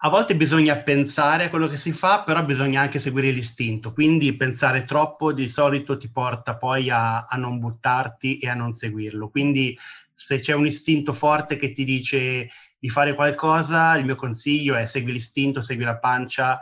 a 0.01 0.09
volte 0.09 0.35
bisogna 0.35 0.77
pensare 0.77 1.45
a 1.45 1.49
quello 1.49 1.67
che 1.67 1.75
si 1.77 1.91
fa, 1.91 2.21
però 2.21 2.43
bisogna 2.43 2.81
anche 2.81 2.99
seguire 2.99 3.31
l'istinto. 3.31 3.93
Quindi 3.93 4.35
pensare 4.35 4.83
troppo 4.83 5.33
di 5.33 5.49
solito 5.49 5.97
ti 5.97 6.11
porta 6.11 6.55
poi 6.55 6.91
a, 6.91 7.25
a, 7.25 7.35
non 7.37 7.57
buttarti 7.57 8.37
e 8.37 8.47
a 8.47 8.53
non 8.53 8.73
seguirlo. 8.73 9.29
Quindi 9.29 9.75
se 10.13 10.39
c'è 10.39 10.53
un 10.53 10.67
istinto 10.67 11.13
forte 11.13 11.57
che 11.57 11.71
ti 11.73 11.83
dice 11.83 12.47
di 12.77 12.89
fare 12.89 13.15
qualcosa, 13.15 13.97
il 13.97 14.05
mio 14.05 14.15
consiglio 14.15 14.75
è 14.75 14.85
segui 14.85 15.13
l'istinto, 15.13 15.61
segui 15.61 15.83
la 15.83 15.97
pancia 15.97 16.59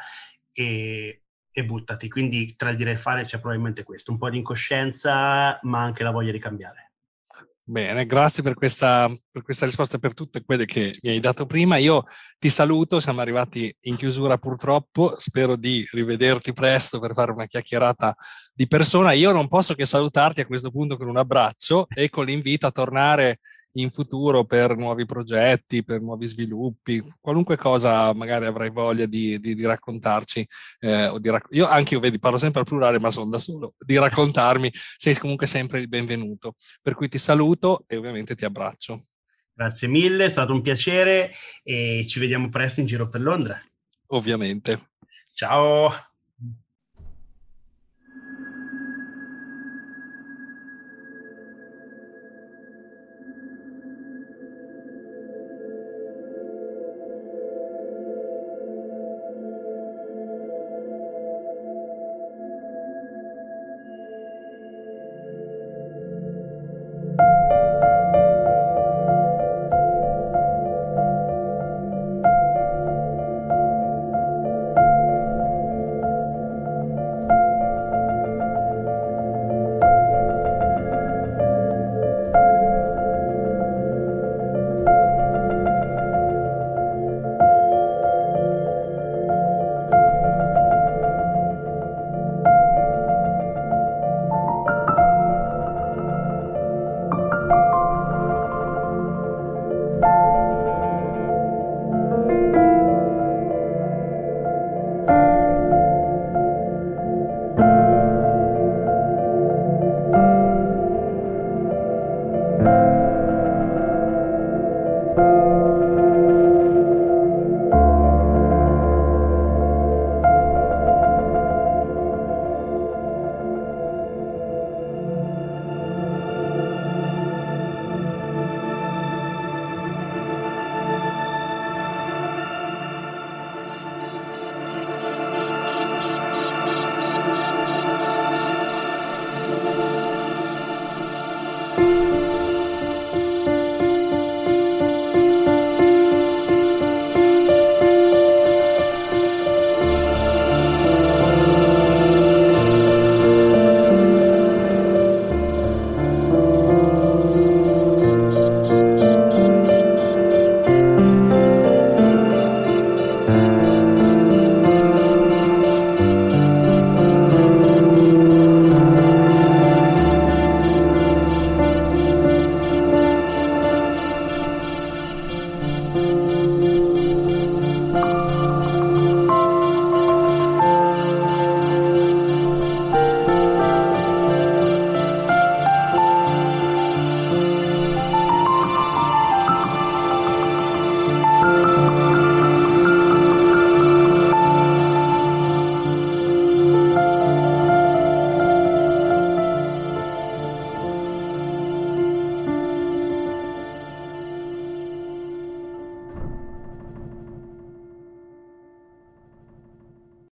e, 0.54 1.24
e 1.52 1.66
buttati. 1.66 2.08
Quindi 2.08 2.56
tra 2.56 2.70
il 2.70 2.78
dire 2.78 2.92
e 2.92 2.98
fare 2.98 3.26
c'è 3.26 3.40
probabilmente 3.40 3.84
questo, 3.84 4.12
un 4.14 4.18
po' 4.18 4.30
di 4.30 4.38
incoscienza, 4.38 5.60
ma 5.64 5.82
anche 5.82 6.04
la 6.04 6.12
voglia 6.12 6.32
di 6.32 6.40
cambiare. 6.40 6.85
Bene, 7.68 8.06
grazie 8.06 8.44
per 8.44 8.54
questa, 8.54 9.12
per 9.32 9.42
questa 9.42 9.66
risposta 9.66 9.96
e 9.96 10.00
per 10.00 10.14
tutte 10.14 10.44
quelle 10.44 10.66
che 10.66 10.96
mi 11.02 11.10
hai 11.10 11.20
dato 11.20 11.48
prima. 11.48 11.78
Io 11.78 12.04
ti 12.38 12.48
saluto, 12.48 13.00
siamo 13.00 13.22
arrivati 13.22 13.76
in 13.82 13.96
chiusura 13.96 14.38
purtroppo, 14.38 15.16
spero 15.18 15.56
di 15.56 15.84
rivederti 15.92 16.54
presto 16.54 17.00
per 17.00 17.14
fare 17.16 17.32
una 17.32 17.48
chiacchierata 17.48 18.16
di 18.54 18.68
persona. 18.68 19.14
Io 19.14 19.32
non 19.32 19.48
posso 19.48 19.74
che 19.74 19.88
salutarti 19.88 20.42
a 20.42 20.46
questo 20.46 20.70
punto 20.70 20.96
con 20.96 21.08
un 21.08 21.18
abbraccio 21.18 21.88
e 21.90 22.10
con 22.12 22.26
l'invito 22.26 22.68
a 22.68 22.72
tornare 22.72 23.40
in 23.78 23.90
futuro 23.90 24.46
per 24.46 24.76
nuovi 24.76 25.06
progetti, 25.06 25.84
per 25.84 26.02
nuovi 26.02 26.26
sviluppi, 26.26 27.04
qualunque 27.20 27.58
cosa 27.58 28.14
magari 28.14 28.46
avrai 28.46 28.70
voglia 28.70 29.06
di, 29.06 29.40
di, 29.40 29.56
di 29.56 29.66
raccontarci. 29.66 30.48
Eh, 30.80 31.08
o 31.08 31.20
di 31.20 31.30
rac- 31.30 31.48
io 31.52 31.68
anche 31.68 31.96
io 31.96 32.00
vedi, 32.00 32.20
parlo 32.20 32.38
sempre 32.38 32.62
al 32.62 32.66
plurale, 32.66 33.00
ma 33.00 33.12
sono 33.12 33.30
da 33.30 33.40
solo, 33.40 33.74
di 33.86 33.98
raccontarmi, 33.98 34.72
sei 34.98 35.16
comunque 35.16 35.48
sempre 35.48 35.80
il 35.80 35.88
benvenuto. 35.88 36.56
Per 36.82 36.96
cui 36.96 37.10
ti 37.10 37.18
saluto 37.18 37.84
e 37.88 37.98
ovviamente 37.98 38.36
ti 38.36 38.46
abbraccio. 38.46 39.06
Grazie 39.54 39.88
mille, 39.88 40.26
è 40.26 40.30
stato 40.30 40.52
un 40.52 40.62
piacere 40.62 41.32
e 41.64 42.06
ci 42.08 42.20
vediamo 42.20 42.50
presto 42.50 42.82
in 42.82 42.86
giro 42.86 43.08
per 43.08 43.22
Londra. 43.22 43.62
Ovviamente. 44.08 44.92
Ciao. 45.34 45.92